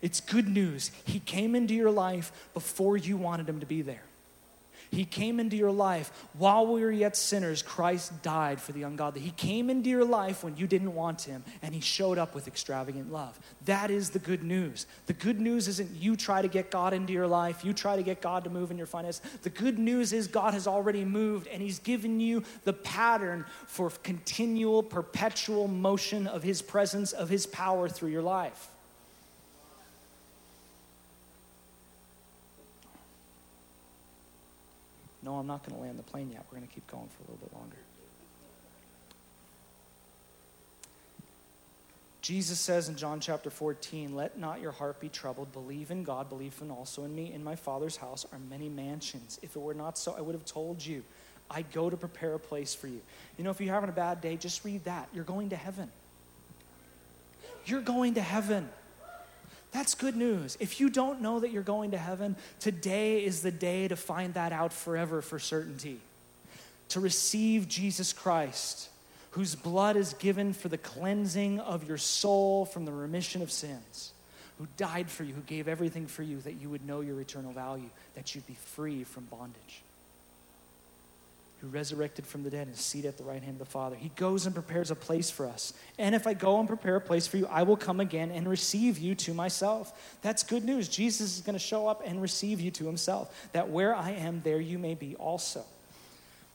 It's 0.00 0.20
good 0.20 0.48
news. 0.48 0.90
He 1.04 1.20
came 1.20 1.54
into 1.54 1.74
your 1.74 1.90
life 1.92 2.32
before 2.54 2.96
you 2.96 3.16
wanted 3.16 3.48
him 3.48 3.60
to 3.60 3.66
be 3.66 3.82
there. 3.82 4.02
He 4.92 5.06
came 5.06 5.40
into 5.40 5.56
your 5.56 5.70
life 5.70 6.12
while 6.34 6.66
we 6.66 6.82
were 6.82 6.92
yet 6.92 7.16
sinners. 7.16 7.62
Christ 7.62 8.22
died 8.22 8.60
for 8.60 8.72
the 8.72 8.82
ungodly. 8.82 9.22
He 9.22 9.30
came 9.30 9.70
into 9.70 9.88
your 9.88 10.04
life 10.04 10.44
when 10.44 10.54
you 10.58 10.66
didn't 10.66 10.94
want 10.94 11.22
him, 11.22 11.42
and 11.62 11.74
he 11.74 11.80
showed 11.80 12.18
up 12.18 12.34
with 12.34 12.46
extravagant 12.46 13.10
love. 13.10 13.40
That 13.64 13.90
is 13.90 14.10
the 14.10 14.18
good 14.18 14.42
news. 14.42 14.84
The 15.06 15.14
good 15.14 15.40
news 15.40 15.66
isn't 15.66 15.96
you 15.96 16.14
try 16.14 16.42
to 16.42 16.48
get 16.48 16.70
God 16.70 16.92
into 16.92 17.14
your 17.14 17.26
life, 17.26 17.64
you 17.64 17.72
try 17.72 17.96
to 17.96 18.02
get 18.02 18.20
God 18.20 18.44
to 18.44 18.50
move 18.50 18.70
in 18.70 18.76
your 18.76 18.86
finances. 18.86 19.22
The 19.40 19.48
good 19.48 19.78
news 19.78 20.12
is 20.12 20.26
God 20.26 20.52
has 20.52 20.66
already 20.66 21.06
moved, 21.06 21.46
and 21.46 21.62
he's 21.62 21.78
given 21.78 22.20
you 22.20 22.44
the 22.64 22.74
pattern 22.74 23.46
for 23.66 23.88
continual, 23.88 24.82
perpetual 24.82 25.68
motion 25.68 26.26
of 26.26 26.42
his 26.42 26.60
presence, 26.60 27.12
of 27.12 27.30
his 27.30 27.46
power 27.46 27.88
through 27.88 28.10
your 28.10 28.20
life. 28.20 28.71
No, 35.22 35.34
I'm 35.36 35.46
not 35.46 35.64
going 35.64 35.76
to 35.76 35.82
land 35.82 35.98
the 35.98 36.02
plane 36.02 36.30
yet. 36.30 36.44
We're 36.50 36.58
going 36.58 36.68
to 36.68 36.74
keep 36.74 36.86
going 36.88 37.08
for 37.08 37.22
a 37.22 37.32
little 37.32 37.46
bit 37.46 37.56
longer. 37.56 37.76
Jesus 42.22 42.60
says 42.60 42.88
in 42.88 42.96
John 42.96 43.18
chapter 43.18 43.50
14, 43.50 44.14
Let 44.14 44.38
not 44.38 44.60
your 44.60 44.70
heart 44.70 45.00
be 45.00 45.08
troubled. 45.08 45.52
Believe 45.52 45.90
in 45.90 46.04
God, 46.04 46.28
believe 46.28 46.54
in 46.60 46.70
also 46.70 47.04
in 47.04 47.14
me. 47.14 47.32
In 47.32 47.42
my 47.42 47.56
Father's 47.56 47.96
house 47.96 48.24
are 48.32 48.38
many 48.48 48.68
mansions. 48.68 49.40
If 49.42 49.56
it 49.56 49.58
were 49.58 49.74
not 49.74 49.98
so, 49.98 50.14
I 50.16 50.20
would 50.20 50.34
have 50.34 50.44
told 50.44 50.84
you. 50.84 51.02
I 51.50 51.62
go 51.62 51.90
to 51.90 51.96
prepare 51.96 52.34
a 52.34 52.38
place 52.38 52.74
for 52.74 52.86
you. 52.86 53.00
You 53.36 53.44
know, 53.44 53.50
if 53.50 53.60
you're 53.60 53.74
having 53.74 53.90
a 53.90 53.92
bad 53.92 54.20
day, 54.20 54.36
just 54.36 54.64
read 54.64 54.84
that. 54.84 55.08
You're 55.12 55.24
going 55.24 55.50
to 55.50 55.56
heaven. 55.56 55.90
You're 57.66 57.82
going 57.82 58.14
to 58.14 58.22
heaven. 58.22 58.68
That's 59.72 59.94
good 59.94 60.16
news. 60.16 60.56
If 60.60 60.80
you 60.80 60.90
don't 60.90 61.22
know 61.22 61.40
that 61.40 61.50
you're 61.50 61.62
going 61.62 61.92
to 61.92 61.98
heaven, 61.98 62.36
today 62.60 63.24
is 63.24 63.40
the 63.40 63.50
day 63.50 63.88
to 63.88 63.96
find 63.96 64.34
that 64.34 64.52
out 64.52 64.72
forever 64.72 65.22
for 65.22 65.38
certainty. 65.38 65.98
To 66.90 67.00
receive 67.00 67.68
Jesus 67.68 68.12
Christ, 68.12 68.90
whose 69.30 69.54
blood 69.54 69.96
is 69.96 70.12
given 70.14 70.52
for 70.52 70.68
the 70.68 70.76
cleansing 70.76 71.58
of 71.60 71.88
your 71.88 71.96
soul 71.96 72.66
from 72.66 72.84
the 72.84 72.92
remission 72.92 73.40
of 73.40 73.50
sins, 73.50 74.12
who 74.58 74.68
died 74.76 75.10
for 75.10 75.24
you, 75.24 75.32
who 75.32 75.40
gave 75.40 75.68
everything 75.68 76.06
for 76.06 76.22
you 76.22 76.38
that 76.42 76.60
you 76.60 76.68
would 76.68 76.86
know 76.86 77.00
your 77.00 77.18
eternal 77.18 77.52
value, 77.52 77.88
that 78.14 78.34
you'd 78.34 78.46
be 78.46 78.58
free 78.74 79.04
from 79.04 79.24
bondage 79.24 79.82
who 81.62 81.68
resurrected 81.68 82.26
from 82.26 82.42
the 82.42 82.50
dead 82.50 82.66
and 82.66 82.74
is 82.74 82.82
seated 82.82 83.06
at 83.06 83.16
the 83.16 83.22
right 83.22 83.40
hand 83.40 83.54
of 83.54 83.60
the 83.60 83.64
Father. 83.64 83.94
He 83.94 84.08
goes 84.16 84.46
and 84.46 84.54
prepares 84.54 84.90
a 84.90 84.96
place 84.96 85.30
for 85.30 85.46
us. 85.46 85.72
And 85.96 86.12
if 86.12 86.26
I 86.26 86.34
go 86.34 86.58
and 86.58 86.66
prepare 86.66 86.96
a 86.96 87.00
place 87.00 87.28
for 87.28 87.36
you, 87.36 87.46
I 87.46 87.62
will 87.62 87.76
come 87.76 88.00
again 88.00 88.32
and 88.32 88.48
receive 88.48 88.98
you 88.98 89.14
to 89.14 89.32
myself. 89.32 90.18
That's 90.22 90.42
good 90.42 90.64
news. 90.64 90.88
Jesus 90.88 91.36
is 91.36 91.40
going 91.42 91.54
to 91.54 91.60
show 91.60 91.86
up 91.86 92.02
and 92.04 92.20
receive 92.20 92.60
you 92.60 92.72
to 92.72 92.84
himself, 92.84 93.48
that 93.52 93.70
where 93.70 93.94
I 93.94 94.10
am, 94.10 94.40
there 94.42 94.60
you 94.60 94.76
may 94.76 94.94
be 94.94 95.14
also. 95.14 95.64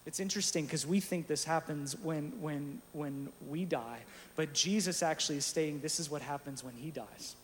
It's 0.04 0.20
interesting 0.20 0.66
because 0.66 0.86
we 0.86 1.00
think 1.00 1.26
this 1.26 1.44
happens 1.44 1.96
when, 1.98 2.32
when, 2.40 2.82
when 2.92 3.30
we 3.48 3.64
die, 3.64 4.00
but 4.36 4.52
Jesus 4.52 5.02
actually 5.02 5.38
is 5.38 5.46
stating 5.46 5.80
this 5.80 5.98
is 5.98 6.10
what 6.10 6.20
happens 6.20 6.62
when 6.62 6.74
he 6.74 6.90
dies. 6.90 7.34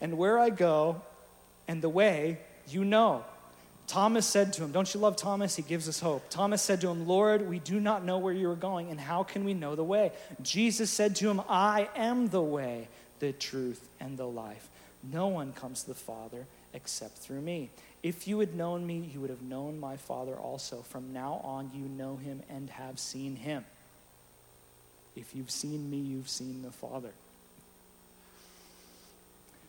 And 0.00 0.18
where 0.18 0.38
I 0.38 0.50
go 0.50 1.00
and 1.66 1.82
the 1.82 1.88
way 1.88 2.38
you 2.68 2.84
know. 2.84 3.24
Thomas 3.86 4.26
said 4.26 4.52
to 4.54 4.64
him, 4.64 4.70
Don't 4.70 4.92
you 4.92 5.00
love 5.00 5.16
Thomas? 5.16 5.56
He 5.56 5.62
gives 5.62 5.88
us 5.88 5.98
hope. 5.98 6.28
Thomas 6.28 6.60
said 6.60 6.82
to 6.82 6.88
him, 6.88 7.08
Lord, 7.08 7.48
we 7.48 7.58
do 7.58 7.80
not 7.80 8.04
know 8.04 8.18
where 8.18 8.34
you 8.34 8.50
are 8.50 8.54
going, 8.56 8.90
and 8.90 9.00
how 9.00 9.22
can 9.22 9.44
we 9.44 9.54
know 9.54 9.74
the 9.74 9.84
way? 9.84 10.12
Jesus 10.42 10.90
said 10.90 11.16
to 11.16 11.30
him, 11.30 11.40
I 11.48 11.88
am 11.96 12.28
the 12.28 12.42
way, 12.42 12.88
the 13.18 13.32
truth, 13.32 13.88
and 13.98 14.18
the 14.18 14.26
life. 14.26 14.68
No 15.02 15.28
one 15.28 15.54
comes 15.54 15.82
to 15.82 15.88
the 15.88 15.94
Father 15.94 16.44
except 16.74 17.16
through 17.16 17.40
me. 17.40 17.70
If 18.02 18.28
you 18.28 18.38
had 18.40 18.54
known 18.54 18.86
me, 18.86 19.10
you 19.12 19.20
would 19.20 19.30
have 19.30 19.42
known 19.42 19.80
my 19.80 19.96
Father 19.96 20.34
also. 20.34 20.82
From 20.82 21.12
now 21.12 21.40
on, 21.42 21.70
you 21.74 21.88
know 21.88 22.16
him 22.16 22.42
and 22.50 22.68
have 22.70 22.98
seen 22.98 23.36
him. 23.36 23.64
If 25.16 25.34
you've 25.34 25.50
seen 25.50 25.90
me, 25.90 25.96
you've 25.96 26.28
seen 26.28 26.62
the 26.62 26.70
Father. 26.70 27.10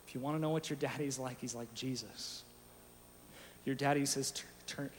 If 0.09 0.15
you 0.15 0.21
want 0.21 0.37
to 0.37 0.41
know 0.41 0.49
what 0.49 0.71
your 0.71 0.77
daddy's 0.77 1.19
like, 1.19 1.39
he's 1.39 1.53
like 1.53 1.71
Jesus. 1.75 2.41
Your 3.63 3.75
daddy 3.75 4.07
says, 4.07 4.33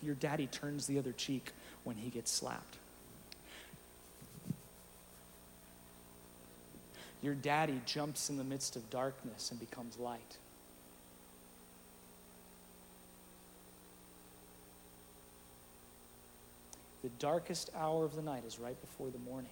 your 0.01 0.15
daddy 0.15 0.47
turns 0.47 0.87
the 0.87 1.01
other 1.01 1.11
cheek 1.11 1.51
when 1.83 1.97
he 1.97 2.11
gets 2.11 2.31
slapped. 2.31 2.77
Your 7.23 7.35
daddy 7.35 7.81
jumps 7.87 8.31
in 8.31 8.37
the 8.37 8.45
midst 8.45 8.77
of 8.77 8.89
darkness 8.89 9.51
and 9.51 9.59
becomes 9.59 9.99
light. 9.99 10.37
The 17.03 17.11
darkest 17.19 17.71
hour 17.77 18.05
of 18.05 18.15
the 18.15 18.23
night 18.23 18.45
is 18.47 18.61
right 18.61 18.81
before 18.81 19.09
the 19.09 19.19
morning, 19.29 19.51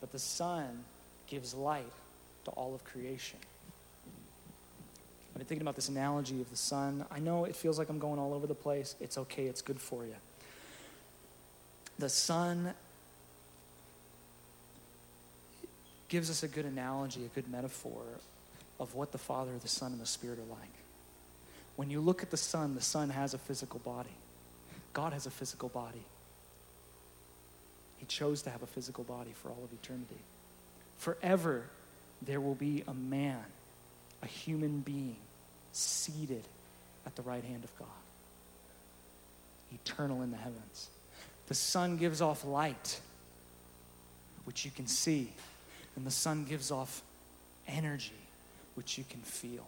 but 0.00 0.10
the 0.10 0.18
sun 0.18 0.84
gives 1.26 1.52
light 1.52 1.84
to 2.46 2.50
all 2.52 2.74
of 2.74 2.82
creation. 2.82 3.40
I've 5.34 5.38
been 5.38 5.46
thinking 5.46 5.62
about 5.62 5.74
this 5.74 5.88
analogy 5.88 6.40
of 6.40 6.48
the 6.50 6.56
sun. 6.56 7.04
I 7.10 7.18
know 7.18 7.44
it 7.44 7.56
feels 7.56 7.76
like 7.76 7.88
I'm 7.88 7.98
going 7.98 8.20
all 8.20 8.34
over 8.34 8.46
the 8.46 8.54
place. 8.54 8.94
It's 9.00 9.18
okay, 9.18 9.46
it's 9.46 9.62
good 9.62 9.80
for 9.80 10.04
you. 10.04 10.14
The 11.98 12.08
sun 12.08 12.72
gives 16.08 16.30
us 16.30 16.44
a 16.44 16.48
good 16.48 16.64
analogy, 16.64 17.24
a 17.24 17.28
good 17.28 17.50
metaphor 17.50 18.02
of 18.78 18.94
what 18.94 19.10
the 19.10 19.18
Father, 19.18 19.50
the 19.60 19.68
Son, 19.68 19.90
and 19.90 20.00
the 20.00 20.06
Spirit 20.06 20.38
are 20.38 20.54
like. 20.54 20.70
When 21.74 21.90
you 21.90 22.00
look 22.00 22.22
at 22.22 22.30
the 22.30 22.36
sun, 22.36 22.76
the 22.76 22.80
sun 22.80 23.10
has 23.10 23.34
a 23.34 23.38
physical 23.38 23.80
body. 23.80 24.14
God 24.92 25.12
has 25.12 25.26
a 25.26 25.30
physical 25.30 25.68
body. 25.68 26.02
He 27.98 28.06
chose 28.06 28.42
to 28.42 28.50
have 28.50 28.62
a 28.62 28.66
physical 28.66 29.02
body 29.02 29.32
for 29.42 29.48
all 29.48 29.64
of 29.64 29.72
eternity. 29.72 30.20
Forever, 30.98 31.64
there 32.22 32.40
will 32.40 32.54
be 32.54 32.84
a 32.86 32.94
man 32.94 33.42
a 34.24 34.26
human 34.26 34.80
being 34.80 35.16
seated 35.74 36.42
at 37.06 37.16
the 37.16 37.22
right 37.22 37.44
hand 37.44 37.64
of 37.64 37.78
God, 37.78 37.88
eternal 39.72 40.22
in 40.22 40.30
the 40.30 40.36
heavens. 40.36 40.88
The 41.48 41.54
sun 41.54 41.96
gives 41.96 42.20
off 42.20 42.44
light, 42.44 43.00
which 44.44 44.64
you 44.64 44.70
can 44.70 44.86
see, 44.86 45.32
and 45.96 46.06
the 46.06 46.10
sun 46.10 46.44
gives 46.44 46.70
off 46.70 47.02
energy, 47.68 48.12
which 48.74 48.98
you 48.98 49.04
can 49.08 49.20
feel. 49.20 49.66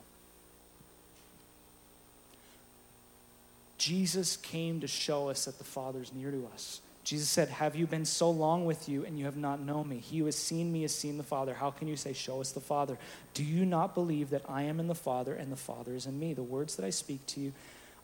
Jesus 3.78 4.36
came 4.36 4.80
to 4.80 4.86
show 4.86 5.28
us 5.28 5.44
that 5.44 5.58
the 5.58 5.64
Father's 5.64 6.12
near 6.14 6.30
to 6.30 6.48
us. 6.54 6.80
Jesus 7.06 7.28
said, 7.28 7.48
Have 7.50 7.76
you 7.76 7.86
been 7.86 8.04
so 8.04 8.28
long 8.28 8.66
with 8.66 8.88
you 8.88 9.04
and 9.04 9.16
you 9.16 9.26
have 9.26 9.36
not 9.36 9.60
known 9.60 9.88
me? 9.88 9.98
He 9.98 10.18
who 10.18 10.24
has 10.24 10.34
seen 10.34 10.72
me 10.72 10.82
has 10.82 10.92
seen 10.92 11.18
the 11.18 11.22
Father. 11.22 11.54
How 11.54 11.70
can 11.70 11.86
you 11.86 11.94
say, 11.94 12.12
Show 12.12 12.40
us 12.40 12.50
the 12.50 12.60
Father? 12.60 12.98
Do 13.32 13.44
you 13.44 13.64
not 13.64 13.94
believe 13.94 14.30
that 14.30 14.42
I 14.48 14.62
am 14.62 14.80
in 14.80 14.88
the 14.88 14.94
Father 14.96 15.32
and 15.32 15.52
the 15.52 15.56
Father 15.56 15.94
is 15.94 16.06
in 16.06 16.18
me? 16.18 16.34
The 16.34 16.42
words 16.42 16.74
that 16.74 16.84
I 16.84 16.90
speak 16.90 17.24
to 17.28 17.40
you, 17.40 17.52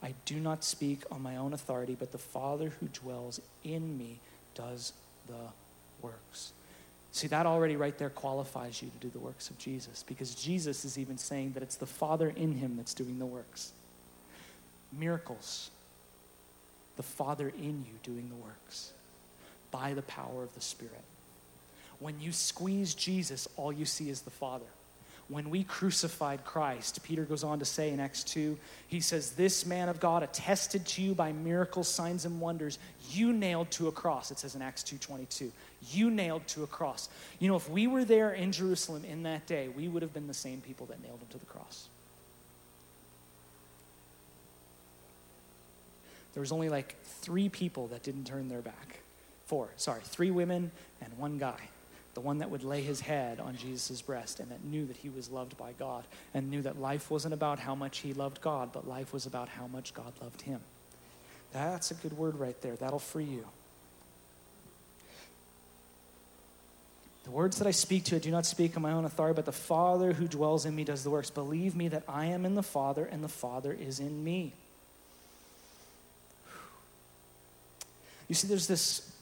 I 0.05 0.15
do 0.25 0.37
not 0.37 0.63
speak 0.63 1.03
on 1.11 1.21
my 1.21 1.37
own 1.37 1.53
authority, 1.53 1.97
but 1.99 2.13
the 2.13 2.19
Father 2.19 2.75
who 2.79 2.87
dwells 2.93 3.41
in 3.65 3.99
me 3.99 4.21
does 4.55 4.93
the 5.27 5.51
works. 6.01 6.53
See, 7.11 7.27
that 7.27 7.45
already 7.45 7.75
right 7.75 7.99
there 7.99 8.09
qualifies 8.09 8.83
you 8.83 8.89
to 8.89 8.99
do 8.99 9.09
the 9.09 9.19
works 9.19 9.51
of 9.51 9.59
Jesus 9.59 10.05
because 10.07 10.37
Jesus 10.37 10.85
is 10.85 10.97
even 10.97 11.19
saying 11.19 11.55
that 11.55 11.65
it's 11.65 11.77
the 11.77 11.87
Father 11.87 12.33
in 12.37 12.53
him 12.55 12.77
that's 12.77 12.95
doing 12.95 13.19
the 13.19 13.27
works. 13.27 13.73
Miracles, 14.93 15.71
the 16.97 17.03
Father 17.03 17.49
in 17.49 17.85
you 17.87 17.99
doing 18.03 18.29
the 18.29 18.37
works 18.37 18.93
by 19.71 19.95
the 19.95 20.03
power 20.03 20.43
of 20.43 20.55
the 20.55 20.61
Spirit. 20.61 21.05
When 21.99 22.21
you 22.21 22.33
squeeze 22.33 22.95
Jesus, 22.95 23.49
all 23.57 23.73
you 23.73 23.85
see 23.85 24.11
is 24.11 24.23
the 24.23 24.31
Father. 24.31 24.67
When 25.29 25.51
we 25.51 25.65
crucified 25.65 26.45
Christ, 26.45 27.03
Peter 27.05 27.25
goes 27.25 27.45
on 27.45 27.61
to 27.61 27.65
say 27.65 27.91
in 27.91 28.01
Acts 28.01 28.25
2, 28.25 28.59
he 28.89 29.01
says, 29.01 29.31
This 29.31 29.65
man 29.65 29.89
of 29.89 30.01
God 30.01 30.23
attested 30.23 30.85
to 30.89 31.03
you 31.03 31.15
by 31.15 31.33
miracles, 31.33 31.89
signs, 31.89 32.25
and 32.25 32.41
wonders, 32.41 32.79
you 33.11 33.33
nailed 33.33 33.71
to 33.73 33.89
a 33.89 33.93
cross. 33.93 34.31
It 34.31 34.39
says 34.39 34.55
in 34.55 34.63
Acts 34.63 34.83
2.22, 34.83 35.51
you 35.91 36.11
nailed 36.11 36.47
to 36.49 36.65
a 36.65 36.67
cross. 36.67 37.09
You 37.39 37.49
know, 37.49 37.57
if 37.57 37.71
we 37.71 37.87
were 37.87 38.05
there 38.05 38.33
in 38.33 38.53
Jerusalem 38.53 39.05
in 39.05 39.23
that 39.23 39.47
day, 39.47 39.69
we 39.69 39.89
would 39.89 40.03
have 40.03 40.13
been 40.13 40.27
the 40.27 40.35
same 40.35 40.61
people 40.61 40.87
that 40.87 41.03
nailed 41.03 41.21
him 41.21 41.29
to 41.31 41.39
the 41.39 41.47
cross. 41.47 41.89
There 46.35 46.41
was 46.41 46.53
only 46.53 46.69
like 46.69 46.97
three 47.03 47.49
people 47.49 47.89
that 47.89 48.03
didn't 48.03 48.25
turn 48.25 48.49
their 48.49 48.63
back. 48.63 49.01
Four, 49.47 49.69
sorry, 49.77 50.01
three 50.05 50.31
women 50.31 50.71
and 51.01 51.17
one 51.19 51.39
guy 51.39 51.69
the 52.15 52.21
one 52.21 52.39
that 52.39 52.51
would 52.51 52.63
lay 52.63 52.83
his 52.83 53.01
head 53.01 53.41
on 53.41 53.57
Jesus' 53.57 54.03
breast 54.03 54.39
and 54.39 54.51
that 54.51 54.65
knew 54.65 54.87
that 54.87 54.97
he 54.97 55.09
was 55.09 55.31
loved 55.31 55.57
by 55.57 55.73
God 55.73 56.05
and 56.35 56.51
knew 56.51 56.63
that 56.63 56.79
life 56.79 57.11
wasn't 57.11 57.33
about 57.33 57.59
how 57.59 57.75
much 57.75 57.99
he 57.99 58.13
loved 58.13 58.41
God, 58.41 58.71
but 58.73 58.87
life 58.87 59.13
was 59.13 59.25
about 59.25 59.49
how 59.49 59.67
much 59.67 59.95
God 59.95 60.13
loved 60.21 60.43
him. 60.43 60.61
That's 61.53 61.91
a 61.91 61.95
good 61.95 62.17
word 62.17 62.39
right 62.39 62.61
there. 62.61 62.77
That'll 62.77 62.99
free 62.99 63.25
you. 63.25 63.47
The 67.25 67.31
words 67.31 67.59
that 67.59 67.69
I 67.69 67.71
speak 67.71 68.05
to, 68.05 68.17
I 68.17 68.19
do 68.19 68.31
not 68.31 68.47
speak 68.47 68.77
on 68.77 68.83
my 68.83 68.93
own 68.93 69.05
authority, 69.05 69.37
but 69.37 69.47
the 69.47 69.53
Father 69.53 70.13
who 70.13 70.27
dwells 70.27 70.67
in 70.67 70.75
me 70.75 70.85
does 70.85 71.05
the 71.05 71.11
works. 71.11 71.31
Believe 71.31 71.77
me 71.77 71.89
that 71.89 72.03
I 72.09 72.27
am 72.27 72.45
in 72.45 72.57
the 72.57 72.65
Father 72.65 73.05
and 73.05 73.23
the 73.23 73.29
Father 73.29 73.73
is 73.73 74.01
in 74.01 74.25
me. 74.25 74.53
You 78.33 78.35
see, 78.35 78.49
there's 78.49 78.67
this 78.67 79.13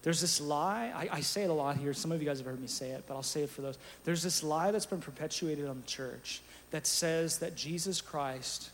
there's 0.00 0.22
this 0.22 0.40
lie, 0.40 0.90
I, 0.94 1.16
I, 1.16 1.20
say 1.20 1.42
it 1.42 1.50
a 1.50 1.52
lot 1.52 1.76
here. 1.76 1.92
Some 1.92 2.10
of 2.10 2.22
you 2.22 2.26
guys 2.26 2.38
have 2.38 2.46
heard 2.46 2.58
me 2.58 2.68
say 2.68 2.88
it, 2.88 3.04
but 3.06 3.14
I'll 3.14 3.22
say 3.22 3.42
it 3.42 3.50
for 3.50 3.60
those. 3.60 3.76
There's 4.04 4.22
this 4.22 4.42
lie 4.42 4.70
that's 4.70 4.86
been 4.86 5.02
perpetuated 5.02 5.68
on 5.68 5.82
the 5.82 5.86
church 5.86 6.40
that 6.70 6.86
says 6.86 7.40
that 7.40 7.54
Jesus 7.54 8.00
Christ 8.00 8.70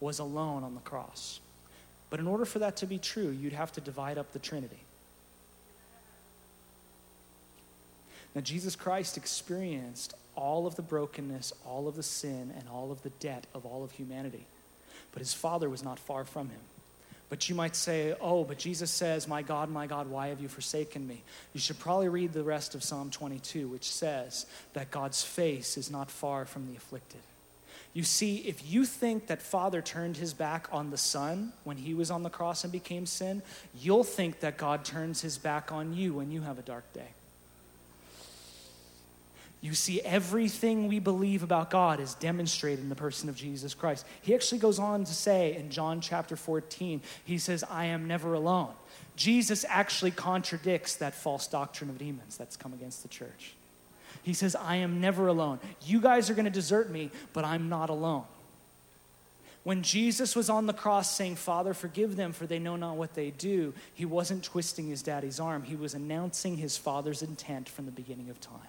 was 0.00 0.18
alone 0.18 0.64
on 0.64 0.74
the 0.74 0.80
cross. 0.80 1.38
But 2.10 2.18
in 2.18 2.26
order 2.26 2.44
for 2.44 2.58
that 2.58 2.74
to 2.78 2.86
be 2.86 2.98
true, 2.98 3.28
you'd 3.28 3.52
have 3.52 3.70
to 3.74 3.80
divide 3.80 4.18
up 4.18 4.32
the 4.32 4.40
Trinity. 4.40 4.80
Now, 8.34 8.40
Jesus 8.40 8.74
Christ 8.74 9.16
experienced 9.16 10.14
all 10.34 10.66
of 10.66 10.74
the 10.74 10.82
brokenness, 10.82 11.52
all 11.64 11.86
of 11.86 11.94
the 11.94 12.02
sin, 12.02 12.52
and 12.58 12.68
all 12.68 12.90
of 12.90 13.04
the 13.04 13.10
debt 13.20 13.46
of 13.54 13.64
all 13.64 13.84
of 13.84 13.92
humanity. 13.92 14.46
But 15.12 15.20
his 15.20 15.32
Father 15.32 15.70
was 15.70 15.84
not 15.84 16.00
far 16.00 16.24
from 16.24 16.48
him. 16.48 16.60
But 17.28 17.48
you 17.48 17.54
might 17.54 17.74
say, 17.74 18.14
oh, 18.20 18.44
but 18.44 18.58
Jesus 18.58 18.90
says, 18.90 19.26
My 19.26 19.42
God, 19.42 19.68
my 19.68 19.86
God, 19.86 20.08
why 20.08 20.28
have 20.28 20.40
you 20.40 20.48
forsaken 20.48 21.06
me? 21.06 21.22
You 21.54 21.60
should 21.60 21.78
probably 21.78 22.08
read 22.08 22.32
the 22.32 22.44
rest 22.44 22.74
of 22.74 22.84
Psalm 22.84 23.10
22, 23.10 23.66
which 23.68 23.90
says 23.90 24.46
that 24.74 24.90
God's 24.90 25.22
face 25.22 25.76
is 25.76 25.90
not 25.90 26.10
far 26.10 26.44
from 26.44 26.68
the 26.68 26.76
afflicted. 26.76 27.20
You 27.94 28.04
see, 28.04 28.36
if 28.38 28.70
you 28.70 28.84
think 28.84 29.26
that 29.28 29.40
Father 29.40 29.80
turned 29.80 30.18
his 30.18 30.34
back 30.34 30.68
on 30.70 30.90
the 30.90 30.98
Son 30.98 31.52
when 31.64 31.78
he 31.78 31.94
was 31.94 32.10
on 32.10 32.22
the 32.22 32.30
cross 32.30 32.62
and 32.62 32.72
became 32.72 33.06
sin, 33.06 33.42
you'll 33.80 34.04
think 34.04 34.40
that 34.40 34.58
God 34.58 34.84
turns 34.84 35.22
his 35.22 35.38
back 35.38 35.72
on 35.72 35.94
you 35.94 36.12
when 36.12 36.30
you 36.30 36.42
have 36.42 36.58
a 36.58 36.62
dark 36.62 36.92
day. 36.92 37.08
You 39.66 39.74
see, 39.74 40.00
everything 40.02 40.86
we 40.86 41.00
believe 41.00 41.42
about 41.42 41.70
God 41.70 41.98
is 41.98 42.14
demonstrated 42.14 42.78
in 42.78 42.88
the 42.88 42.94
person 42.94 43.28
of 43.28 43.34
Jesus 43.34 43.74
Christ. 43.74 44.06
He 44.22 44.32
actually 44.32 44.60
goes 44.60 44.78
on 44.78 45.02
to 45.02 45.12
say 45.12 45.56
in 45.56 45.70
John 45.70 46.00
chapter 46.00 46.36
14, 46.36 47.00
he 47.24 47.36
says, 47.36 47.64
I 47.68 47.86
am 47.86 48.06
never 48.06 48.34
alone. 48.34 48.70
Jesus 49.16 49.64
actually 49.68 50.12
contradicts 50.12 50.94
that 50.94 51.16
false 51.16 51.48
doctrine 51.48 51.90
of 51.90 51.98
demons 51.98 52.36
that's 52.36 52.56
come 52.56 52.74
against 52.74 53.02
the 53.02 53.08
church. 53.08 53.54
He 54.22 54.34
says, 54.34 54.54
I 54.54 54.76
am 54.76 55.00
never 55.00 55.26
alone. 55.26 55.58
You 55.82 56.00
guys 56.00 56.30
are 56.30 56.34
going 56.34 56.44
to 56.44 56.50
desert 56.52 56.88
me, 56.88 57.10
but 57.32 57.44
I'm 57.44 57.68
not 57.68 57.90
alone. 57.90 58.22
When 59.64 59.82
Jesus 59.82 60.36
was 60.36 60.48
on 60.48 60.66
the 60.66 60.74
cross 60.74 61.12
saying, 61.12 61.34
Father, 61.34 61.74
forgive 61.74 62.14
them, 62.14 62.32
for 62.32 62.46
they 62.46 62.60
know 62.60 62.76
not 62.76 62.94
what 62.94 63.16
they 63.16 63.32
do, 63.32 63.74
he 63.94 64.04
wasn't 64.04 64.44
twisting 64.44 64.86
his 64.86 65.02
daddy's 65.02 65.40
arm. 65.40 65.64
He 65.64 65.74
was 65.74 65.92
announcing 65.92 66.56
his 66.56 66.76
father's 66.76 67.20
intent 67.20 67.68
from 67.68 67.86
the 67.86 67.90
beginning 67.90 68.30
of 68.30 68.40
time. 68.40 68.60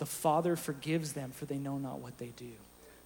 The 0.00 0.06
Father 0.06 0.56
forgives 0.56 1.12
them, 1.12 1.30
for 1.30 1.44
they 1.44 1.58
know 1.58 1.76
not 1.76 1.98
what 1.98 2.16
they 2.16 2.32
do. 2.34 2.52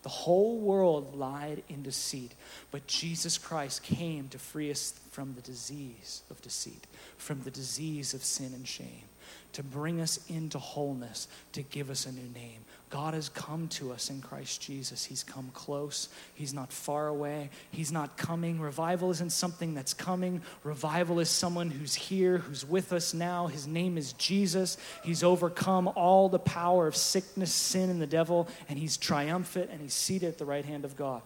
The 0.05 0.09
whole 0.11 0.59
world 0.59 1.17
lied 1.17 1.65
in 1.69 1.83
deceit, 1.83 2.37
but 2.71 2.87
Jesus 2.87 3.37
Christ 3.37 3.83
came 3.83 4.29
to 4.29 4.39
free 4.39 4.71
us 4.71 4.95
from 5.11 5.35
the 5.35 5.41
disease 5.41 6.23
of 6.31 6.41
deceit, 6.41 6.87
from 7.17 7.43
the 7.43 7.51
disease 7.51 8.15
of 8.15 8.23
sin 8.23 8.53
and 8.55 8.69
shame, 8.69 9.09
to 9.55 9.65
bring 9.65 10.01
us 10.01 10.21
into 10.29 10.61
wholeness, 10.61 11.27
to 11.55 11.63
give 11.63 11.91
us 11.91 12.07
a 12.07 12.13
new 12.13 12.33
name, 12.33 12.61
God 12.91 13.15
has 13.15 13.29
come 13.29 13.67
to 13.69 13.91
us 13.93 14.09
in 14.09 14.21
Christ 14.21 14.63
Jesus. 14.63 15.05
He's 15.05 15.25
come 15.25 15.51
close. 15.53 16.09
He's 16.35 16.55
not 16.55 16.73
far 16.73 17.09
away. 17.09 17.51
He's 17.73 17.91
not 17.91 18.17
coming. 18.17 18.61
Revival 18.61 19.11
isn't 19.11 19.33
something 19.33 19.75
that's 19.75 19.95
coming. 19.95 20.43
Revival 20.63 21.19
is 21.19 21.29
someone 21.29 21.73
who's 21.73 21.95
here, 21.95 22.39
who's 22.39 22.65
with 22.65 22.93
us 22.93 23.13
now. 23.13 23.49
His 23.49 23.67
name 23.67 23.99
is 23.99 24.13
Jesus. 24.13 24.77
He's 25.03 25.25
overcome 25.25 25.89
all 25.97 26.29
the 26.29 26.39
power 26.39 26.87
of 26.87 26.95
sickness, 26.95 27.53
sin, 27.53 27.91
and 27.91 28.01
the 28.01 28.07
devil, 28.07 28.47
and 28.69 28.79
he's 28.79 28.97
triumphant 28.97 29.71
and 29.73 29.81
he's 29.81 29.95
seated 29.95 30.29
at 30.29 30.39
the 30.39 30.45
right 30.45 30.65
hand 30.65 30.85
of 30.85 30.97
God. 30.97 31.23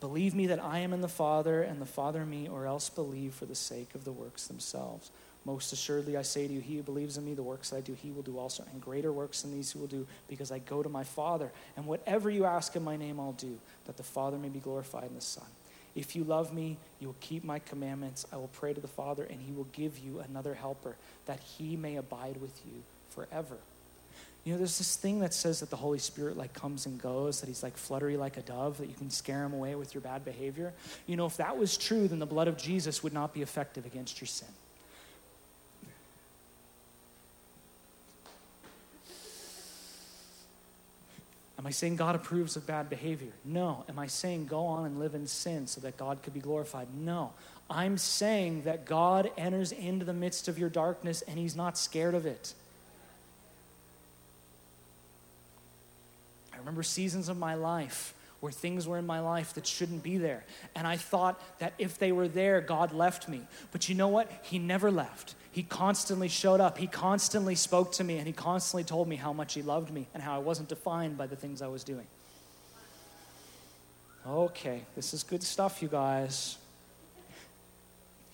Believe 0.00 0.34
me 0.34 0.48
that 0.48 0.62
I 0.62 0.80
am 0.80 0.92
in 0.92 1.00
the 1.00 1.08
Father 1.08 1.62
and 1.62 1.80
the 1.80 1.86
Father 1.86 2.22
in 2.22 2.30
me, 2.30 2.48
or 2.48 2.66
else 2.66 2.88
believe 2.88 3.34
for 3.34 3.46
the 3.46 3.54
sake 3.54 3.94
of 3.94 4.04
the 4.04 4.12
works 4.12 4.46
themselves. 4.46 5.10
Most 5.48 5.72
assuredly, 5.72 6.14
I 6.14 6.20
say 6.20 6.46
to 6.46 6.52
you, 6.52 6.60
he 6.60 6.76
who 6.76 6.82
believes 6.82 7.16
in 7.16 7.24
me, 7.24 7.32
the 7.32 7.42
works 7.42 7.70
that 7.70 7.78
I 7.78 7.80
do, 7.80 7.94
he 7.94 8.10
will 8.10 8.20
do 8.20 8.38
also, 8.38 8.64
and 8.70 8.82
greater 8.82 9.10
works 9.10 9.40
than 9.40 9.50
these 9.50 9.72
he 9.72 9.78
will 9.78 9.86
do, 9.86 10.06
because 10.28 10.52
I 10.52 10.58
go 10.58 10.82
to 10.82 10.90
my 10.90 11.04
Father. 11.04 11.50
And 11.74 11.86
whatever 11.86 12.28
you 12.28 12.44
ask 12.44 12.76
in 12.76 12.84
my 12.84 12.98
name, 12.98 13.18
I'll 13.18 13.32
do, 13.32 13.58
that 13.86 13.96
the 13.96 14.02
Father 14.02 14.36
may 14.36 14.50
be 14.50 14.58
glorified 14.58 15.08
in 15.08 15.14
the 15.14 15.22
Son. 15.22 15.46
If 15.96 16.14
you 16.14 16.22
love 16.22 16.52
me, 16.52 16.76
you 17.00 17.06
will 17.06 17.16
keep 17.20 17.44
my 17.44 17.60
commandments. 17.60 18.26
I 18.30 18.36
will 18.36 18.48
pray 18.48 18.74
to 18.74 18.80
the 18.82 18.88
Father, 18.88 19.24
and 19.24 19.40
he 19.40 19.52
will 19.52 19.68
give 19.72 19.98
you 19.98 20.20
another 20.28 20.52
helper, 20.52 20.96
that 21.24 21.40
he 21.40 21.78
may 21.78 21.96
abide 21.96 22.36
with 22.42 22.60
you 22.66 22.82
forever. 23.08 23.56
You 24.44 24.52
know, 24.52 24.58
there's 24.58 24.76
this 24.76 24.96
thing 24.96 25.20
that 25.20 25.32
says 25.32 25.60
that 25.60 25.70
the 25.70 25.76
Holy 25.76 25.98
Spirit 25.98 26.36
like 26.36 26.52
comes 26.52 26.84
and 26.84 27.00
goes, 27.00 27.40
that 27.40 27.46
he's 27.46 27.62
like 27.62 27.78
fluttery 27.78 28.18
like 28.18 28.36
a 28.36 28.42
dove, 28.42 28.76
that 28.78 28.88
you 28.90 28.94
can 28.94 29.08
scare 29.08 29.46
him 29.46 29.54
away 29.54 29.76
with 29.76 29.94
your 29.94 30.02
bad 30.02 30.26
behavior. 30.26 30.74
You 31.06 31.16
know, 31.16 31.24
if 31.24 31.38
that 31.38 31.56
was 31.56 31.78
true, 31.78 32.06
then 32.06 32.18
the 32.18 32.26
blood 32.26 32.48
of 32.48 32.58
Jesus 32.58 33.02
would 33.02 33.14
not 33.14 33.32
be 33.32 33.40
effective 33.40 33.86
against 33.86 34.20
your 34.20 34.28
sin. 34.28 34.48
I 41.68 41.70
saying 41.70 41.96
God 41.96 42.14
approves 42.14 42.56
of 42.56 42.66
bad 42.66 42.88
behavior? 42.88 43.28
No. 43.44 43.84
Am 43.90 43.98
I 43.98 44.06
saying 44.06 44.46
go 44.46 44.64
on 44.64 44.86
and 44.86 44.98
live 44.98 45.14
in 45.14 45.26
sin 45.26 45.66
so 45.66 45.82
that 45.82 45.98
God 45.98 46.22
could 46.22 46.32
be 46.32 46.40
glorified? 46.40 46.88
No. 46.98 47.34
I'm 47.68 47.98
saying 47.98 48.62
that 48.62 48.86
God 48.86 49.30
enters 49.36 49.70
into 49.70 50.06
the 50.06 50.14
midst 50.14 50.48
of 50.48 50.58
your 50.58 50.70
darkness 50.70 51.20
and 51.20 51.38
he's 51.38 51.54
not 51.54 51.76
scared 51.76 52.14
of 52.14 52.24
it. 52.24 52.54
I 56.54 56.56
remember 56.56 56.82
seasons 56.82 57.28
of 57.28 57.36
my 57.36 57.52
life 57.52 58.14
where 58.40 58.50
things 58.50 58.88
were 58.88 58.96
in 58.96 59.06
my 59.06 59.20
life 59.20 59.52
that 59.52 59.66
shouldn't 59.66 60.02
be 60.02 60.16
there. 60.16 60.46
And 60.74 60.86
I 60.86 60.96
thought 60.96 61.38
that 61.58 61.74
if 61.76 61.98
they 61.98 62.12
were 62.12 62.28
there, 62.28 62.62
God 62.62 62.94
left 62.94 63.28
me. 63.28 63.42
But 63.72 63.90
you 63.90 63.94
know 63.94 64.08
what? 64.08 64.32
He 64.40 64.58
never 64.58 64.90
left. 64.90 65.34
He 65.58 65.64
constantly 65.64 66.28
showed 66.28 66.60
up. 66.60 66.78
He 66.78 66.86
constantly 66.86 67.56
spoke 67.56 67.90
to 67.94 68.04
me, 68.04 68.18
and 68.18 68.28
he 68.28 68.32
constantly 68.32 68.84
told 68.84 69.08
me 69.08 69.16
how 69.16 69.32
much 69.32 69.54
he 69.54 69.62
loved 69.62 69.90
me 69.90 70.06
and 70.14 70.22
how 70.22 70.36
I 70.36 70.38
wasn't 70.38 70.68
defined 70.68 71.18
by 71.18 71.26
the 71.26 71.34
things 71.34 71.62
I 71.62 71.66
was 71.66 71.82
doing. 71.82 72.06
Okay, 74.24 74.82
this 74.94 75.12
is 75.12 75.24
good 75.24 75.42
stuff, 75.42 75.82
you 75.82 75.88
guys. 75.88 76.58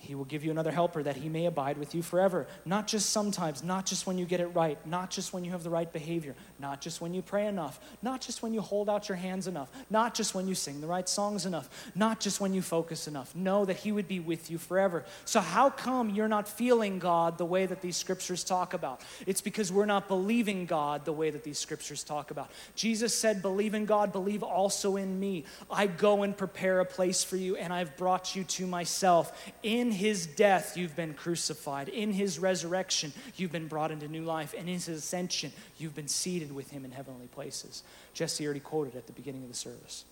He 0.05 0.15
will 0.15 0.25
give 0.25 0.45
you 0.45 0.51
another 0.51 0.71
helper 0.71 1.01
that 1.03 1.15
he 1.15 1.29
may 1.29 1.47
abide 1.47 1.77
with 1.77 1.95
you 1.95 2.01
forever. 2.01 2.47
Not 2.63 2.87
just 2.87 3.09
sometimes, 3.09 3.63
not 3.63 3.85
just 3.85 4.05
when 4.05 4.17
you 4.17 4.25
get 4.25 4.39
it 4.39 4.47
right, 4.47 4.77
not 4.85 5.09
just 5.09 5.33
when 5.33 5.43
you 5.43 5.51
have 5.51 5.63
the 5.63 5.69
right 5.69 5.91
behavior, 5.91 6.35
not 6.59 6.79
just 6.79 7.01
when 7.01 7.13
you 7.13 7.21
pray 7.21 7.47
enough, 7.47 7.79
not 8.01 8.21
just 8.21 8.43
when 8.43 8.53
you 8.53 8.61
hold 8.61 8.89
out 8.89 9.09
your 9.09 9.15
hands 9.17 9.47
enough, 9.47 9.69
not 9.89 10.13
just 10.13 10.35
when 10.35 10.47
you 10.47 10.53
sing 10.53 10.79
the 10.79 10.87
right 10.87 11.09
songs 11.09 11.45
enough, 11.45 11.69
not 11.95 12.19
just 12.19 12.39
when 12.39 12.53
you 12.53 12.61
focus 12.61 13.07
enough. 13.07 13.35
Know 13.35 13.65
that 13.65 13.77
he 13.77 13.91
would 13.91 14.07
be 14.07 14.19
with 14.19 14.51
you 14.51 14.57
forever. 14.57 15.03
So, 15.25 15.39
how 15.41 15.69
come 15.69 16.09
you're 16.11 16.27
not 16.27 16.47
feeling 16.47 16.99
God 16.99 17.37
the 17.37 17.45
way 17.45 17.65
that 17.65 17.81
these 17.81 17.97
scriptures 17.97 18.43
talk 18.43 18.73
about? 18.73 19.01
It's 19.25 19.41
because 19.41 19.71
we're 19.71 19.85
not 19.85 20.07
believing 20.07 20.65
God 20.67 21.05
the 21.05 21.13
way 21.13 21.31
that 21.31 21.43
these 21.43 21.57
scriptures 21.57 22.03
talk 22.03 22.29
about. 22.29 22.51
Jesus 22.75 23.13
said, 23.13 23.41
Believe 23.41 23.73
in 23.73 23.85
God, 23.85 24.11
believe 24.11 24.43
also 24.43 24.97
in 24.97 25.19
me. 25.19 25.45
I 25.69 25.87
go 25.87 26.23
and 26.23 26.37
prepare 26.37 26.79
a 26.79 26.85
place 26.85 27.23
for 27.23 27.37
you, 27.37 27.55
and 27.55 27.73
I've 27.73 27.97
brought 27.97 28.35
you 28.35 28.43
to 28.43 28.67
myself. 28.67 29.51
In 29.63 29.94
his 29.95 30.27
death, 30.27 30.77
you've 30.77 30.95
been 30.95 31.13
crucified. 31.13 31.89
In 31.89 32.13
his 32.13 32.37
resurrection, 32.39 33.13
you've 33.35 33.51
been 33.51 33.67
brought 33.67 33.91
into 33.91 34.07
new 34.07 34.23
life. 34.23 34.53
And 34.57 34.67
in 34.67 34.75
his 34.75 34.87
ascension, 34.87 35.51
you've 35.77 35.95
been 35.95 36.07
seated 36.07 36.53
with 36.53 36.71
him 36.71 36.85
in 36.85 36.91
heavenly 36.91 37.27
places. 37.27 37.83
Jesse 38.13 38.45
already 38.45 38.59
quoted 38.59 38.95
at 38.95 39.07
the 39.07 39.13
beginning 39.13 39.43
of 39.43 39.49
the 39.49 39.55
service. 39.55 40.05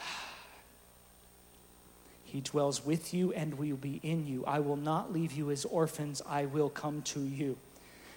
He 2.24 2.42
dwells 2.42 2.84
with 2.84 3.14
you 3.14 3.32
and 3.32 3.54
will 3.54 3.76
be 3.76 4.00
in 4.02 4.26
you. 4.26 4.44
I 4.44 4.58
will 4.60 4.76
not 4.76 5.12
leave 5.12 5.32
you 5.32 5.50
as 5.50 5.64
orphans, 5.64 6.20
I 6.28 6.44
will 6.44 6.68
come 6.68 7.00
to 7.02 7.20
you. 7.20 7.56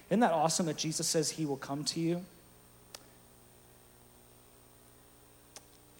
Isn't 0.10 0.20
that 0.20 0.34
awesome 0.34 0.66
that 0.66 0.76
Jesus 0.76 1.08
says 1.08 1.30
he 1.30 1.46
will 1.46 1.56
come 1.56 1.86
to 1.86 2.00
you? 2.02 2.26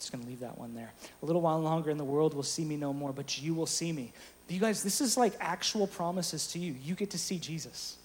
Just 0.02 0.12
going 0.12 0.24
to 0.24 0.30
leave 0.30 0.40
that 0.40 0.58
one 0.58 0.74
there. 0.74 0.92
A 1.22 1.26
little 1.26 1.42
while 1.42 1.60
longer, 1.60 1.92
and 1.92 2.00
the 2.00 2.04
world 2.04 2.34
will 2.34 2.44
see 2.44 2.66
me 2.66 2.76
no 2.76 2.92
more, 2.92 3.14
but 3.14 3.42
you 3.42 3.54
will 3.54 3.68
see 3.68 3.92
me. 3.92 4.12
You 4.50 4.60
guys, 4.60 4.84
this 4.84 5.00
is 5.00 5.16
like 5.16 5.34
actual 5.40 5.88
promises 5.88 6.48
to 6.48 6.60
you. 6.60 6.76
You 6.84 6.96
get 6.96 7.12
to 7.12 7.18
see 7.18 7.38
Jesus. 7.38 7.98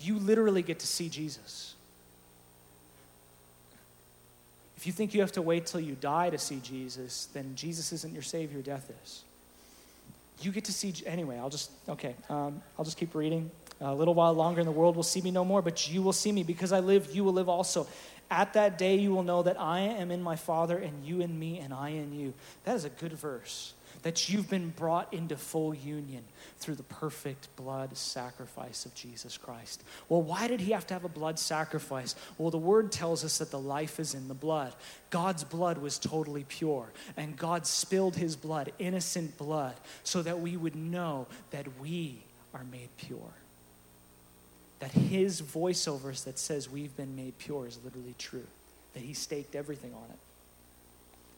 You 0.00 0.18
literally 0.18 0.62
get 0.62 0.78
to 0.78 0.86
see 0.86 1.08
Jesus. 1.08 1.74
If 4.76 4.86
you 4.86 4.92
think 4.92 5.12
you 5.12 5.20
have 5.20 5.32
to 5.32 5.42
wait 5.42 5.66
till 5.66 5.80
you 5.80 5.94
die 5.94 6.30
to 6.30 6.38
see 6.38 6.60
Jesus, 6.60 7.26
then 7.32 7.54
Jesus 7.54 7.92
isn't 7.92 8.12
your 8.12 8.22
Savior, 8.22 8.62
death 8.62 8.90
is. 9.02 9.24
You 10.40 10.52
get 10.52 10.64
to 10.64 10.72
see, 10.72 10.94
anyway, 11.04 11.38
I'll 11.38 11.50
just, 11.50 11.70
okay, 11.88 12.14
um, 12.28 12.62
I'll 12.78 12.84
just 12.84 12.96
keep 12.96 13.14
reading. 13.14 13.50
A 13.84 13.94
little 13.94 14.14
while 14.14 14.32
longer, 14.32 14.60
and 14.60 14.66
the 14.66 14.72
world 14.72 14.96
will 14.96 15.02
see 15.02 15.20
me 15.20 15.30
no 15.30 15.44
more, 15.44 15.60
but 15.60 15.90
you 15.90 16.00
will 16.00 16.14
see 16.14 16.32
me. 16.32 16.42
Because 16.42 16.72
I 16.72 16.80
live, 16.80 17.14
you 17.14 17.22
will 17.22 17.34
live 17.34 17.48
also. 17.48 17.86
At 18.30 18.54
that 18.54 18.78
day, 18.78 18.96
you 18.96 19.12
will 19.12 19.22
know 19.22 19.42
that 19.42 19.60
I 19.60 19.80
am 19.80 20.10
in 20.10 20.22
my 20.22 20.36
Father, 20.36 20.78
and 20.78 21.04
you 21.04 21.20
in 21.20 21.38
me, 21.38 21.58
and 21.58 21.74
I 21.74 21.90
in 21.90 22.12
you. 22.12 22.32
That 22.64 22.76
is 22.76 22.84
a 22.84 22.90
good 22.90 23.12
verse. 23.12 23.74
That 24.02 24.28
you've 24.28 24.48
been 24.48 24.70
brought 24.70 25.12
into 25.12 25.36
full 25.36 25.74
union 25.74 26.24
through 26.58 26.74
the 26.76 26.82
perfect 26.82 27.54
blood 27.56 27.96
sacrifice 27.96 28.86
of 28.86 28.94
Jesus 28.94 29.36
Christ. 29.36 29.84
Well, 30.08 30.22
why 30.22 30.48
did 30.48 30.60
he 30.60 30.72
have 30.72 30.86
to 30.88 30.94
have 30.94 31.04
a 31.04 31.08
blood 31.08 31.38
sacrifice? 31.38 32.14
Well, 32.38 32.50
the 32.50 32.58
word 32.58 32.90
tells 32.90 33.24
us 33.24 33.38
that 33.38 33.50
the 33.50 33.60
life 33.60 34.00
is 34.00 34.14
in 34.14 34.28
the 34.28 34.34
blood. 34.34 34.74
God's 35.10 35.44
blood 35.44 35.78
was 35.78 35.98
totally 35.98 36.44
pure, 36.44 36.90
and 37.16 37.36
God 37.36 37.66
spilled 37.66 38.16
his 38.16 38.36
blood, 38.36 38.72
innocent 38.78 39.36
blood, 39.38 39.74
so 40.02 40.22
that 40.22 40.40
we 40.40 40.56
would 40.56 40.76
know 40.76 41.26
that 41.50 41.66
we 41.80 42.24
are 42.52 42.64
made 42.64 42.88
pure 42.96 43.32
that 44.84 44.92
his 44.92 45.40
voiceovers 45.40 46.24
that 46.24 46.38
says 46.38 46.68
we've 46.68 46.94
been 46.94 47.16
made 47.16 47.38
pure 47.38 47.66
is 47.66 47.78
literally 47.82 48.14
true, 48.18 48.44
that 48.92 49.02
he 49.02 49.14
staked 49.14 49.54
everything 49.54 49.94
on 49.94 50.10
it. 50.10 50.18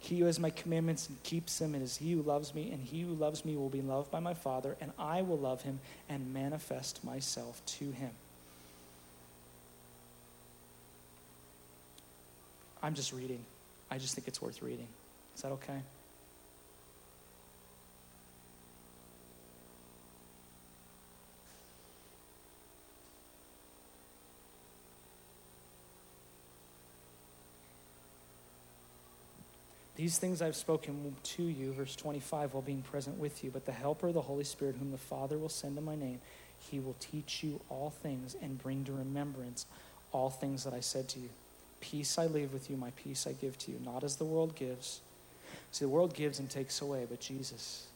He 0.01 0.19
who 0.19 0.25
has 0.25 0.41
my 0.41 0.51
commandments 0.51 1.09
and 1.09 1.23
keeps 1.23 1.61
them, 1.61 1.77
it 1.77 1.81
is 1.81 1.99
he 1.99 2.11
who 2.11 2.23
loves 2.23 2.57
me, 2.57 2.73
and 2.73 2.83
he 2.83 3.03
who 3.03 3.13
loves 3.13 3.45
me 3.45 3.55
will 3.55 3.69
be 3.69 3.83
loved 3.83 4.11
by 4.11 4.19
my 4.19 4.35
Father, 4.35 4.77
and 4.81 4.91
I 4.99 5.23
will 5.23 5.39
love 5.39 5.63
him 5.63 5.79
and 6.09 6.35
manifest 6.35 7.05
myself 7.05 7.65
to 7.67 7.93
him. 7.93 8.11
I'm 12.83 12.95
just 12.95 13.13
reading. 13.13 13.45
I 13.93 13.99
just 13.99 14.17
think 14.17 14.27
it's 14.27 14.43
worth 14.43 14.61
reading. 14.61 14.89
Is 15.37 15.43
that 15.43 15.53
okay? 15.53 15.83
These 30.07 30.19
things 30.19 30.41
I've 30.41 30.55
spoken 30.55 31.17
to 31.21 31.43
you, 31.43 31.73
verse 31.73 31.97
25, 31.97 32.55
while 32.55 32.63
being 32.63 32.83
present 32.83 33.19
with 33.19 33.43
you. 33.43 33.51
But 33.51 33.67
the 33.67 33.73
Helper, 33.73 34.13
the 34.13 34.21
Holy 34.21 34.45
Spirit, 34.45 34.77
whom 34.79 34.93
the 34.93 34.99
Father 34.99 35.37
will 35.37 35.49
send 35.49 35.77
in 35.77 35.85
my 35.85 35.97
name, 35.97 36.21
he 36.71 36.79
will 36.79 36.95
teach 37.01 37.43
you 37.43 37.61
all 37.69 37.91
things 37.91 38.37
and 38.41 38.57
bring 38.57 38.85
to 38.85 38.93
remembrance 38.93 39.67
all 40.13 40.31
things 40.31 40.63
that 40.63 40.73
I 40.73 40.79
said 40.79 41.09
to 41.09 41.19
you. 41.19 41.29
Peace 41.81 42.19
I 42.19 42.27
leave 42.27 42.53
with 42.53 42.71
you, 42.71 42.77
my 42.77 42.93
peace 42.95 43.27
I 43.27 43.33
give 43.33 43.59
to 43.59 43.73
you, 43.73 43.81
not 43.85 44.05
as 44.05 44.15
the 44.15 44.25
world 44.25 44.55
gives. 44.55 45.01
See, 45.73 45.85
the 45.85 45.89
world 45.89 46.15
gives 46.15 46.39
and 46.39 46.49
takes 46.49 46.81
away, 46.81 47.05
but 47.11 47.19
Jesus 47.19 47.89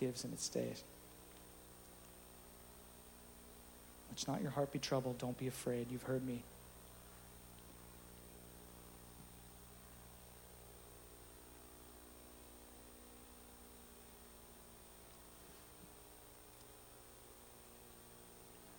gives 0.00 0.24
and 0.24 0.32
it 0.32 0.40
stays. 0.40 0.82
Let 4.08 4.28
not 4.28 4.40
your 4.40 4.52
heart 4.52 4.72
be 4.72 4.78
troubled. 4.78 5.18
Don't 5.18 5.38
be 5.38 5.46
afraid. 5.46 5.88
You've 5.90 6.04
heard 6.04 6.26
me. 6.26 6.42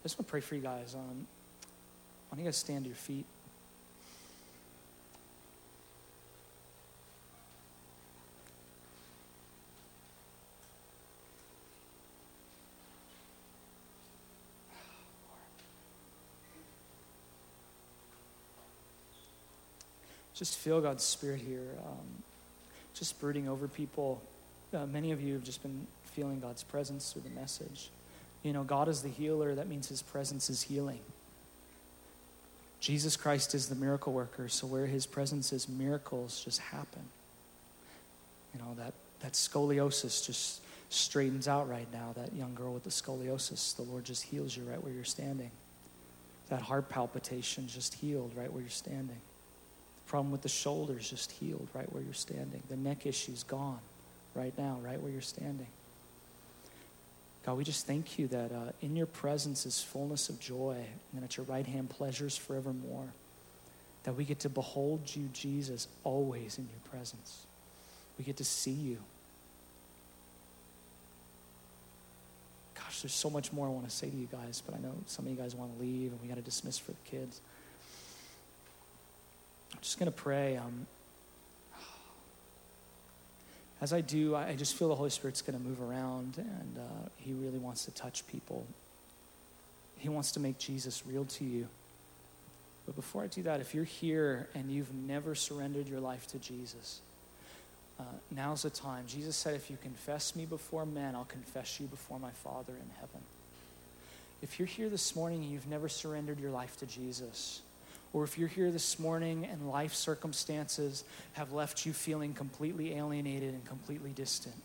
Just 0.07 0.17
want 0.17 0.27
to 0.27 0.31
pray 0.31 0.39
for 0.39 0.55
you 0.55 0.61
guys. 0.61 0.95
Um, 0.95 1.27
why 2.29 2.37
don't 2.37 2.39
you 2.39 2.45
guys 2.45 2.55
stand 2.55 2.85
to 2.85 2.87
your 2.87 2.95
feet? 2.95 3.25
Just 20.33 20.57
feel 20.57 20.79
God's 20.79 21.03
Spirit 21.03 21.41
here, 21.41 21.59
um, 21.85 22.23
just 22.93 23.19
brooding 23.19 23.49
over 23.49 23.67
people. 23.67 24.21
Uh, 24.73 24.85
many 24.85 25.11
of 25.11 25.21
you 25.21 25.33
have 25.33 25.43
just 25.43 25.61
been 25.61 25.85
feeling 26.05 26.39
God's 26.39 26.63
presence 26.63 27.11
through 27.11 27.23
the 27.23 27.37
message. 27.37 27.89
You 28.43 28.53
know, 28.53 28.63
God 28.63 28.87
is 28.87 29.01
the 29.01 29.09
healer. 29.09 29.55
That 29.55 29.67
means 29.67 29.89
his 29.89 30.01
presence 30.01 30.49
is 30.49 30.61
healing. 30.61 30.99
Jesus 32.79 33.17
Christ 33.17 33.55
is 33.55 33.69
the 33.69 33.75
miracle 33.75 34.13
worker. 34.13 34.47
So 34.49 34.67
where 34.67 34.85
his 34.85 35.05
presence 35.05 35.51
is, 35.51 35.67
miracles 35.67 36.43
just 36.43 36.59
happen. 36.59 37.01
You 38.53 38.61
know, 38.61 38.75
that, 38.75 38.93
that 39.21 39.33
scoliosis 39.33 40.25
just 40.25 40.61
straightens 40.89 41.47
out 41.47 41.69
right 41.69 41.87
now. 41.91 42.13
That 42.15 42.33
young 42.33 42.53
girl 42.55 42.73
with 42.73 42.83
the 42.83 42.89
scoliosis, 42.89 43.75
the 43.75 43.83
Lord 43.83 44.05
just 44.05 44.23
heals 44.23 44.55
you 44.55 44.63
right 44.63 44.81
where 44.81 44.93
you're 44.93 45.03
standing. 45.03 45.51
That 46.49 46.61
heart 46.61 46.89
palpitation 46.89 47.67
just 47.67 47.95
healed 47.95 48.31
right 48.35 48.51
where 48.51 48.61
you're 48.61 48.69
standing. 48.69 49.17
The 50.05 50.09
problem 50.09 50.31
with 50.31 50.43
the 50.43 50.49
shoulders 50.49 51.09
just 51.09 51.31
healed 51.31 51.67
right 51.73 51.91
where 51.91 52.01
you're 52.01 52.13
standing. 52.13 52.61
The 52.69 52.77
neck 52.77 53.05
issue's 53.05 53.43
gone 53.43 53.79
right 54.33 54.57
now, 54.57 54.77
right 54.81 55.01
where 55.01 55.11
you're 55.11 55.21
standing. 55.21 55.67
God, 57.47 57.55
we 57.55 57.63
just 57.63 57.87
thank 57.87 58.19
you 58.19 58.27
that 58.27 58.51
uh, 58.51 58.71
in 58.81 58.97
your 58.97 59.05
presence 59.05 59.65
is 59.65 59.81
fullness 59.81 60.27
of 60.27 60.37
joy, 60.37 60.75
and 61.15 61.23
at 61.23 61.37
your 61.37 61.45
right 61.45 61.65
hand, 61.65 61.89
pleasures 61.89 62.35
forevermore. 62.35 63.07
That 64.03 64.17
we 64.17 64.25
get 64.25 64.41
to 64.41 64.49
behold 64.49 65.15
you, 65.15 65.29
Jesus, 65.31 65.87
always 66.03 66.57
in 66.57 66.65
your 66.65 66.91
presence. 66.91 67.45
We 68.17 68.25
get 68.25 68.35
to 68.37 68.43
see 68.43 68.71
you. 68.71 68.97
Gosh, 72.75 73.01
there's 73.01 73.13
so 73.13 73.29
much 73.29 73.53
more 73.53 73.67
I 73.67 73.69
want 73.69 73.87
to 73.87 73.95
say 73.95 74.09
to 74.09 74.17
you 74.17 74.27
guys, 74.29 74.61
but 74.65 74.75
I 74.75 74.79
know 74.79 74.93
some 75.05 75.23
of 75.23 75.31
you 75.31 75.37
guys 75.37 75.55
want 75.55 75.73
to 75.73 75.81
leave, 75.81 76.11
and 76.11 76.21
we 76.21 76.27
got 76.27 76.35
to 76.35 76.41
dismiss 76.41 76.77
for 76.77 76.91
the 76.91 77.09
kids. 77.09 77.39
I'm 79.73 79.79
just 79.81 79.97
going 79.97 80.11
to 80.11 80.17
pray. 80.17 80.57
Um, 80.57 80.85
as 83.81 83.93
I 83.93 84.01
do, 84.01 84.35
I 84.35 84.55
just 84.55 84.75
feel 84.75 84.89
the 84.89 84.95
Holy 84.95 85.09
Spirit's 85.09 85.41
going 85.41 85.57
to 85.57 85.63
move 85.63 85.81
around 85.81 86.37
and 86.37 86.77
uh, 86.77 87.09
He 87.17 87.33
really 87.33 87.59
wants 87.59 87.85
to 87.85 87.91
touch 87.91 88.25
people. 88.27 88.65
He 89.99 90.09
wants 90.09 90.31
to 90.33 90.39
make 90.39 90.57
Jesus 90.57 91.03
real 91.05 91.25
to 91.25 91.43
you. 91.43 91.67
But 92.85 92.95
before 92.95 93.23
I 93.23 93.27
do 93.27 93.43
that, 93.43 93.59
if 93.59 93.75
you're 93.75 93.83
here 93.83 94.47
and 94.55 94.71
you've 94.71 94.93
never 94.93 95.35
surrendered 95.35 95.87
your 95.87 95.99
life 95.99 96.25
to 96.27 96.39
Jesus, 96.39 97.01
uh, 97.99 98.03
now's 98.31 98.61
the 98.61 98.69
time. 98.69 99.05
Jesus 99.07 99.35
said, 99.35 99.55
If 99.55 99.69
you 99.69 99.77
confess 99.81 100.35
me 100.35 100.45
before 100.45 100.85
men, 100.85 101.15
I'll 101.15 101.25
confess 101.25 101.79
you 101.79 101.87
before 101.87 102.19
my 102.19 102.31
Father 102.31 102.73
in 102.73 102.89
heaven. 102.99 103.21
If 104.41 104.59
you're 104.59 104.67
here 104.67 104.89
this 104.89 105.15
morning 105.15 105.43
and 105.43 105.51
you've 105.51 105.67
never 105.67 105.89
surrendered 105.89 106.39
your 106.39 106.51
life 106.51 106.77
to 106.77 106.85
Jesus, 106.85 107.61
or 108.17 108.23
if 108.23 108.35
you're 108.35 108.47
here 108.47 108.71
this 108.71 108.97
morning 108.97 109.45
and 109.45 109.69
life 109.69 109.93
circumstances 109.93 111.03
have 111.33 111.53
left 111.53 111.85
you 111.85 111.93
feeling 111.93 112.33
completely 112.33 112.95
alienated 112.95 113.53
and 113.53 113.63
completely 113.65 114.09
distant, 114.09 114.55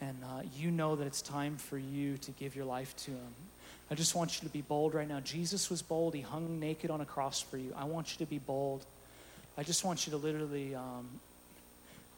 and 0.00 0.16
uh, 0.24 0.40
you 0.56 0.70
know 0.70 0.96
that 0.96 1.06
it's 1.06 1.20
time 1.20 1.58
for 1.58 1.76
you 1.76 2.16
to 2.16 2.30
give 2.30 2.56
your 2.56 2.64
life 2.64 2.96
to 2.96 3.10
Him, 3.10 3.34
I 3.90 3.94
just 3.94 4.14
want 4.14 4.40
you 4.40 4.48
to 4.48 4.52
be 4.54 4.62
bold 4.62 4.94
right 4.94 5.06
now. 5.06 5.20
Jesus 5.20 5.68
was 5.68 5.82
bold, 5.82 6.14
He 6.14 6.22
hung 6.22 6.58
naked 6.60 6.90
on 6.90 7.02
a 7.02 7.04
cross 7.04 7.42
for 7.42 7.58
you. 7.58 7.74
I 7.76 7.84
want 7.84 8.12
you 8.12 8.24
to 8.24 8.30
be 8.30 8.38
bold. 8.38 8.86
I 9.58 9.64
just 9.64 9.84
want 9.84 10.06
you 10.06 10.12
to 10.12 10.16
literally 10.16 10.74
um, 10.74 11.06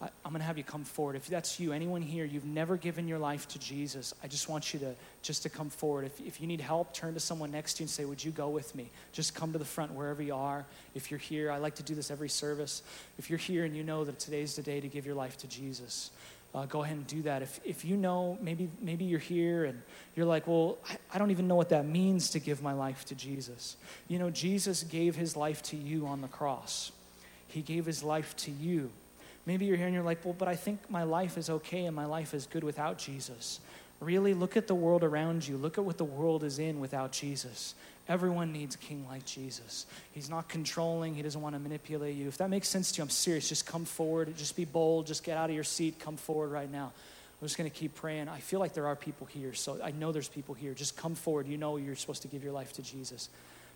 I, 0.01 0.09
I'm 0.25 0.33
going 0.33 0.41
to 0.41 0.47
have 0.47 0.59
you 0.59 0.65
come 0.65 0.85
forward. 0.85 1.17
If 1.17 1.27
that's 1.27 1.59
you, 1.61 1.73
anyone 1.73 2.03
here, 2.03 2.25
you've 2.25 2.45
never 2.45 2.77
given 2.77 3.07
your 3.09 3.19
life 3.19 3.49
to 3.49 3.59
Jesus, 3.59 4.15
I 4.23 4.29
just 4.29 4.49
want 4.49 4.75
you 4.75 4.81
to 4.81 4.95
just 5.23 5.43
to 5.43 5.49
come 5.49 5.71
forward. 5.71 6.05
If, 6.07 6.21
if 6.21 6.41
you 6.41 6.47
need 6.47 6.61
help, 6.61 6.93
turn 6.93 7.15
to 7.15 7.21
someone 7.21 7.51
next 7.51 7.75
to 7.75 7.83
you 7.83 7.85
and 7.85 7.91
say, 7.91 8.05
Would 8.05 8.25
you 8.25 8.31
go 8.31 8.49
with 8.49 8.75
me? 8.75 8.91
Just 9.13 9.35
come 9.35 9.53
to 9.53 9.59
the 9.59 9.65
front 9.65 9.93
wherever 9.93 10.23
you 10.23 10.35
are. 10.35 10.67
If 10.95 11.11
you're 11.11 11.19
here, 11.19 11.51
I 11.51 11.59
like 11.59 11.77
to 11.77 11.83
do 11.83 11.95
this 11.95 12.11
every 12.11 12.29
service. 12.29 12.83
If 13.19 13.31
you're 13.31 13.39
here 13.39 13.65
and 13.65 13.77
you 13.77 13.83
know 13.83 14.05
that 14.05 14.19
today's 14.19 14.57
the 14.57 14.63
day 14.63 14.81
to 14.81 14.89
give 14.89 15.07
your 15.07 15.15
life 15.15 15.37
to 15.39 15.47
Jesus, 15.47 16.11
uh, 16.55 16.67
go 16.67 16.85
ahead 16.85 16.97
and 16.97 17.07
do 17.07 17.23
that. 17.23 17.43
If, 17.43 17.61
if 17.65 17.85
you 17.85 17.97
know, 17.97 18.39
maybe, 18.41 18.69
maybe 18.81 19.05
you're 19.05 19.19
here 19.19 19.65
and 19.65 19.83
you're 20.15 20.27
like, 20.27 20.47
well, 20.47 20.79
I, 20.89 20.97
I 21.15 21.19
don't 21.19 21.33
even 21.33 21.49
know 21.49 21.57
what 21.57 21.71
that 21.71 21.85
means 21.85 22.31
to 22.31 22.39
give 22.39 22.63
my 22.63 22.73
life 22.73 23.05
to 23.07 23.15
Jesus. 23.15 23.77
You 24.07 24.21
know, 24.21 24.31
Jesus 24.31 24.85
gave 24.85 25.17
his 25.17 25.37
life 25.37 25.63
to 25.65 25.77
you 25.77 26.07
on 26.07 26.21
the 26.21 26.29
cross, 26.29 26.93
he 27.49 27.61
gave 27.61 27.87
his 27.87 28.03
life 28.03 28.37
to 28.39 28.51
you. 28.51 28.91
Maybe 29.47 29.67
you're 29.67 29.77
here 29.77 29.87
and 29.87 29.95
you're 29.95 30.05
like, 30.05 30.25
well, 30.25 30.35
but 30.37 30.49
I 30.49 30.57
think 30.57 30.91
my 30.91 31.03
life 31.03 31.37
is 31.37 31.51
okay 31.51 31.85
and 31.85 31.95
my 31.95 32.07
life 32.07 32.33
is 32.35 32.47
good 32.47 32.65
without 32.65 32.99
Jesus. 32.99 33.61
Really, 34.01 34.35
look 34.35 34.57
at 34.57 34.67
the 34.67 34.75
world 34.75 35.05
around 35.05 35.47
you. 35.47 35.57
Look 35.57 35.79
at 35.79 35.85
what 35.85 35.99
the 35.99 36.05
world 36.05 36.45
is 36.45 36.59
in 36.59 36.81
without 36.81 37.13
Jesus. 37.13 37.75
Everyone 38.09 38.53
needs 38.53 38.75
a 38.75 38.79
king 38.79 39.07
like 39.09 39.25
Jesus. 39.25 39.87
He's 40.13 40.29
not 40.29 40.49
controlling, 40.49 41.15
he 41.15 41.23
doesn't 41.23 41.41
want 41.41 41.55
to 41.55 41.59
manipulate 41.59 42.17
you. 42.17 42.29
If 42.29 42.37
that 42.39 42.51
makes 42.51 42.69
sense 42.69 42.93
to 42.93 42.99
you, 42.99 43.05
I'm 43.05 43.11
serious. 43.11 43.49
Just 43.49 43.67
come 43.67 43.85
forward, 43.85 44.37
just 44.37 44.57
be 44.57 44.67
bold, 44.67 45.07
just 45.07 45.25
get 45.25 45.39
out 45.39 45.49
of 45.49 45.55
your 45.55 45.65
seat, 45.65 45.99
come 45.99 46.17
forward 46.17 46.51
right 46.51 46.71
now. 46.71 46.93
I'm 47.41 47.49
just 47.49 47.57
going 47.57 47.71
to 47.71 47.77
keep 47.77 47.95
praying. 47.95 48.29
I 48.29 48.41
feel 48.41 48.61
like 48.61 48.75
there 48.75 48.87
are 48.87 48.97
people 48.97 49.27
here, 49.27 49.55
so 49.55 49.79
I 49.83 49.91
know 49.91 50.13
there's 50.13 50.29
people 50.29 50.55
here. 50.55 50.73
Just 50.75 50.97
come 50.97 51.15
forward. 51.15 51.47
You 51.47 51.57
know 51.57 51.77
you're 51.77 51.97
supposed 51.97 52.23
to 52.23 52.29
give 52.29 52.45
your 52.45 52.53
life 52.53 52.73
to 52.75 52.83
Jesus. 52.83 53.29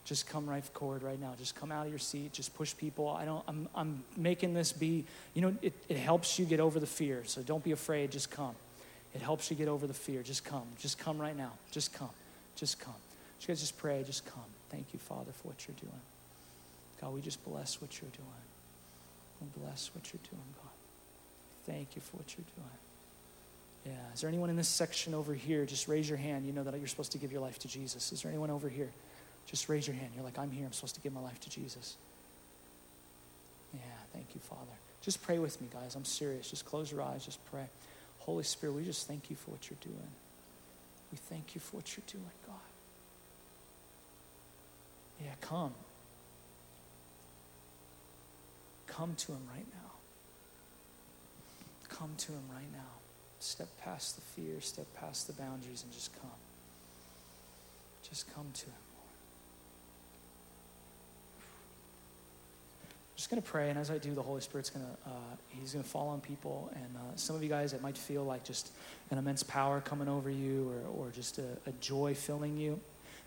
Just 0.05 0.27
come 0.27 0.49
right 0.49 0.63
forward 0.63 1.03
right 1.03 1.19
now. 1.19 1.33
Just 1.37 1.55
come 1.55 1.71
out 1.71 1.85
of 1.85 1.91
your 1.91 1.99
seat. 1.99 2.33
Just 2.33 2.55
push 2.55 2.75
people. 2.75 3.09
I 3.09 3.25
don't. 3.25 3.43
I'm. 3.47 3.67
I'm 3.75 4.03
making 4.17 4.53
this 4.53 4.71
be. 4.71 5.05
You 5.33 5.41
know, 5.41 5.55
it, 5.61 5.73
it 5.87 5.97
helps 5.97 6.39
you 6.39 6.45
get 6.45 6.59
over 6.59 6.79
the 6.79 6.87
fear. 6.87 7.23
So 7.25 7.41
don't 7.41 7.63
be 7.63 7.71
afraid. 7.71 8.11
Just 8.11 8.31
come. 8.31 8.55
It 9.13 9.21
helps 9.21 9.49
you 9.49 9.57
get 9.57 9.67
over 9.67 9.87
the 9.87 9.93
fear. 9.93 10.23
Just 10.23 10.43
come. 10.43 10.65
Just 10.79 10.97
come 10.97 11.19
right 11.19 11.37
now. 11.37 11.51
Just 11.71 11.93
come. 11.93 12.09
Just 12.55 12.79
come. 12.79 12.93
You 13.41 13.47
guys 13.47 13.61
just 13.61 13.77
pray, 13.77 14.03
just 14.05 14.25
come. 14.25 14.43
Thank 14.69 14.87
you, 14.93 14.99
Father, 14.99 15.31
for 15.31 15.47
what 15.47 15.65
you're 15.67 15.77
doing. 15.79 16.01
God, 17.01 17.13
we 17.13 17.21
just 17.21 17.43
bless 17.45 17.81
what 17.81 18.01
you're 18.01 18.11
doing. 18.11 18.27
We 19.41 19.63
bless 19.63 19.89
what 19.95 20.11
you're 20.11 20.21
doing, 20.29 20.43
God. 20.55 21.73
Thank 21.73 21.95
you 21.95 22.01
for 22.01 22.17
what 22.17 22.35
you're 22.37 22.45
doing. 22.55 23.95
Yeah. 23.95 24.13
Is 24.13 24.21
there 24.21 24.27
anyone 24.27 24.49
in 24.49 24.57
this 24.57 24.67
section 24.67 25.13
over 25.13 25.33
here? 25.33 25.65
Just 25.65 25.87
raise 25.87 26.09
your 26.09 26.17
hand. 26.17 26.45
You 26.45 26.51
know 26.51 26.63
that 26.63 26.77
you're 26.77 26.87
supposed 26.87 27.13
to 27.13 27.17
give 27.17 27.31
your 27.31 27.41
life 27.41 27.59
to 27.59 27.67
Jesus. 27.69 28.11
Is 28.11 28.21
there 28.21 28.29
anyone 28.29 28.49
over 28.49 28.67
here? 28.67 28.89
Just 29.47 29.69
raise 29.69 29.87
your 29.87 29.95
hand. 29.95 30.11
You're 30.15 30.23
like, 30.23 30.37
I'm 30.37 30.51
here. 30.51 30.65
I'm 30.65 30.73
supposed 30.73 30.95
to 30.95 31.01
give 31.01 31.13
my 31.13 31.21
life 31.21 31.39
to 31.41 31.49
Jesus. 31.49 31.97
Yeah. 33.73 33.79
Thank 34.13 34.35
you, 34.35 34.41
Father. 34.41 34.61
Just 35.01 35.21
pray 35.21 35.39
with 35.39 35.59
me, 35.61 35.67
guys. 35.73 35.95
I'm 35.95 36.05
serious. 36.05 36.49
Just 36.49 36.65
close 36.65 36.91
your 36.91 37.01
eyes. 37.01 37.25
Just 37.25 37.43
pray. 37.51 37.65
Holy 38.19 38.43
Spirit, 38.43 38.73
we 38.73 38.83
just 38.83 39.07
thank 39.07 39.29
you 39.29 39.35
for 39.35 39.51
what 39.51 39.69
you're 39.69 39.79
doing. 39.81 40.11
We 41.11 41.17
thank 41.17 41.55
you 41.55 41.61
for 41.61 41.77
what 41.77 41.95
you're 41.95 42.03
doing, 42.07 42.23
God. 42.45 42.55
Yeah, 45.23 45.31
come. 45.41 45.73
Come 48.87 49.15
to 49.15 49.31
him 49.31 49.41
right 49.53 49.65
now. 49.73 49.91
Come 51.89 52.11
to 52.17 52.31
him 52.31 52.43
right 52.53 52.71
now. 52.71 52.99
Step 53.39 53.69
past 53.81 54.15
the 54.15 54.21
fear, 54.21 54.61
step 54.61 54.85
past 54.99 55.27
the 55.27 55.33
boundaries, 55.33 55.83
and 55.83 55.91
just 55.93 56.13
come. 56.21 56.29
Just 58.09 58.33
come 58.33 58.47
to 58.53 58.65
him. 58.65 58.88
Just 63.19 63.29
going 63.29 63.41
to 63.41 63.49
pray, 63.49 63.69
and 63.69 63.77
as 63.77 63.91
I 63.91 63.97
do, 63.97 64.13
the 64.13 64.21
Holy 64.21 64.39
Spirit's 64.39 64.69
going 64.69 64.85
to, 64.85 65.09
uh, 65.09 65.13
he's 65.49 65.73
going 65.73 65.83
to 65.83 65.89
fall 65.89 66.07
on 66.07 66.21
people. 66.21 66.71
And 66.73 66.95
uh, 66.95 66.99
some 67.15 67.35
of 67.35 67.43
you 67.43 67.49
guys, 67.49 67.73
it 67.73 67.81
might 67.81 67.97
feel 67.97 68.23
like 68.23 68.45
just 68.45 68.71
an 69.11 69.17
immense 69.17 69.43
power 69.43 69.81
coming 69.81 70.07
over 70.07 70.29
you 70.29 70.71
or, 70.95 71.07
or 71.07 71.09
just 71.09 71.37
a, 71.37 71.43
a 71.65 71.73
joy 71.81 72.13
filling 72.13 72.55
you. 72.55 72.79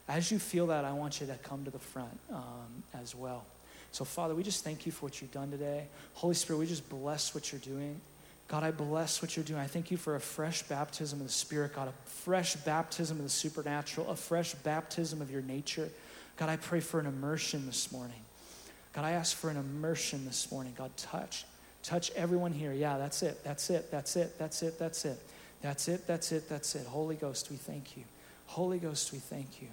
As 0.09 0.33
you 0.33 0.39
feel 0.39 0.69
that, 0.69 0.87
I 0.87 0.95
want 0.95 1.21
you 1.21 1.27
to 1.27 1.35
come 1.43 1.67
to 1.67 1.71
the 1.71 1.79
front 1.79 2.19
um, 2.33 2.83
as 2.95 3.15
well. 3.15 3.45
So, 3.91 4.07
Father, 4.07 4.35
we 4.35 4.43
just 4.43 4.65
thank 4.65 4.87
you 4.87 4.93
for 4.93 5.05
what 5.05 5.21
you've 5.21 5.31
done 5.31 5.51
today. 5.51 5.89
Holy 6.15 6.35
Spirit, 6.37 6.61
we 6.61 6.67
just 6.67 6.89
bless 6.89 7.35
what 7.35 7.53
you're 7.53 7.61
doing. 7.61 8.01
God, 8.49 8.65
I 8.65 8.71
bless 8.71 9.21
what 9.21 9.37
you're 9.37 9.45
doing. 9.45 9.61
I 9.61 9.67
thank 9.67 9.91
you 9.91 9.99
for 9.99 10.17
a 10.17 10.21
fresh 10.21 10.63
baptism 10.63 11.21
of 11.21 11.27
the 11.27 11.33
Spirit, 11.35 11.75
God, 11.75 11.89
a 11.89 12.09
fresh 12.09 12.57
baptism 12.57 13.19
of 13.19 13.25
the 13.25 13.29
supernatural, 13.29 14.09
a 14.09 14.17
fresh 14.17 14.55
baptism 14.55 15.21
of 15.21 15.31
your 15.31 15.43
nature. 15.43 15.91
God, 16.39 16.49
I 16.49 16.57
pray 16.57 16.81
for 16.81 16.99
an 16.99 17.05
immersion 17.05 17.67
this 17.67 17.93
morning. 17.93 18.17
God, 18.93 19.05
I 19.05 19.13
ask 19.13 19.37
for 19.37 19.49
an 19.49 19.57
immersion 19.57 20.25
this 20.25 20.51
morning. 20.53 20.75
God, 20.77 20.95
touch. 20.97 21.45
Touch 21.83 22.11
everyone 22.13 22.53
here. 22.53 22.73
Yeah, 22.73 22.99
that's 22.99 23.23
it. 23.23 23.43
That's 23.43 23.71
it. 23.71 23.91
That's 23.91 24.17
it. 24.17 24.39
That's 24.39 24.63
it. 24.63 24.79
That's 24.79 25.05
it. 25.05 25.19
That's 25.63 25.89
it. 25.89 26.07
That's 26.07 26.33
it. 26.33 26.49
That's 26.49 26.75
it. 26.75 26.87
Holy 26.87 27.17
Ghost, 27.17 27.51
we 27.51 27.57
thank 27.57 27.97
you. 27.97 28.05
Holy 28.47 28.79
Ghost, 28.79 29.13
we 29.13 29.19
thank 29.19 29.63
you. 29.63 29.69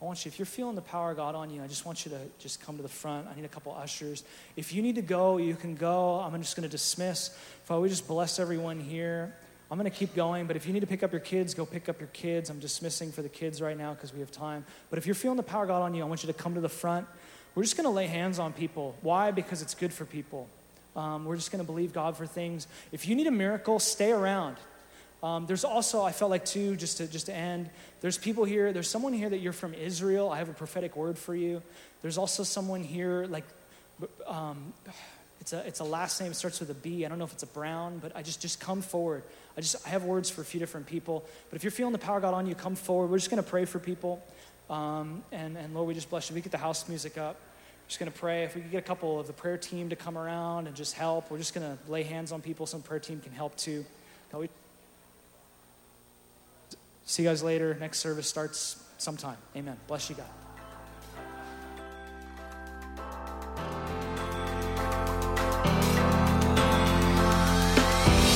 I 0.00 0.04
want 0.04 0.24
you, 0.24 0.28
if 0.28 0.38
you're 0.38 0.46
feeling 0.46 0.76
the 0.76 0.80
power 0.80 1.10
of 1.10 1.16
God 1.16 1.34
on 1.34 1.50
you, 1.50 1.62
I 1.62 1.66
just 1.66 1.84
want 1.84 2.04
you 2.04 2.12
to 2.12 2.18
just 2.38 2.64
come 2.64 2.76
to 2.76 2.82
the 2.82 2.88
front. 2.88 3.26
I 3.26 3.34
need 3.34 3.44
a 3.44 3.48
couple 3.48 3.74
ushers. 3.74 4.22
If 4.56 4.72
you 4.72 4.80
need 4.80 4.94
to 4.94 5.02
go, 5.02 5.38
you 5.38 5.56
can 5.56 5.74
go. 5.74 6.20
I'm 6.20 6.40
just 6.40 6.54
going 6.54 6.68
to 6.68 6.70
dismiss. 6.70 7.36
Father, 7.64 7.80
we 7.80 7.88
just 7.88 8.06
bless 8.06 8.38
everyone 8.38 8.78
here. 8.78 9.34
I'm 9.70 9.78
going 9.78 9.90
to 9.90 9.96
keep 9.96 10.14
going, 10.14 10.46
but 10.46 10.56
if 10.56 10.66
you 10.66 10.72
need 10.72 10.80
to 10.80 10.86
pick 10.86 11.02
up 11.02 11.12
your 11.12 11.20
kids, 11.20 11.52
go 11.52 11.66
pick 11.66 11.88
up 11.88 11.98
your 12.00 12.08
kids. 12.08 12.48
I'm 12.48 12.60
dismissing 12.60 13.12
for 13.12 13.22
the 13.22 13.28
kids 13.28 13.60
right 13.60 13.76
now 13.76 13.92
because 13.92 14.14
we 14.14 14.20
have 14.20 14.30
time. 14.30 14.64
But 14.88 14.98
if 14.98 15.04
you're 15.04 15.16
feeling 15.16 15.36
the 15.36 15.42
power 15.42 15.64
of 15.64 15.68
God 15.68 15.82
on 15.82 15.94
you, 15.94 16.02
I 16.02 16.06
want 16.06 16.22
you 16.22 16.28
to 16.28 16.32
come 16.32 16.54
to 16.54 16.60
the 16.60 16.68
front. 16.68 17.06
We're 17.58 17.64
just 17.64 17.76
going 17.76 17.86
to 17.86 17.90
lay 17.90 18.06
hands 18.06 18.38
on 18.38 18.52
people. 18.52 18.94
Why? 19.02 19.32
Because 19.32 19.62
it's 19.62 19.74
good 19.74 19.92
for 19.92 20.04
people. 20.04 20.48
Um, 20.94 21.24
we're 21.24 21.34
just 21.34 21.50
going 21.50 21.58
to 21.58 21.66
believe 21.66 21.92
God 21.92 22.16
for 22.16 22.24
things. 22.24 22.68
If 22.92 23.08
you 23.08 23.16
need 23.16 23.26
a 23.26 23.32
miracle, 23.32 23.80
stay 23.80 24.12
around. 24.12 24.58
Um, 25.24 25.44
there's 25.46 25.64
also, 25.64 26.04
I 26.04 26.12
felt 26.12 26.30
like 26.30 26.44
too, 26.44 26.76
just 26.76 26.98
to 26.98 27.08
just 27.08 27.26
to 27.26 27.34
end. 27.34 27.68
There's 28.00 28.16
people 28.16 28.44
here. 28.44 28.72
There's 28.72 28.88
someone 28.88 29.12
here 29.12 29.28
that 29.28 29.38
you're 29.38 29.52
from 29.52 29.74
Israel. 29.74 30.30
I 30.30 30.38
have 30.38 30.48
a 30.48 30.52
prophetic 30.52 30.94
word 30.94 31.18
for 31.18 31.34
you. 31.34 31.60
There's 32.00 32.16
also 32.16 32.44
someone 32.44 32.84
here 32.84 33.26
like, 33.28 33.42
um, 34.28 34.72
it's 35.40 35.52
a 35.52 35.66
it's 35.66 35.80
a 35.80 35.84
last 35.84 36.20
name. 36.20 36.30
It 36.30 36.36
starts 36.36 36.60
with 36.60 36.70
a 36.70 36.74
B. 36.74 37.04
I 37.04 37.08
don't 37.08 37.18
know 37.18 37.24
if 37.24 37.32
it's 37.32 37.42
a 37.42 37.48
Brown, 37.48 37.98
but 37.98 38.14
I 38.14 38.22
just 38.22 38.40
just 38.40 38.60
come 38.60 38.82
forward. 38.82 39.24
I 39.56 39.62
just 39.62 39.84
I 39.84 39.88
have 39.88 40.04
words 40.04 40.30
for 40.30 40.42
a 40.42 40.44
few 40.44 40.60
different 40.60 40.86
people. 40.86 41.24
But 41.50 41.56
if 41.56 41.64
you're 41.64 41.72
feeling 41.72 41.90
the 41.92 41.98
power 41.98 42.18
of 42.18 42.22
God 42.22 42.34
on 42.34 42.46
you, 42.46 42.54
come 42.54 42.76
forward. 42.76 43.10
We're 43.10 43.18
just 43.18 43.30
going 43.30 43.42
to 43.42 43.50
pray 43.50 43.64
for 43.64 43.80
people. 43.80 44.22
Um, 44.70 45.24
and 45.32 45.58
and 45.58 45.74
Lord, 45.74 45.88
we 45.88 45.94
just 45.94 46.08
bless 46.08 46.30
you. 46.30 46.36
We 46.36 46.40
get 46.40 46.52
the 46.52 46.58
house 46.58 46.88
music 46.88 47.18
up. 47.18 47.34
Just 47.88 47.98
going 47.98 48.12
to 48.12 48.18
pray. 48.18 48.44
If 48.44 48.54
we 48.54 48.60
could 48.60 48.70
get 48.70 48.78
a 48.78 48.86
couple 48.86 49.18
of 49.18 49.26
the 49.26 49.32
prayer 49.32 49.56
team 49.56 49.88
to 49.88 49.96
come 49.96 50.16
around 50.16 50.66
and 50.66 50.76
just 50.76 50.94
help, 50.94 51.30
we're 51.30 51.38
just 51.38 51.54
going 51.54 51.66
to 51.66 51.90
lay 51.90 52.02
hands 52.02 52.32
on 52.32 52.42
people. 52.42 52.66
Some 52.66 52.82
prayer 52.82 53.00
team 53.00 53.20
can 53.20 53.32
help 53.32 53.56
too. 53.56 53.84
We, 54.32 54.48
See 57.08 57.22
you 57.22 57.28
guys 57.30 57.42
later. 57.42 57.74
Next 57.80 58.00
service 58.00 58.28
starts 58.28 58.84
sometime. 58.98 59.38
Amen. 59.56 59.78
Bless 59.86 60.10
you, 60.10 60.16
God. 60.16 60.26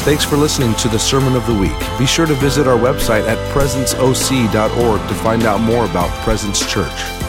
Thanks 0.04 0.24
for 0.24 0.36
listening 0.36 0.74
to 0.76 0.88
the 0.88 0.98
Sermon 0.98 1.36
of 1.36 1.46
the 1.46 1.54
Week. 1.54 1.70
Be 1.98 2.06
sure 2.06 2.26
to 2.26 2.34
visit 2.34 2.66
our 2.66 2.78
website 2.78 3.28
at 3.28 3.36
presenceoc.org 3.54 5.08
to 5.08 5.14
find 5.16 5.42
out 5.42 5.60
more 5.60 5.84
about 5.84 6.08
Presence 6.24 6.58
Church. 6.68 7.21